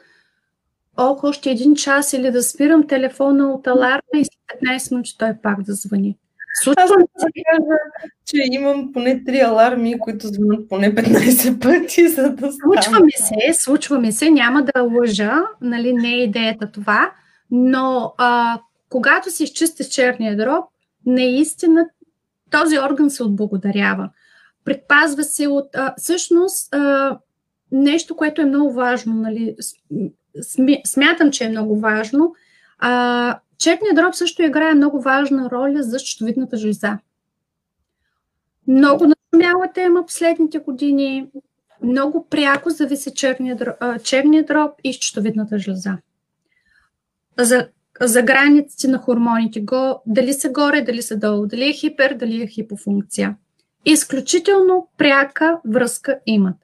ох, 0.97 1.24
още 1.24 1.51
един 1.51 1.74
час 1.74 2.12
или 2.12 2.30
да 2.30 2.43
спирам 2.43 2.86
телефона 2.86 3.53
от 3.53 3.66
аларма 3.66 4.01
и 4.14 4.24
след 4.24 4.61
15 4.62 4.90
минути 4.93 5.18
той 5.18 5.34
пак 5.43 5.62
да 5.62 5.74
звъни. 5.74 6.18
Случва 6.62 6.82
Аз 6.82 6.90
да 6.90 6.97
кажа, 6.97 7.78
че 8.24 8.36
имам 8.53 8.93
поне 8.93 9.24
три 9.24 9.40
аларми, 9.40 9.99
които 9.99 10.26
звънят 10.26 10.68
поне 10.68 10.95
15 10.95 11.61
пъти, 11.62 12.09
за 12.09 12.30
да 12.30 12.53
Случва 12.53 13.05
ми 13.05 13.12
се, 13.12 13.61
случва 13.61 13.99
ми 13.99 14.12
се, 14.12 14.30
няма 14.30 14.62
да 14.62 14.82
лъжа, 14.82 15.43
нали, 15.61 15.93
не 15.93 16.09
е 16.09 16.22
идеята 16.22 16.72
това, 16.72 17.12
но 17.51 18.14
а, 18.18 18.59
когато 18.88 19.30
се 19.30 19.45
изчисти 19.45 19.90
черния 19.90 20.36
дроб, 20.36 20.64
наистина 21.07 21.86
този 22.51 22.78
орган 22.78 23.11
се 23.11 23.22
отблагодарява. 23.22 24.11
Предпазва 24.64 25.24
се 25.24 25.47
от... 25.47 25.76
А, 25.76 25.95
всъщност, 25.99 26.74
а, 26.74 27.18
нещо, 27.72 28.16
което 28.16 28.43
е 28.43 28.45
много 28.45 28.72
важно, 28.72 29.14
нали, 29.14 29.57
смятам, 30.85 31.30
че 31.30 31.45
е 31.45 31.49
много 31.49 31.80
важно. 31.80 32.35
А, 32.78 33.39
черният 33.59 33.97
дроб 33.97 34.14
също 34.14 34.43
играе 34.43 34.74
много 34.74 35.01
важна 35.01 35.51
роля 35.51 35.83
за 35.83 35.99
щитовидната 35.99 36.57
жлеза. 36.57 36.99
Много 38.68 39.07
нашумяла 39.07 39.72
тема 39.74 40.07
последните 40.07 40.59
години. 40.59 41.26
Много 41.83 42.26
пряко 42.30 42.70
зависи 42.70 43.14
черния 43.14 43.59
черния 44.03 44.45
дроб 44.45 44.70
и 44.85 44.93
щитовидната 44.93 45.59
жлеза. 45.59 45.99
За, 47.39 47.68
за 48.01 48.22
границите 48.22 48.89
на 48.89 48.99
хормоните, 48.99 49.61
го, 49.61 50.03
дали 50.07 50.33
са 50.33 50.49
горе, 50.51 50.80
дали 50.80 51.03
са 51.03 51.16
долу, 51.16 51.47
дали 51.47 51.68
е 51.68 51.72
хипер, 51.72 52.14
дали 52.14 52.43
е 52.43 52.47
хипофункция. 52.47 53.37
Изключително 53.85 54.89
пряка 54.99 55.61
връзка 55.64 56.18
имат. 56.26 56.57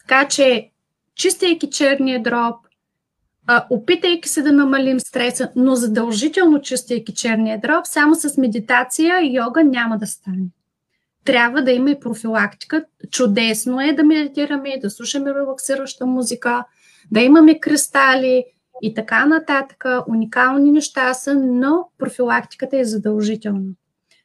Така 0.00 0.28
че, 0.28 0.70
чистейки 1.14 1.70
черния 1.70 2.22
дроб, 2.22 2.56
а, 3.50 3.66
опитайки 3.70 4.28
се 4.28 4.42
да 4.42 4.52
намалим 4.52 5.00
стреса, 5.00 5.50
но 5.56 5.74
задължително 5.74 6.60
чистейки 6.60 7.14
черния 7.14 7.60
дроб, 7.60 7.86
само 7.86 8.14
с 8.14 8.36
медитация 8.36 9.20
и 9.20 9.36
йога 9.36 9.64
няма 9.64 9.98
да 9.98 10.06
стане. 10.06 10.46
Трябва 11.24 11.62
да 11.62 11.72
има 11.72 11.90
и 11.90 12.00
профилактика. 12.00 12.84
Чудесно 13.10 13.80
е 13.80 13.92
да 13.92 14.04
медитираме, 14.04 14.78
да 14.82 14.90
слушаме 14.90 15.34
релаксираща 15.34 16.06
музика, 16.06 16.64
да 17.10 17.20
имаме 17.20 17.60
кристали 17.60 18.44
и 18.82 18.94
така 18.94 19.26
нататък. 19.26 19.84
Уникални 20.08 20.72
неща 20.72 21.14
са, 21.14 21.34
но 21.34 21.88
профилактиката 21.98 22.78
е 22.78 22.84
задължителна. 22.84 23.72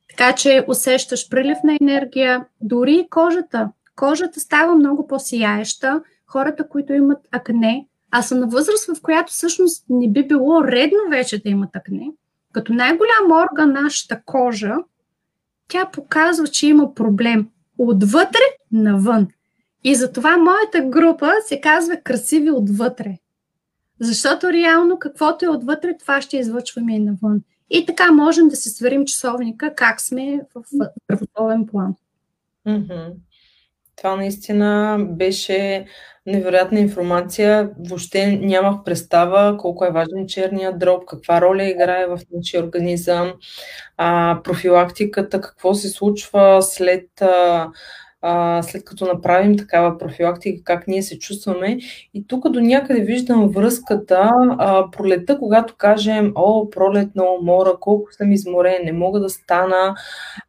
Така 0.09 0.35
че 0.35 0.65
усещаш 0.67 1.29
прилив 1.29 1.57
на 1.63 1.77
енергия, 1.81 2.45
дори 2.61 2.95
и 2.95 3.09
кожата. 3.09 3.69
Кожата 3.95 4.39
става 4.39 4.75
много 4.75 5.07
по-сияеща. 5.07 6.01
Хората, 6.27 6.67
които 6.67 6.93
имат 6.93 7.19
акне, 7.31 7.87
а 8.15 8.21
са 8.21 8.35
на 8.35 8.47
възраст, 8.47 8.85
в 8.97 9.01
която 9.01 9.33
всъщност 9.33 9.85
не 9.89 10.09
би 10.09 10.27
било 10.27 10.63
редно 10.63 10.99
вече 11.09 11.41
да 11.43 11.49
имат 11.49 11.75
акне, 11.75 12.11
като 12.51 12.73
най-голям 12.73 13.43
орган 13.43 13.71
нашата 13.71 14.21
кожа, 14.25 14.75
тя 15.67 15.85
показва, 15.85 16.47
че 16.47 16.67
има 16.67 16.93
проблем 16.93 17.49
отвътре 17.77 18.43
навън. 18.71 19.27
И 19.83 19.95
затова 19.95 20.37
моята 20.37 20.89
група 20.89 21.31
се 21.47 21.61
казва 21.61 21.97
красиви 22.03 22.51
отвътре. 22.51 23.17
Защото 23.99 24.53
реално 24.53 24.99
каквото 24.99 25.45
е 25.45 25.49
отвътре, 25.49 25.97
това 25.99 26.21
ще 26.21 26.37
излъчваме 26.37 26.95
и 26.95 26.99
навън. 26.99 27.41
И 27.69 27.85
така 27.85 28.11
можем 28.11 28.47
да 28.47 28.55
се 28.55 28.69
сверим 28.69 29.05
часовника 29.05 29.75
как 29.75 30.01
сме 30.01 30.41
в 30.55 30.63
здравословен 30.71 31.65
план. 31.65 31.95
Mm-hmm. 32.67 33.13
Това 34.03 34.15
наистина 34.15 34.97
беше 35.09 35.85
невероятна 36.25 36.79
информация. 36.79 37.69
Въобще 37.89 38.27
нямах 38.41 38.83
представа 38.85 39.57
колко 39.57 39.85
е 39.85 39.91
важен 39.91 40.27
черния 40.27 40.77
дроб, 40.77 41.05
каква 41.05 41.41
роля 41.41 41.63
играе 41.63 42.07
в 42.07 42.19
нашия 42.33 42.63
организъм, 42.63 43.33
а, 43.97 44.39
профилактиката, 44.43 45.41
какво 45.41 45.73
се 45.73 45.89
случва 45.89 46.61
след 46.61 47.21
а, 47.21 47.69
след 48.61 48.85
като 48.85 49.05
направим 49.05 49.57
такава 49.57 49.97
профилактика, 49.97 50.63
как 50.63 50.87
ние 50.87 51.03
се 51.03 51.19
чувстваме. 51.19 51.77
И 52.13 52.27
тук 52.27 52.49
до 52.49 52.59
някъде 52.59 53.01
виждам 53.01 53.49
връзката, 53.49 54.31
а, 54.57 54.91
пролета, 54.91 55.39
когато 55.39 55.75
кажем, 55.77 56.31
о, 56.35 56.69
пролет 56.69 57.15
на 57.15 57.23
умора, 57.41 57.69
колко 57.79 58.13
съм 58.13 58.31
изморен, 58.31 58.85
не 58.85 58.91
мога 58.91 59.19
да 59.19 59.29
стана. 59.29 59.95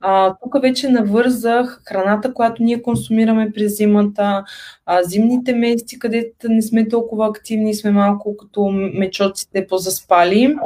А, 0.01 0.35
тук 0.43 0.63
вече 0.63 0.89
навързах 0.89 1.81
храната, 1.85 2.35
която 2.35 2.63
ние 2.63 2.83
консумираме 2.83 3.53
през 3.55 3.77
зимата, 3.77 4.45
а, 4.87 5.03
зимните 5.03 5.55
месеци, 5.55 5.99
където 5.99 6.49
не 6.49 6.63
сме 6.63 6.89
толкова 6.89 7.29
активни, 7.29 7.75
сме 7.75 7.91
малко 7.91 8.37
като 8.37 8.71
мечоците 8.95 9.67
позаспали. 9.67 10.57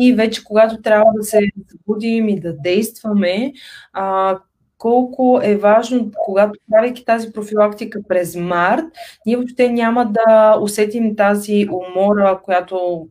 И 0.00 0.12
вече 0.12 0.44
когато 0.44 0.82
трябва 0.82 1.12
да 1.16 1.24
се 1.24 1.38
събудим 1.70 2.28
и 2.28 2.40
да 2.40 2.52
действаме, 2.56 3.52
а, 3.92 4.38
колко 4.82 5.40
е 5.42 5.56
важно, 5.56 6.10
когато 6.24 6.58
правейки 6.70 7.04
тази 7.04 7.32
профилактика 7.32 8.00
през 8.08 8.36
март, 8.36 8.84
ние 9.26 9.36
въобще 9.36 9.68
няма 9.68 10.12
да 10.12 10.58
усетим 10.60 11.16
тази 11.16 11.68
умора, 11.72 12.40
която 12.44 13.06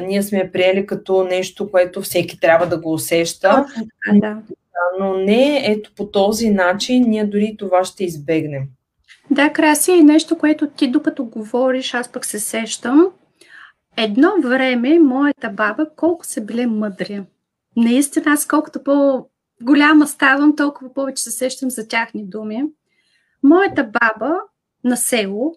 ние 0.00 0.22
сме 0.22 0.50
приели 0.52 0.86
като 0.86 1.24
нещо, 1.24 1.70
което 1.70 2.02
всеки 2.02 2.40
трябва 2.40 2.66
да 2.66 2.80
го 2.80 2.92
усеща. 2.92 3.66
Да. 4.14 4.36
Но 5.00 5.14
не 5.14 5.62
ето 5.66 5.92
по 5.96 6.06
този 6.06 6.50
начин, 6.50 7.04
ние 7.08 7.24
дори 7.24 7.56
това 7.58 7.84
ще 7.84 8.04
избегнем. 8.04 8.62
Да, 9.30 9.52
Краси, 9.52 9.92
е 9.92 10.02
нещо, 10.02 10.38
което 10.38 10.66
ти 10.66 10.88
докато 10.90 11.24
говориш, 11.24 11.94
аз 11.94 12.12
пък 12.12 12.24
се 12.24 12.40
сещам. 12.40 13.06
Едно 13.96 14.28
време 14.42 14.98
моята 14.98 15.50
баба 15.50 15.86
колко 15.96 16.26
са 16.26 16.40
били 16.40 16.66
мъдри. 16.66 17.22
Наистина, 17.76 18.24
аз 18.28 18.46
колкото 18.46 18.84
по 18.84 19.26
голяма 19.62 20.06
ставам, 20.06 20.56
толкова 20.56 20.94
повече 20.94 21.22
се 21.22 21.30
сещам 21.30 21.70
за 21.70 21.88
тяхни 21.88 22.24
думи. 22.24 22.64
Моята 23.42 23.84
баба 23.84 24.34
на 24.84 24.96
село 24.96 25.54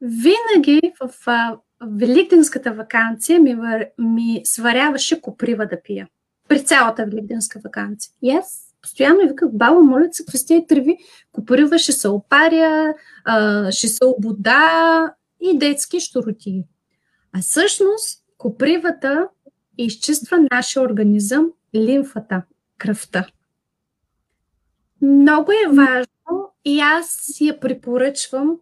винаги 0.00 0.92
в 1.00 1.10
а, 1.26 1.56
великденската 1.86 2.72
вакансия 2.72 3.40
ми, 3.40 3.54
вър... 3.54 3.86
ми 3.98 4.40
сваряваше 4.44 5.20
коприва 5.20 5.66
да 5.66 5.82
пия. 5.82 6.08
При 6.48 6.64
цялата 6.64 7.04
великденска 7.04 7.60
вакансия. 7.64 8.12
И 8.22 8.30
аз 8.30 8.74
постоянно 8.82 9.20
и 9.20 9.28
виках, 9.28 9.48
баба, 9.52 9.80
моля 9.80 10.08
се, 10.12 10.24
какви 10.24 10.38
сте 10.38 10.64
тръви, 10.68 10.96
коприва 11.32 11.78
ще 11.78 11.92
се 11.92 12.08
опаря, 12.08 12.94
а, 13.24 13.72
ще 13.72 13.88
се 13.88 14.04
обода 14.04 15.14
и 15.40 15.58
детски 15.58 16.00
щуроти. 16.00 16.64
А 17.32 17.40
всъщност 17.40 18.24
копривата 18.38 19.28
изчиства 19.78 20.38
нашия 20.52 20.82
организъм, 20.82 21.50
лимфата, 21.74 22.42
кръвта. 22.78 23.26
Много 25.04 25.52
е 25.52 25.72
важно 25.72 26.52
и 26.64 26.80
аз 26.80 27.36
я 27.40 27.60
препоръчвам 27.60 28.56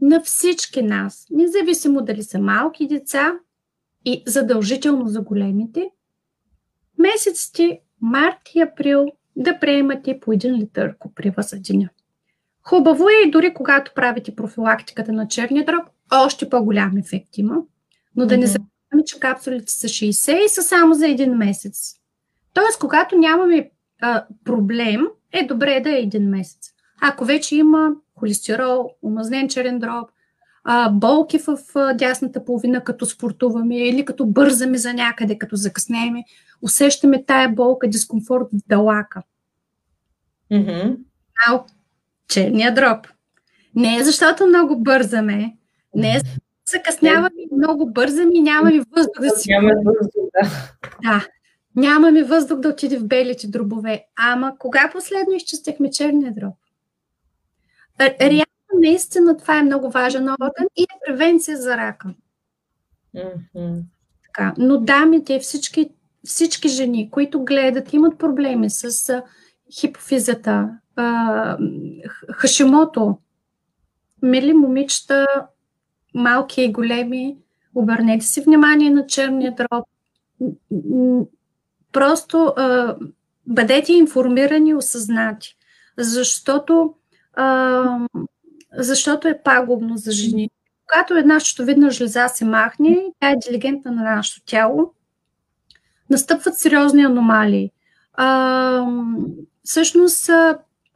на 0.00 0.22
всички 0.22 0.82
нас, 0.82 1.26
независимо 1.30 2.02
дали 2.02 2.22
са 2.22 2.38
малки 2.38 2.86
деца 2.86 3.32
и 4.04 4.22
задължително 4.26 5.06
за 5.06 5.20
големите, 5.20 5.90
месеците 6.98 7.80
март 8.00 8.38
и 8.54 8.60
април 8.60 9.06
да 9.36 9.58
приемате 9.58 10.20
по 10.20 10.32
един 10.32 10.54
литър 10.54 10.98
коприва 10.98 11.42
за 11.42 11.60
деня. 11.60 11.88
Хубаво 12.62 13.08
е 13.08 13.26
и 13.26 13.30
дори 13.30 13.54
когато 13.54 13.92
правите 13.94 14.36
профилактиката 14.36 15.12
на 15.12 15.28
черния 15.28 15.64
дроб, 15.64 15.88
още 16.12 16.48
по-голям 16.48 16.96
ефект 16.96 17.38
има, 17.38 17.56
но 18.16 18.26
да 18.26 18.36
не 18.36 18.46
забравяме, 18.46 19.04
че 19.06 19.20
капсулите 19.20 19.72
са 19.72 19.86
60 19.86 20.44
и 20.44 20.48
са 20.48 20.62
само 20.62 20.94
за 20.94 21.08
един 21.08 21.34
месец. 21.34 21.94
Тоест, 22.54 22.78
когато 22.78 23.18
нямаме 23.18 23.70
а, 24.00 24.26
проблем, 24.44 25.06
е 25.32 25.46
добре 25.46 25.80
да 25.80 25.90
е 25.90 26.00
един 26.00 26.28
месец. 26.28 26.70
Ако 27.02 27.24
вече 27.24 27.56
има 27.56 27.90
холестерол, 28.14 28.90
омазнен 29.02 29.48
черен 29.48 29.78
дроб, 29.78 30.10
болки 30.90 31.38
в 31.38 31.58
дясната 31.94 32.44
половина, 32.44 32.84
като 32.84 33.06
спортуваме 33.06 33.76
или 33.88 34.04
като 34.04 34.26
бързаме 34.26 34.78
за 34.78 34.94
някъде, 34.94 35.38
като 35.38 35.56
закъснеме, 35.56 36.24
усещаме 36.62 37.24
тая 37.24 37.48
болка, 37.48 37.88
дискомфорт 37.88 38.44
в 38.52 38.68
далака. 38.68 39.22
Mm-hmm. 40.52 40.96
Ау, 41.48 41.58
черния 42.28 42.74
дроб. 42.74 43.06
Не 43.74 43.96
е 43.96 44.04
защото 44.04 44.46
много 44.46 44.82
бързаме, 44.82 45.56
не 45.94 46.16
е 46.16 46.20
закъсняваме 46.70 47.30
много 47.56 47.92
бързаме 47.92 48.30
и 48.34 48.42
нямаме 48.42 48.80
въздух 48.96 49.20
да 49.20 49.30
си. 49.30 49.50
Нямаме 49.50 49.74
въздух, 49.84 50.24
да. 50.42 50.50
Да, 51.02 51.26
Нямаме 51.76 52.24
въздух 52.24 52.58
да 52.58 52.68
отиде 52.68 52.98
в 52.98 53.06
белите 53.06 53.48
дробове. 53.48 54.06
Ама 54.16 54.58
кога 54.58 54.90
последно 54.92 55.34
изчистихме 55.34 55.90
черния 55.90 56.32
дроб? 56.34 56.54
Реално, 58.00 58.80
наистина, 58.80 59.36
това 59.36 59.58
е 59.58 59.62
много 59.62 59.90
важен 59.90 60.28
орган 60.28 60.66
и 60.76 60.82
е 60.82 61.00
превенция 61.06 61.56
за 61.56 61.76
рака. 61.76 62.14
Mm-hmm. 63.16 63.82
Така. 64.24 64.54
Но 64.58 64.78
дамите, 64.78 65.38
всички, 65.38 65.90
всички 66.24 66.68
жени, 66.68 67.10
които 67.10 67.44
гледат, 67.44 67.92
имат 67.92 68.18
проблеми 68.18 68.70
с 68.70 69.22
хипофизата, 69.80 70.78
хашимото, 72.32 73.18
мили 74.22 74.52
момичета, 74.52 75.26
малки 76.14 76.62
и 76.62 76.72
големи, 76.72 77.36
обърнете 77.74 78.26
си 78.26 78.40
внимание 78.40 78.90
на 78.90 79.06
черния 79.06 79.54
дроб 79.54 79.84
Просто 81.96 82.46
а, 82.46 82.96
бъдете 83.46 83.92
информирани 83.92 84.70
и 84.70 84.74
осъзнати, 84.74 85.56
защото, 85.98 86.94
а, 87.34 87.98
защото 88.72 89.28
е 89.28 89.42
пагубно 89.42 89.96
за 89.96 90.12
жени. 90.12 90.50
Когато 90.86 91.14
една 91.14 91.40
щитовидна 91.40 91.90
жлеза 91.90 92.28
се 92.28 92.44
махне, 92.44 93.04
тя 93.20 93.28
е 93.28 93.32
интелигентна 93.32 93.90
на 93.90 94.02
нашето 94.02 94.44
тяло, 94.46 94.92
настъпват 96.10 96.58
сериозни 96.58 97.02
аномалии. 97.02 97.70
А, 98.14 98.86
всъщност, 99.64 100.30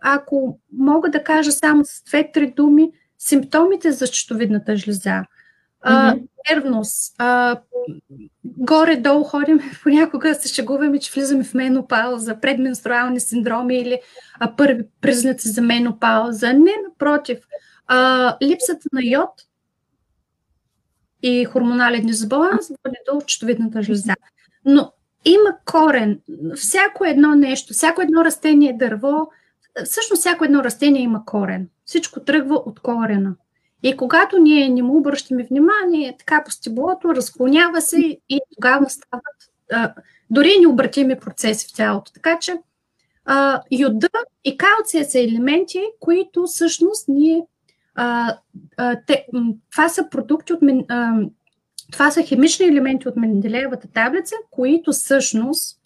ако 0.00 0.58
мога 0.72 1.10
да 1.10 1.24
кажа 1.24 1.52
само 1.52 1.84
с 1.84 2.02
две-три 2.04 2.50
думи, 2.50 2.90
симптомите 3.18 3.92
за 3.92 4.06
щитовидната 4.06 4.76
жлеза– 4.76 5.24
а, 5.80 6.16
нервност. 6.50 7.14
А, 7.18 7.60
горе-долу 8.44 9.24
ходим, 9.24 9.60
понякога 9.82 10.34
се 10.34 10.48
шегуваме, 10.48 10.98
че 10.98 11.12
влизаме 11.12 11.44
в 11.44 11.54
менопауза, 11.54 12.40
предменструални 12.40 13.20
синдроми 13.20 13.78
или 13.78 14.00
а, 14.40 14.56
първи 14.56 14.84
признаци 15.00 15.48
за 15.48 15.62
менопауза. 15.62 16.52
Не, 16.52 16.74
напротив. 16.88 17.38
А, 17.86 18.36
липсата 18.42 18.88
на 18.92 19.00
йод 19.04 19.30
и 21.22 21.44
хормонален 21.44 22.06
дисбаланс 22.06 22.68
води 22.68 22.96
до 23.12 23.20
щитовидната 23.26 23.82
жлеза. 23.82 24.14
Но 24.64 24.92
има 25.24 25.56
корен. 25.64 26.20
Всяко 26.56 27.04
едно 27.04 27.34
нещо, 27.34 27.72
всяко 27.72 28.02
едно 28.02 28.24
растение, 28.24 28.76
дърво, 28.78 29.30
всъщност 29.84 30.20
всяко 30.20 30.44
едно 30.44 30.64
растение 30.64 31.02
има 31.02 31.24
корен. 31.24 31.68
Всичко 31.84 32.20
тръгва 32.20 32.54
от 32.54 32.80
корена. 32.80 33.34
И 33.82 33.96
когато 33.96 34.38
ние 34.38 34.68
не 34.68 34.82
му 34.82 34.96
обръщаме 34.96 35.46
внимание, 35.50 36.16
така 36.18 36.42
по 36.44 36.50
стеблото, 36.50 37.14
разклонява 37.14 37.80
се 37.80 38.18
и 38.28 38.40
тогава 38.54 38.90
стават 38.90 39.24
а, 39.72 39.94
дори 40.30 40.58
необратими 40.60 41.18
процеси 41.18 41.68
в 41.68 41.76
тялото. 41.76 42.12
Така 42.12 42.38
че 42.38 42.54
а, 43.24 43.62
йода 43.70 44.08
и 44.44 44.56
калция 44.56 45.04
са 45.04 45.20
елементи, 45.20 45.80
които 46.00 46.44
всъщност 46.46 47.08
ние. 47.08 47.42
А, 47.94 48.36
а, 48.76 48.96
те, 49.06 49.26
това 49.70 49.88
са 49.88 50.08
продукти 50.10 50.52
от. 50.52 50.60
А, 50.88 51.12
това 51.92 52.10
са 52.10 52.22
химични 52.22 52.66
елементи 52.66 53.08
от 53.08 53.16
Менделеевата 53.16 53.88
таблица, 53.88 54.34
които 54.50 54.92
всъщност 54.92 55.80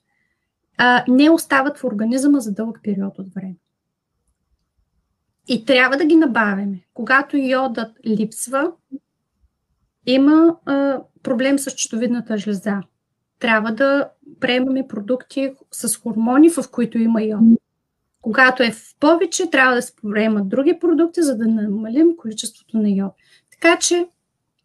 а, 0.76 1.04
не 1.08 1.30
остават 1.30 1.78
в 1.78 1.84
организма 1.84 2.38
за 2.40 2.52
дълъг 2.52 2.80
период 2.82 3.18
от 3.18 3.34
време. 3.34 3.54
И 5.48 5.64
трябва 5.64 5.96
да 5.96 6.04
ги 6.04 6.16
набавяме. 6.16 6.80
Когато 6.94 7.36
йодът 7.36 7.90
липсва, 8.06 8.72
има 10.06 10.56
а, 10.66 11.00
проблем 11.22 11.58
с 11.58 11.70
четовидната 11.70 12.38
жлеза. 12.38 12.80
Трябва 13.38 13.72
да 13.72 14.08
приемаме 14.40 14.88
продукти 14.88 15.52
с 15.72 15.96
хормони, 15.96 16.50
в 16.50 16.64
които 16.70 16.98
има 16.98 17.22
йод. 17.22 17.40
Когато 18.22 18.62
е 18.62 18.70
в 18.70 18.94
повече, 19.00 19.50
трябва 19.50 19.74
да 19.74 19.82
се 19.82 19.92
приемат 20.12 20.48
други 20.48 20.78
продукти, 20.80 21.22
за 21.22 21.36
да 21.36 21.46
намалим 21.46 22.16
количеството 22.16 22.78
на 22.78 22.90
йод. 22.90 23.12
Така 23.50 23.78
че 23.78 24.06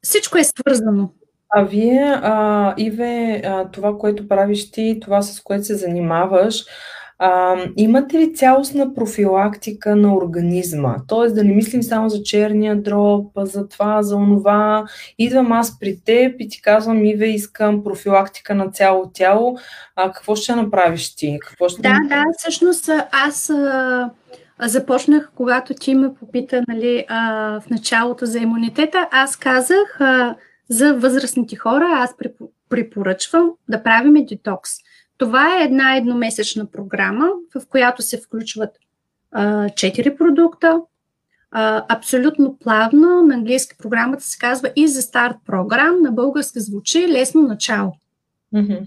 всичко 0.02 0.38
е 0.38 0.44
свързано. 0.44 1.10
А 1.50 1.64
вие, 1.64 2.20
а, 2.22 2.74
Иве, 2.78 3.42
а, 3.46 3.72
това, 3.72 3.98
което 3.98 4.28
правиш 4.28 4.72
ти, 4.72 4.98
това 5.02 5.22
с 5.22 5.42
което 5.42 5.64
се 5.64 5.76
занимаваш, 5.76 6.66
А, 7.22 7.58
имате 7.78 8.20
ли 8.20 8.34
цялостна 8.34 8.94
профилактика 8.94 9.96
на 9.96 10.16
организма? 10.16 10.96
Тоест 11.08 11.36
да 11.36 11.44
не 11.44 11.54
мислим 11.54 11.84
само 11.84 12.10
за 12.10 12.24
черния 12.24 12.82
дроб, 12.82 13.32
за 13.38 13.68
това, 13.68 14.02
за 14.02 14.16
онова. 14.16 14.86
Идвам 15.18 15.52
аз 15.52 15.80
при 15.80 16.00
теб 16.06 16.36
и 16.40 16.50
ти 16.50 16.62
казвам, 16.62 17.06
Иве, 17.06 17.26
искам 17.26 17.84
профилактика 17.84 18.56
на 18.56 18.72
цяло 18.72 19.12
тяло. 19.14 19.58
А 19.96 20.12
какво 20.12 20.36
ще 20.36 20.56
направиш 20.56 21.16
ти? 21.16 21.38
Какво 21.42 21.70
ще 21.70 21.82
да, 21.82 22.00
да, 22.10 22.24
всъщност 22.38 22.90
аз 23.12 23.50
а, 23.50 24.10
започнах, 24.62 25.32
когато 25.36 25.74
ти 25.74 25.96
ме 25.96 26.14
попита 26.14 26.64
нали, 26.68 27.06
а, 27.08 27.60
в 27.62 27.70
началото 27.70 28.26
за 28.26 28.40
имунитета, 28.40 29.08
аз 29.12 29.36
казах 29.36 29.98
а, 30.00 30.36
за 30.70 30.94
възрастните 30.94 31.56
хора, 31.56 31.90
аз 31.92 32.16
препоръчвам 32.70 33.52
да 33.70 33.84
правим 33.84 34.26
детокс. 34.26 34.72
Това 35.20 35.60
е 35.60 35.64
една 35.64 35.96
едномесечна 35.96 36.66
програма, 36.66 37.30
в 37.56 37.68
която 37.70 38.02
се 38.02 38.22
включват 38.22 38.70
а, 39.32 39.70
4 39.70 40.18
продукта, 40.18 40.82
а, 41.52 41.86
абсолютно 41.90 42.58
плавно. 42.58 43.22
На 43.22 43.34
английски 43.34 43.76
програмата 43.78 44.24
се 44.24 44.38
казва 44.38 44.72
и 44.76 44.88
за 44.88 45.02
старт 45.02 45.36
програм, 45.46 46.02
на 46.02 46.12
български 46.12 46.60
звучи 46.60 47.08
лесно 47.08 47.42
начало. 47.42 47.94
Mm-hmm. 48.54 48.82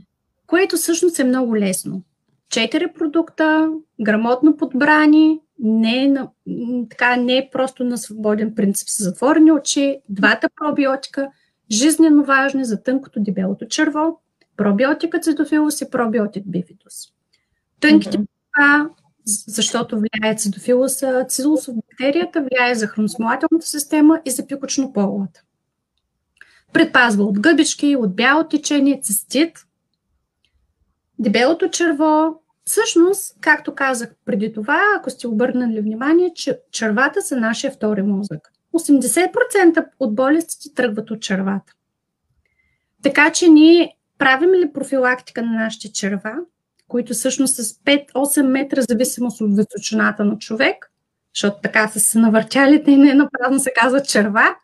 Което 0.47 0.77
всъщност 0.77 1.19
е 1.19 1.25
много 1.25 1.57
лесно. 1.57 2.03
Четири 2.49 2.93
продукта, 2.93 3.73
грамотно 4.01 4.57
подбрани, 4.57 5.41
не, 5.59 6.09
на, 6.09 6.29
така, 6.91 7.17
не 7.17 7.37
е 7.37 7.49
просто 7.53 7.85
на 7.85 7.99
свободен 7.99 8.55
принцип 8.55 8.89
с 8.89 9.05
затворени 9.05 9.53
очи, 9.53 9.99
двата 10.09 10.49
пробиотика, 10.57 11.29
жизненно 11.71 12.25
важни 12.25 12.65
за 12.65 12.83
тънкото 12.83 13.21
дебелото 13.21 13.67
черво, 13.67 14.21
пробиотика 14.63 15.21
цитофилус 15.21 15.81
и 15.81 15.91
пробиотик 15.91 16.45
бифитус. 16.47 16.95
Тънките 17.81 18.19
mm-hmm. 18.19 18.89
защото 19.47 20.01
влияе 20.01 20.37
цитофилуса, 20.37 21.25
цитофилус 21.29 21.69
бактерията 21.69 22.41
влияе 22.43 22.75
за 22.75 22.87
храносмилателната 22.87 23.67
система 23.67 24.21
и 24.25 24.31
за 24.31 24.47
пикочно-полата. 24.47 25.43
Предпазва 26.73 27.25
от 27.25 27.41
гъбички, 27.41 27.97
от 27.97 28.17
бяло 28.17 28.49
течение, 28.49 29.01
цистит. 29.01 29.59
Дебелото 31.19 31.71
черво, 31.71 32.41
всъщност, 32.65 33.37
както 33.41 33.75
казах 33.75 34.15
преди 34.25 34.53
това, 34.53 34.81
ако 34.99 35.11
сте 35.11 35.29
обърнали 35.29 35.81
внимание, 35.81 36.33
че 36.35 36.61
червата 36.71 37.23
са 37.23 37.37
нашия 37.37 37.73
втори 37.73 38.03
мозък. 38.03 38.53
80% 38.75 39.87
от 40.01 40.15
болестите 40.15 40.75
тръгват 40.75 41.11
от 41.11 41.23
червата. 41.23 41.73
Така 43.03 43.33
че 43.33 43.49
ние 43.49 43.97
правим 44.23 44.51
ли 44.51 44.73
профилактика 44.73 45.43
на 45.43 45.53
нашите 45.53 45.93
черва, 45.93 46.35
които 46.89 47.13
всъщност 47.13 47.57
с 47.57 47.63
5-8 47.63 48.43
метра, 48.43 48.83
зависимост 48.83 49.41
от 49.41 49.57
височината 49.57 50.25
на 50.25 50.39
човек, 50.39 50.91
защото 51.35 51.57
така 51.63 51.89
са 51.89 52.01
се 52.01 52.19
навъртяли, 52.19 52.85
и 52.87 52.97
не 52.97 53.15
напразно 53.15 53.61
се 53.61 53.73
казва 53.77 54.03
черва, 54.03 54.57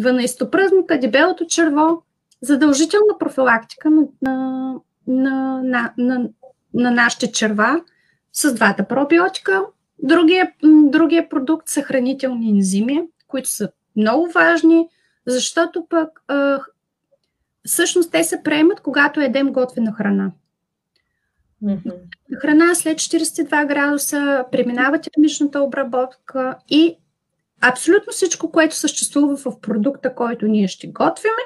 12-пръзната, 0.00 1.00
дебелото 1.00 1.46
черво, 1.46 2.02
задължителна 2.40 3.18
профилактика 3.18 3.90
на, 3.90 4.02
на, 4.22 4.74
на, 5.06 5.62
на, 5.64 5.92
на, 5.98 6.28
на 6.74 6.90
нашите 6.90 7.32
черва 7.32 7.80
с 8.32 8.54
двата 8.54 8.84
пробиотика. 8.84 9.62
Другия, 10.02 10.52
другия 10.64 11.28
продукт 11.28 11.68
са 11.68 11.82
хранителни 11.82 12.50
ензими, 12.50 13.02
които 13.28 13.48
са 13.48 13.70
много 13.96 14.30
важни, 14.30 14.88
защото 15.26 15.86
пък 15.88 16.22
а, 16.28 16.60
всъщност 17.68 18.12
те 18.12 18.24
се 18.24 18.42
приемат, 18.42 18.80
когато 18.80 19.20
едем 19.20 19.52
готвена 19.52 19.92
храна. 19.92 20.32
Mm-hmm. 21.64 21.94
Храна 22.40 22.74
след 22.74 22.98
42 22.98 23.66
градуса, 23.66 24.44
преминава 24.52 25.00
термичната 25.00 25.60
обработка 25.60 26.56
и 26.68 26.96
абсолютно 27.60 28.12
всичко, 28.12 28.52
което 28.52 28.76
съществува 28.76 29.36
в 29.36 29.60
продукта, 29.60 30.14
който 30.14 30.46
ние 30.46 30.68
ще 30.68 30.86
готвиме, 30.86 31.42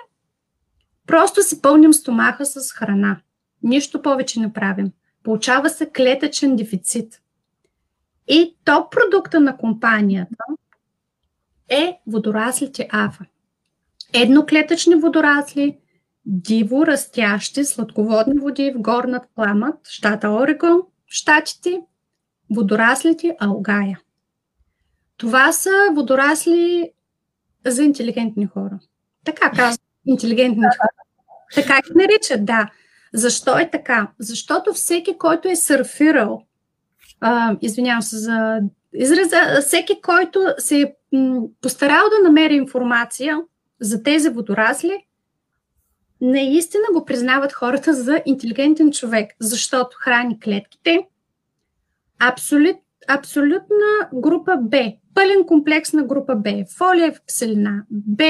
просто 1.06 1.42
си 1.42 1.62
пълним 1.62 1.92
стомаха 1.92 2.46
с 2.46 2.72
храна. 2.72 3.20
Нищо 3.62 4.02
повече 4.02 4.40
не 4.40 4.52
правим. 4.52 4.92
Получава 5.22 5.70
се 5.70 5.90
клетъчен 5.90 6.56
дефицит. 6.56 7.20
И 8.28 8.56
топ 8.64 8.92
продукта 8.92 9.40
на 9.40 9.56
компанията 9.56 10.44
е 11.68 11.98
водораслите 12.06 12.88
АФА. 12.92 13.24
Едноклетъчни 14.14 14.94
водорасли, 14.94 15.78
диво 16.26 16.86
растящи 16.86 17.64
сладководни 17.64 18.40
води 18.40 18.72
в 18.76 18.80
горнат 18.80 19.22
пламът, 19.34 19.88
щата 19.88 20.30
Орегон, 20.30 20.82
щатите, 21.06 21.80
водораслите 22.50 23.36
Алгая. 23.40 24.00
Това 25.16 25.52
са 25.52 25.70
водорасли 25.94 26.92
за 27.66 27.82
интелигентни 27.82 28.46
хора. 28.46 28.78
Така 29.24 29.50
казват 29.50 29.80
интелигентни 30.06 30.62
хора. 30.62 31.06
Така 31.54 31.74
ги 31.74 31.92
наричат, 31.94 32.44
да. 32.44 32.70
Защо 33.14 33.58
е 33.58 33.70
така? 33.70 34.10
Защото 34.18 34.72
всеки, 34.72 35.18
който 35.18 35.48
е 35.48 35.56
сърфирал, 35.56 36.42
а, 37.20 37.56
извинявам 37.60 38.02
се 38.02 38.16
за 38.16 38.60
израза, 38.94 39.60
всеки, 39.60 40.00
който 40.02 40.54
се 40.58 40.80
е 40.80 40.94
постарал 41.60 42.02
да 42.10 42.28
намери 42.28 42.54
информация 42.54 43.40
за 43.80 44.02
тези 44.02 44.28
водорасли, 44.28 45.06
наистина 46.22 46.84
го 46.92 47.04
признават 47.04 47.52
хората 47.52 47.94
за 47.94 48.22
интелигентен 48.26 48.92
човек, 48.92 49.30
защото 49.40 49.96
храни 50.00 50.40
клетките. 50.40 51.06
Абсолют, 52.18 52.76
абсолютна 53.08 54.08
група 54.14 54.56
Б, 54.60 54.92
пълен 55.14 55.46
комплекс 55.46 55.92
на 55.92 56.02
група 56.02 56.34
Б, 56.34 56.64
фолия 56.76 57.12
в 57.12 57.20
киселина, 57.20 57.84
Б, 57.90 58.24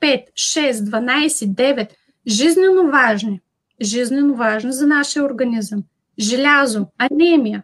5, 0.00 0.24
6, 0.32 0.72
12, 0.72 1.28
9, 1.28 1.88
жизненно 2.26 2.90
важни, 2.90 3.40
жизненно 3.80 4.34
важни 4.34 4.72
за 4.72 4.86
нашия 4.86 5.24
организъм. 5.24 5.82
Желязо, 6.18 6.86
анемия. 6.98 7.62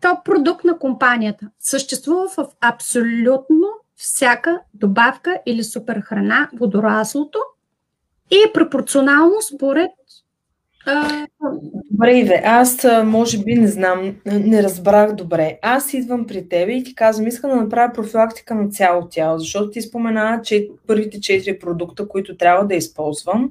Топ 0.00 0.24
продукт 0.24 0.64
на 0.64 0.78
компанията 0.78 1.50
съществува 1.60 2.28
в 2.28 2.46
абсолютно 2.60 3.68
всяка 3.96 4.60
добавка 4.74 5.38
или 5.46 5.64
суперхрана, 5.64 6.50
водораслото– 6.52 7.38
и 8.30 8.36
е 8.48 8.52
пропорционално 8.52 9.42
според 9.54 9.90
Добре, 11.90 12.18
Иве, 12.18 12.42
аз 12.44 12.86
може 13.04 13.38
би 13.38 13.54
не 13.54 13.68
знам, 13.68 14.16
не 14.26 14.62
разбрах 14.62 15.12
добре. 15.12 15.58
Аз 15.62 15.94
идвам 15.94 16.26
при 16.26 16.48
тебе 16.48 16.72
и 16.72 16.84
ти 16.84 16.94
казвам, 16.94 17.26
искам 17.26 17.50
да 17.50 17.56
направя 17.56 17.92
профилактика 17.92 18.54
на 18.54 18.68
цяло 18.68 19.08
тяло, 19.08 19.38
защото 19.38 19.70
ти 19.70 19.82
спомена, 19.82 20.40
че 20.44 20.68
първите 20.86 21.20
четири 21.20 21.58
продукта, 21.58 22.08
които 22.08 22.36
трябва 22.36 22.66
да 22.66 22.74
използвам, 22.74 23.50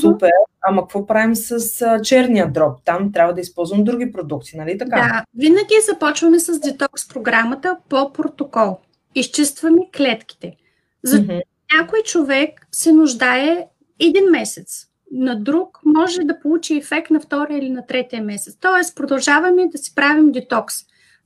супер, 0.00 0.30
ама 0.62 0.82
какво 0.82 1.06
правим 1.06 1.34
с 1.34 2.00
черния 2.02 2.52
дроб? 2.52 2.78
Там 2.84 3.12
трябва 3.12 3.34
да 3.34 3.40
използвам 3.40 3.84
други 3.84 4.12
продукти, 4.12 4.56
нали 4.56 4.78
така? 4.78 4.96
Да, 4.96 5.24
винаги 5.34 5.74
започваме 5.92 6.38
с 6.38 6.60
детокс 6.60 7.08
програмата 7.08 7.76
по 7.88 8.12
протокол. 8.12 8.78
Изчистваме 9.14 9.80
клетките. 9.96 10.56
За 11.02 11.16
mm-hmm. 11.16 11.42
някой 11.78 12.02
човек 12.02 12.66
се 12.72 12.92
нуждае 12.92 13.66
един 14.00 14.24
месец. 14.30 14.86
На 15.12 15.40
друг 15.40 15.80
може 15.84 16.20
да 16.20 16.40
получи 16.40 16.76
ефект 16.76 17.10
на 17.10 17.20
втория 17.20 17.58
или 17.58 17.70
на 17.70 17.86
третия 17.86 18.22
месец. 18.22 18.56
Тоест, 18.60 18.96
продължаваме 18.96 19.68
да 19.68 19.78
си 19.78 19.94
правим 19.94 20.32
детокс. 20.32 20.74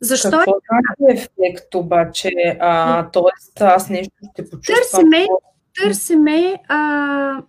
Защо 0.00 0.30
Какво 0.30 0.52
е 1.08 1.12
ефект 1.12 1.74
обаче? 1.74 2.30
А, 2.60 3.10
тоест, 3.10 3.60
аз 3.60 3.88
нещо 3.88 4.12
ще 4.32 4.50
почувствам. 4.50 5.02
Търсиме, 5.02 5.26
търсиме 5.82 6.54
а, 6.68 7.42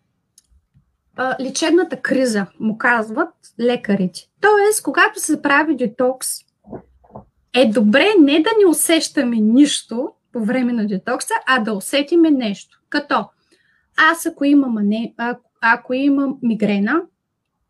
а, 1.16 1.36
лечебната 1.40 2.02
криза, 2.02 2.46
му 2.60 2.78
казват 2.78 3.34
лекарите. 3.60 4.20
Тоест, 4.42 4.84
когато 4.84 5.20
се 5.20 5.42
прави 5.42 5.76
детокс, 5.76 6.28
е 7.56 7.66
добре 7.66 8.08
не 8.20 8.40
да 8.40 8.50
не 8.60 8.70
усещаме 8.70 9.36
нищо 9.36 10.12
по 10.32 10.46
време 10.46 10.74
на 10.74 10.88
детокса, 10.88 11.34
а 11.48 11.60
да 11.60 11.74
усетиме 11.74 12.32
нещо. 12.32 12.82
Като 12.90 13.26
аз 13.98 14.26
ако 14.26 14.46
имам, 14.46 14.76
не, 14.84 15.14
ако, 15.18 15.50
ако 15.62 15.94
имам 15.94 16.38
мигрена, 16.42 17.02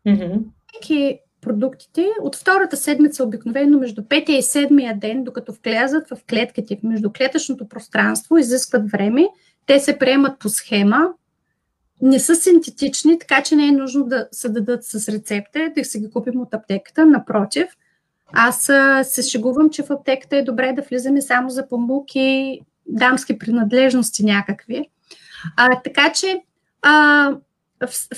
mm-hmm. 0.06 1.18
продуктите 1.40 2.08
от 2.22 2.36
втората 2.36 2.76
седмица, 2.76 3.24
обикновено 3.24 3.78
между 3.78 4.04
петия 4.08 4.38
и 4.38 4.42
седмия 4.42 4.98
ден, 4.98 5.24
докато 5.24 5.54
влязат 5.64 6.08
в 6.08 6.16
клетките, 6.30 6.76
в 6.76 6.82
междуклетъчното 6.82 7.68
пространство, 7.68 8.38
изискват 8.38 8.90
време, 8.90 9.28
те 9.66 9.80
се 9.80 9.98
приемат 9.98 10.38
по 10.38 10.48
схема, 10.48 11.08
не 12.02 12.20
са 12.20 12.34
синтетични, 12.36 13.18
така 13.18 13.42
че 13.42 13.56
не 13.56 13.68
е 13.68 13.72
нужно 13.72 14.04
да 14.04 14.28
се 14.32 14.48
дадат 14.48 14.84
с 14.84 15.08
рецепта, 15.08 15.72
да 15.76 15.84
се 15.84 16.00
ги 16.00 16.10
купим 16.10 16.40
от 16.40 16.54
аптеката. 16.54 17.06
Напротив, 17.06 17.66
аз 18.32 18.70
се 19.02 19.22
шегувам, 19.22 19.70
че 19.70 19.82
в 19.82 19.90
аптеката 19.90 20.36
е 20.36 20.42
добре 20.42 20.72
да 20.72 20.82
влизаме 20.82 21.22
само 21.22 21.50
за 21.50 21.68
памуки, 21.68 22.60
дамски 22.86 23.38
принадлежности 23.38 24.24
някакви. 24.24 24.88
А, 25.56 25.82
така 25.82 26.12
че, 26.12 26.42
а, 26.82 27.36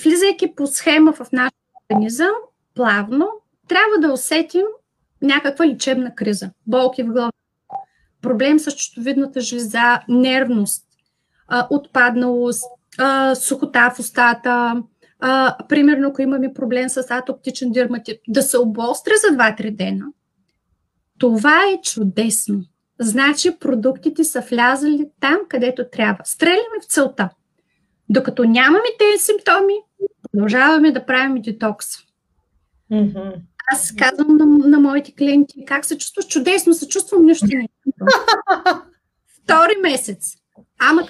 влизайки 0.03 0.55
по 0.57 0.67
схема 0.67 1.13
в 1.13 1.33
нашия 1.33 1.53
организъм, 1.91 2.33
плавно, 2.75 3.29
трябва 3.69 3.99
да 4.01 4.13
усетим 4.13 4.65
някаква 5.23 5.67
лечебна 5.67 6.15
криза, 6.15 6.51
болки 6.67 7.03
в 7.03 7.07
глава, 7.07 7.31
проблем 8.23 8.59
с 8.59 8.71
чувствителната 8.71 9.41
жлеза, 9.41 10.01
нервност, 10.09 10.85
отпадналост, 11.71 12.65
сухота 13.35 13.91
в 13.91 13.99
устата, 13.99 14.83
примерно 15.69 16.09
ако 16.09 16.23
имаме 16.23 16.55
проблем 16.55 16.89
с 16.89 17.07
атоптичен 17.11 17.73
дерматит, 17.73 18.21
да 18.29 18.43
се 18.43 18.59
обостря 18.59 19.13
за 19.29 19.37
2-3 19.37 19.77
дена, 19.77 20.05
това 21.19 21.59
е 21.73 21.81
чудесно. 21.83 22.63
Значи 23.01 23.59
продуктите 23.61 24.25
са 24.25 24.41
влязали 24.41 25.11
там, 25.21 25.39
където 25.49 25.85
трябва. 25.93 26.25
Стреляме 26.25 26.81
в 26.83 26.87
целта. 26.87 27.29
Докато 28.09 28.45
нямаме 28.45 28.89
тези 28.99 29.25
симптоми, 29.25 29.75
продължаваме 30.23 30.93
да 30.93 31.07
правим 31.07 31.43
детокс. 31.43 31.87
Mm-hmm. 32.93 33.35
Аз 33.73 33.95
казвам 33.99 34.37
на, 34.37 34.47
на 34.47 34.81
моите 34.81 35.15
клиенти 35.15 35.65
как 35.65 35.85
се 35.85 35.99
чувстваш. 35.99 36.27
Чудесно 36.27 36.75
се 36.75 36.89
чувствам, 36.89 37.25
нещо 37.25 37.47
не. 37.47 37.69
Втори 39.43 39.77
месец. 39.83 40.35
Ама 40.79 41.03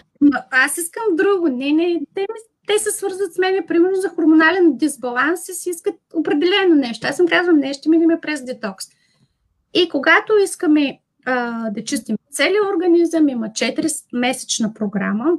аз 0.50 0.78
искам 0.78 1.02
друго. 1.12 1.48
Не, 1.48 1.72
не, 1.72 2.00
те, 2.14 2.20
ми, 2.20 2.66
те 2.66 2.78
се 2.78 2.90
свързват 2.90 3.34
с 3.34 3.38
мен, 3.38 3.64
примерно 3.68 3.96
за 3.96 4.08
хормонален 4.08 4.76
дисбаланс 4.76 5.48
и 5.48 5.54
си 5.54 5.70
искат 5.70 5.94
определено 6.14 6.74
нещо. 6.74 7.06
Аз 7.06 7.16
съм 7.16 7.28
казвам, 7.28 7.56
не, 7.56 7.74
ще 7.74 7.88
минем 7.88 8.18
през 8.22 8.44
детокс. 8.44 8.86
И 9.74 9.88
когато 9.88 10.32
искаме 10.44 11.00
а, 11.26 11.70
да 11.70 11.84
чистим 11.84 12.16
целият 12.30 12.66
организъм, 12.74 13.28
има 13.28 13.48
4-месечна 13.48 14.72
програма, 14.72 15.32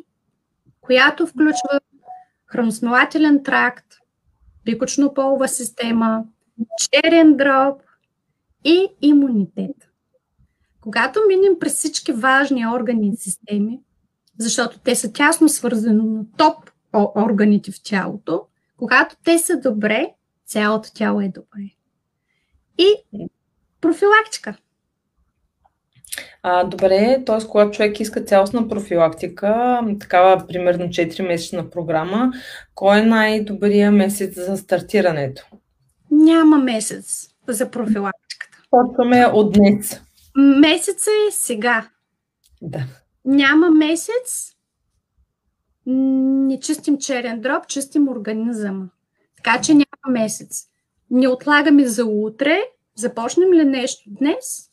която 0.81 1.27
включва 1.27 1.79
храносмилателен 2.45 3.43
тракт, 3.43 3.85
пикочно-полова 4.65 5.47
система, 5.47 6.23
черен 6.77 7.37
дроб 7.37 7.81
и 8.63 8.87
имунитет. 9.01 9.75
Когато 10.81 11.19
минем 11.27 11.59
през 11.59 11.73
всички 11.73 12.11
важни 12.11 12.67
органи 12.67 13.09
и 13.09 13.15
системи, 13.15 13.79
защото 14.37 14.79
те 14.79 14.95
са 14.95 15.13
тясно 15.13 15.49
свързани 15.49 16.03
на 16.03 16.25
топ 16.37 16.69
органите 16.93 17.71
в 17.71 17.83
тялото, 17.83 18.45
когато 18.77 19.15
те 19.23 19.39
са 19.39 19.59
добре, 19.59 20.13
цялото 20.45 20.93
тяло 20.93 21.21
е 21.21 21.27
добре. 21.27 21.69
И 22.77 22.93
профилактика. 23.81 24.57
А, 26.43 26.63
добре, 26.63 27.23
т.е. 27.25 27.47
когато 27.47 27.71
човек 27.71 27.99
иска 27.99 28.23
цялостна 28.23 28.67
профилактика, 28.67 29.81
такава 29.99 30.47
примерно 30.47 30.85
4-месечна 30.85 31.69
програма, 31.69 32.31
кой 32.75 32.99
е 32.99 33.05
най-добрият 33.05 33.93
месец 33.93 34.35
за 34.35 34.57
стартирането? 34.57 35.47
Няма 36.11 36.57
месец 36.57 37.27
за 37.47 37.71
профилактиката. 37.71 38.57
Почваме 38.69 39.25
от 39.33 39.53
днес. 39.53 40.01
Месеца 40.35 41.09
е 41.29 41.31
сега. 41.31 41.87
Да. 42.61 42.85
Няма 43.25 43.71
месец, 43.71 44.53
не 45.85 46.59
чистим 46.59 46.97
черен 46.97 47.41
дроб, 47.41 47.67
чистим 47.67 48.07
организъма. 48.07 48.85
Така 49.37 49.61
че 49.61 49.73
няма 49.73 50.19
месец. 50.19 50.63
Не 51.09 51.27
отлагаме 51.27 51.85
за 51.85 52.05
утре, 52.05 52.59
започнем 52.95 53.53
ли 53.53 53.65
нещо 53.65 54.03
днес, 54.07 54.69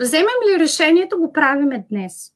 вземем 0.00 0.26
ли 0.48 0.60
решението, 0.60 1.18
го 1.18 1.32
правиме 1.32 1.86
днес. 1.90 2.32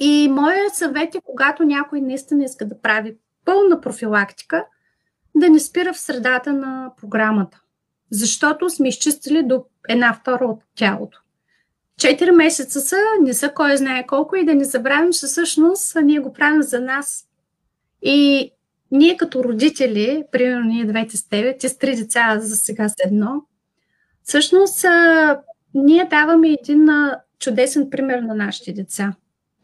И 0.00 0.28
моят 0.28 0.74
съвет 0.74 1.14
е, 1.14 1.20
когато 1.24 1.62
някой 1.64 2.00
наистина 2.00 2.44
иска 2.44 2.68
да 2.68 2.80
прави 2.80 3.16
пълна 3.44 3.80
профилактика, 3.80 4.64
да 5.34 5.50
не 5.50 5.60
спира 5.60 5.92
в 5.92 6.00
средата 6.00 6.52
на 6.52 6.92
програмата. 7.00 7.60
Защото 8.10 8.70
сме 8.70 8.88
изчистили 8.88 9.42
до 9.42 9.64
една 9.88 10.14
втора 10.14 10.44
от 10.44 10.62
тялото. 10.74 11.18
Четири 11.98 12.30
месеца 12.30 12.80
са, 12.80 12.96
не 13.20 13.34
са 13.34 13.48
кой 13.48 13.76
знае 13.76 14.06
колко 14.06 14.36
и 14.36 14.44
да 14.44 14.54
не 14.54 14.64
забравим, 14.64 15.12
че 15.12 15.26
всъщност 15.26 15.96
ние 16.02 16.18
го 16.18 16.32
правим 16.32 16.62
за 16.62 16.80
нас. 16.80 17.26
И 18.02 18.50
ние 18.90 19.16
като 19.16 19.44
родители, 19.44 20.24
примерно 20.32 20.64
ние 20.64 20.84
двете 20.84 21.16
с 21.16 21.28
тебе, 21.28 21.56
ти 21.58 21.68
с 21.68 21.78
три 21.78 21.96
деца, 21.96 22.38
за 22.40 22.56
сега 22.56 22.88
с 22.88 22.94
едно, 23.04 23.42
всъщност 24.22 24.84
ние 25.74 26.04
даваме 26.04 26.48
един 26.48 26.88
а, 26.88 27.20
чудесен 27.38 27.90
пример 27.90 28.18
на 28.18 28.34
нашите 28.34 28.72
деца. 28.72 29.14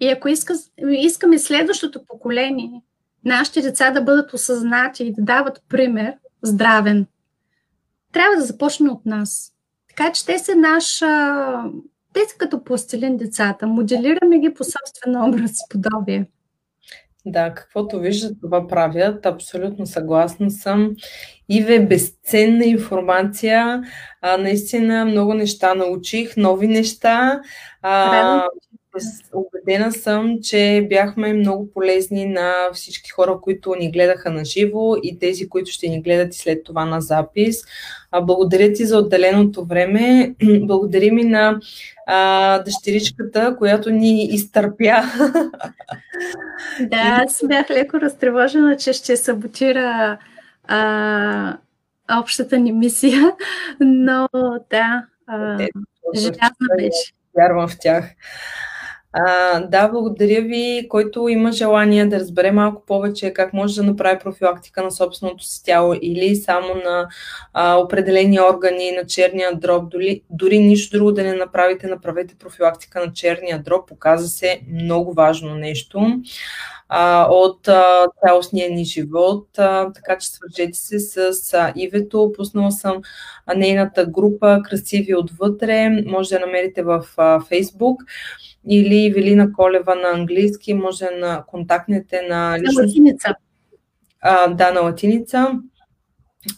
И 0.01 0.09
ако 0.09 0.29
иска, 0.29 0.55
искаме 0.91 1.39
следващото 1.39 2.05
поколение, 2.07 2.83
нашите 3.25 3.61
деца 3.61 3.91
да 3.91 4.03
бъдат 4.03 4.33
осъзнати 4.33 5.05
и 5.05 5.13
да 5.13 5.23
дават 5.23 5.63
пример 5.69 6.15
здравен, 6.43 7.07
трябва 8.13 8.37
да 8.37 8.43
започне 8.43 8.91
от 8.91 9.07
нас. 9.07 9.53
Така 9.89 10.13
че 10.13 10.27
те 10.27 10.39
са 10.39 10.55
наша 10.55 11.07
те 12.13 12.21
са 12.29 12.37
като 12.39 12.65
пластилин 12.65 13.17
децата. 13.17 13.67
Моделираме 13.67 14.39
ги 14.39 14.55
по 14.55 14.65
собствен 14.65 15.17
образ 15.17 15.51
и 15.51 15.69
подобие. 15.71 16.27
Да, 17.31 17.55
каквото 17.55 18.01
виждат, 18.01 18.41
това 18.41 18.67
правят. 18.67 19.27
Абсолютно 19.27 19.87
съгласна 19.87 20.51
съм. 20.51 20.95
Иве, 21.49 21.81
безценна 21.81 22.65
информация. 22.65 23.83
А, 24.21 24.37
наистина 24.37 25.05
много 25.05 25.35
неща 25.35 25.75
научих, 25.75 26.37
нови 26.37 26.69
неща. 26.69 27.41
А, 27.83 28.45
Обедена 29.33 29.93
съм, 29.93 30.39
че 30.43 30.87
бяхме 30.89 31.33
много 31.33 31.73
полезни 31.73 32.27
на 32.27 32.53
всички 32.73 33.11
хора, 33.11 33.39
които 33.43 33.75
ни 33.75 33.91
гледаха 33.91 34.31
на 34.31 34.45
живо 34.45 34.97
и 35.03 35.19
тези, 35.19 35.49
които 35.49 35.71
ще 35.71 35.89
ни 35.89 36.03
гледат 36.03 36.35
и 36.35 36.39
след 36.39 36.65
това 36.65 36.85
на 36.85 37.01
запис. 37.01 37.57
Благодаря 38.23 38.73
ти 38.73 38.85
за 38.85 38.99
отделеното 38.99 39.65
време. 39.65 40.35
Благодарим 40.61 41.19
и 41.19 41.25
на 41.25 41.61
а, 42.07 42.59
дъщеричката, 42.59 43.57
която 43.59 43.91
ни 43.91 44.25
изтърпя. 44.25 45.03
Да, 46.81 47.25
аз 47.27 47.43
бях 47.49 47.71
леко 47.71 48.01
разтревожена, 48.01 48.77
че 48.77 48.93
ще 48.93 49.17
саботира 49.17 50.19
а, 50.65 51.57
общата 52.21 52.59
ни 52.59 52.73
мисия, 52.73 53.33
но 53.81 54.29
да, 54.71 55.05
а, 55.27 55.59
желязна 56.17 56.67
беше. 56.77 57.13
Вярвам 57.37 57.69
в 57.69 57.79
тях. 57.79 58.05
А, 59.13 59.61
да, 59.61 59.89
благодаря 59.89 60.43
ви. 60.43 60.87
Който 60.89 61.29
има 61.29 61.53
желание 61.53 62.07
да 62.07 62.21
разбере 62.21 62.53
малко 62.53 62.83
повече 62.87 63.33
как 63.33 63.53
може 63.53 63.75
да 63.75 63.83
направи 63.83 64.19
профилактика 64.19 64.83
на 64.83 64.91
собственото 64.91 65.45
си 65.45 65.65
тяло 65.65 65.95
или 66.03 66.37
само 66.37 66.75
на 66.75 67.09
а, 67.53 67.77
определени 67.77 68.41
органи 68.41 68.93
на 68.93 69.07
черния 69.07 69.55
дроб, 69.55 69.91
дори, 69.91 70.23
дори 70.31 70.59
нищо 70.59 70.97
друго 70.99 71.13
да 71.13 71.23
не 71.23 71.35
направите, 71.35 71.87
направете 71.87 72.35
профилактика 72.39 73.07
на 73.07 73.13
черния 73.13 73.63
дроб. 73.63 73.89
Показа 73.89 74.29
се 74.29 74.61
много 74.69 75.13
важно 75.13 75.55
нещо 75.55 76.21
а, 76.93 77.27
от 77.31 77.69
а, 77.69 78.07
цялостния 78.27 78.71
ни 78.71 78.85
живот. 78.85 79.59
А, 79.59 79.93
така 79.93 80.19
че 80.19 80.29
свържете 80.29 80.79
се 80.79 81.01
с 81.01 81.55
а, 81.55 81.73
Ивето. 81.77 82.33
Пуснала 82.37 82.73
съм 82.73 83.03
а, 83.47 83.55
нейната 83.55 84.07
група 84.07 84.61
Красиви 84.65 85.15
отвътре. 85.15 85.89
Може 86.07 86.29
да 86.29 86.41
намерите 86.41 86.83
в 86.83 87.05
а, 87.17 87.41
Facebook 87.41 87.97
или 88.69 89.11
Велина 89.11 89.53
Колева 89.53 89.95
на 89.95 90.09
английски, 90.09 90.75
може 90.75 91.05
на 91.21 91.45
контактнете 91.47 92.23
на 92.29 92.59
личност. 92.59 92.77
На 92.79 92.83
латиница. 92.83 93.35
А, 94.21 94.49
да, 94.49 94.73
на 94.73 94.81
латиница. 94.81 95.53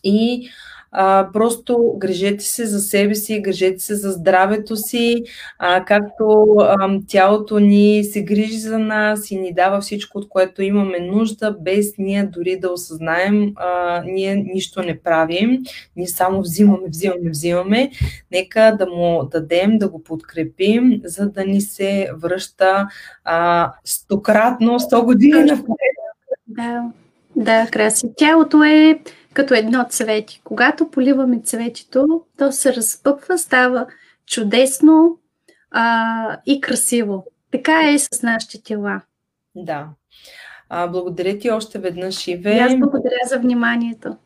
И 0.04 0.48
а, 0.92 1.28
просто 1.32 1.94
грежете 1.98 2.44
се 2.44 2.66
за 2.66 2.80
себе 2.80 3.14
си, 3.14 3.40
грежете 3.40 3.78
се 3.78 3.94
за 3.94 4.10
здравето 4.10 4.76
си, 4.76 5.22
а, 5.58 5.84
както 5.84 6.44
а, 6.58 6.98
тялото 7.08 7.58
ни 7.58 8.04
се 8.04 8.22
грижи 8.22 8.58
за 8.58 8.78
нас 8.78 9.30
и 9.30 9.36
ни 9.36 9.54
дава 9.54 9.80
всичко, 9.80 10.18
от 10.18 10.28
което 10.28 10.62
имаме 10.62 11.00
нужда, 11.00 11.56
без 11.60 11.94
ние 11.98 12.24
дори 12.24 12.58
да 12.60 12.72
осъзнаем, 12.72 13.52
а, 13.56 14.02
ние 14.06 14.36
нищо 14.36 14.82
не 14.82 15.00
правим, 15.00 15.58
ние 15.96 16.08
само 16.08 16.40
взимаме, 16.40 16.88
взимаме, 16.88 17.30
взимаме. 17.30 17.90
Нека 18.30 18.76
да 18.78 18.86
му 18.86 19.28
дадем, 19.32 19.78
да 19.78 19.88
го 19.88 20.02
подкрепим, 20.02 21.00
за 21.04 21.30
да 21.30 21.44
ни 21.44 21.60
се 21.60 22.10
връща 22.16 22.88
а, 23.24 23.72
стократно, 23.84 24.80
100 24.80 25.04
години 25.04 25.40
напред. 25.44 25.76
Да, 26.46 26.82
да, 27.36 27.66
краси. 27.70 28.06
Тялото 28.16 28.64
е 28.64 28.98
като 29.32 29.54
едно 29.54 29.86
цвети. 29.88 30.40
Когато 30.44 30.90
поливаме 30.90 31.40
цветето, 31.40 32.22
то 32.38 32.52
се 32.52 32.76
разпъпва, 32.76 33.38
става 33.38 33.86
чудесно 34.26 35.18
а, 35.70 36.38
и 36.46 36.60
красиво. 36.60 37.26
Така 37.50 37.90
е 37.90 37.98
с 37.98 38.22
нашите 38.22 38.62
тела. 38.62 39.00
Да. 39.54 39.88
А, 40.68 40.86
благодаря 40.86 41.38
ти 41.38 41.50
още 41.50 41.78
веднъж, 41.78 42.28
Иве. 42.28 42.56
И 42.56 42.58
аз 42.58 42.78
благодаря 42.78 43.20
за 43.26 43.38
вниманието. 43.38 44.16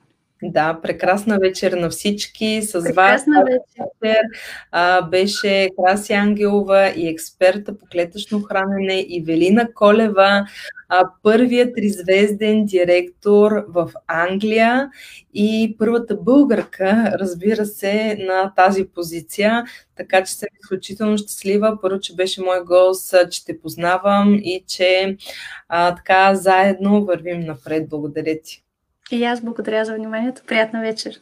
Да, 0.53 0.79
прекрасна 0.83 1.39
вечер 1.39 1.73
на 1.73 1.91
всички. 1.91 2.63
С 2.63 2.73
прекрасна 2.73 3.35
вас 3.35 3.89
вечер. 4.03 4.21
А, 4.71 5.03
беше 5.03 5.69
Краси 5.77 6.13
Ангелова 6.13 6.89
и 6.97 7.09
експерта 7.09 7.79
по 7.79 7.87
клетъчно 7.93 8.43
хранене 8.43 9.07
Ивелина 9.09 9.73
Колева, 9.75 10.47
а, 10.89 11.05
първият 11.23 11.75
тризвезден 11.75 12.65
директор 12.65 13.65
в 13.69 13.93
Англия 14.07 14.91
и 15.35 15.77
първата 15.79 16.17
българка, 16.17 17.13
разбира 17.21 17.67
се, 17.67 18.17
на 18.21 18.53
тази 18.57 18.85
позиция. 18.85 19.65
Така 19.97 20.25
че 20.25 20.33
съм 20.33 20.49
изключително 20.63 21.19
щастлива. 21.19 21.79
Първо, 21.83 22.01
че 22.01 22.15
беше 22.15 22.43
мой 22.43 22.65
гост, 22.65 23.15
че 23.31 23.45
те 23.45 23.61
познавам 23.61 24.35
и 24.35 24.65
че 24.69 25.17
а, 25.69 25.95
така 25.95 26.35
заедно 26.35 27.05
вървим 27.05 27.41
напред. 27.41 27.89
Благодаря 27.89 28.41
ти. 28.45 28.66
И 29.11 29.25
аз 29.25 29.41
благодаря 29.41 29.85
за 29.85 29.95
вниманието. 29.95 30.43
Приятна 30.47 30.81
вечер! 30.81 31.21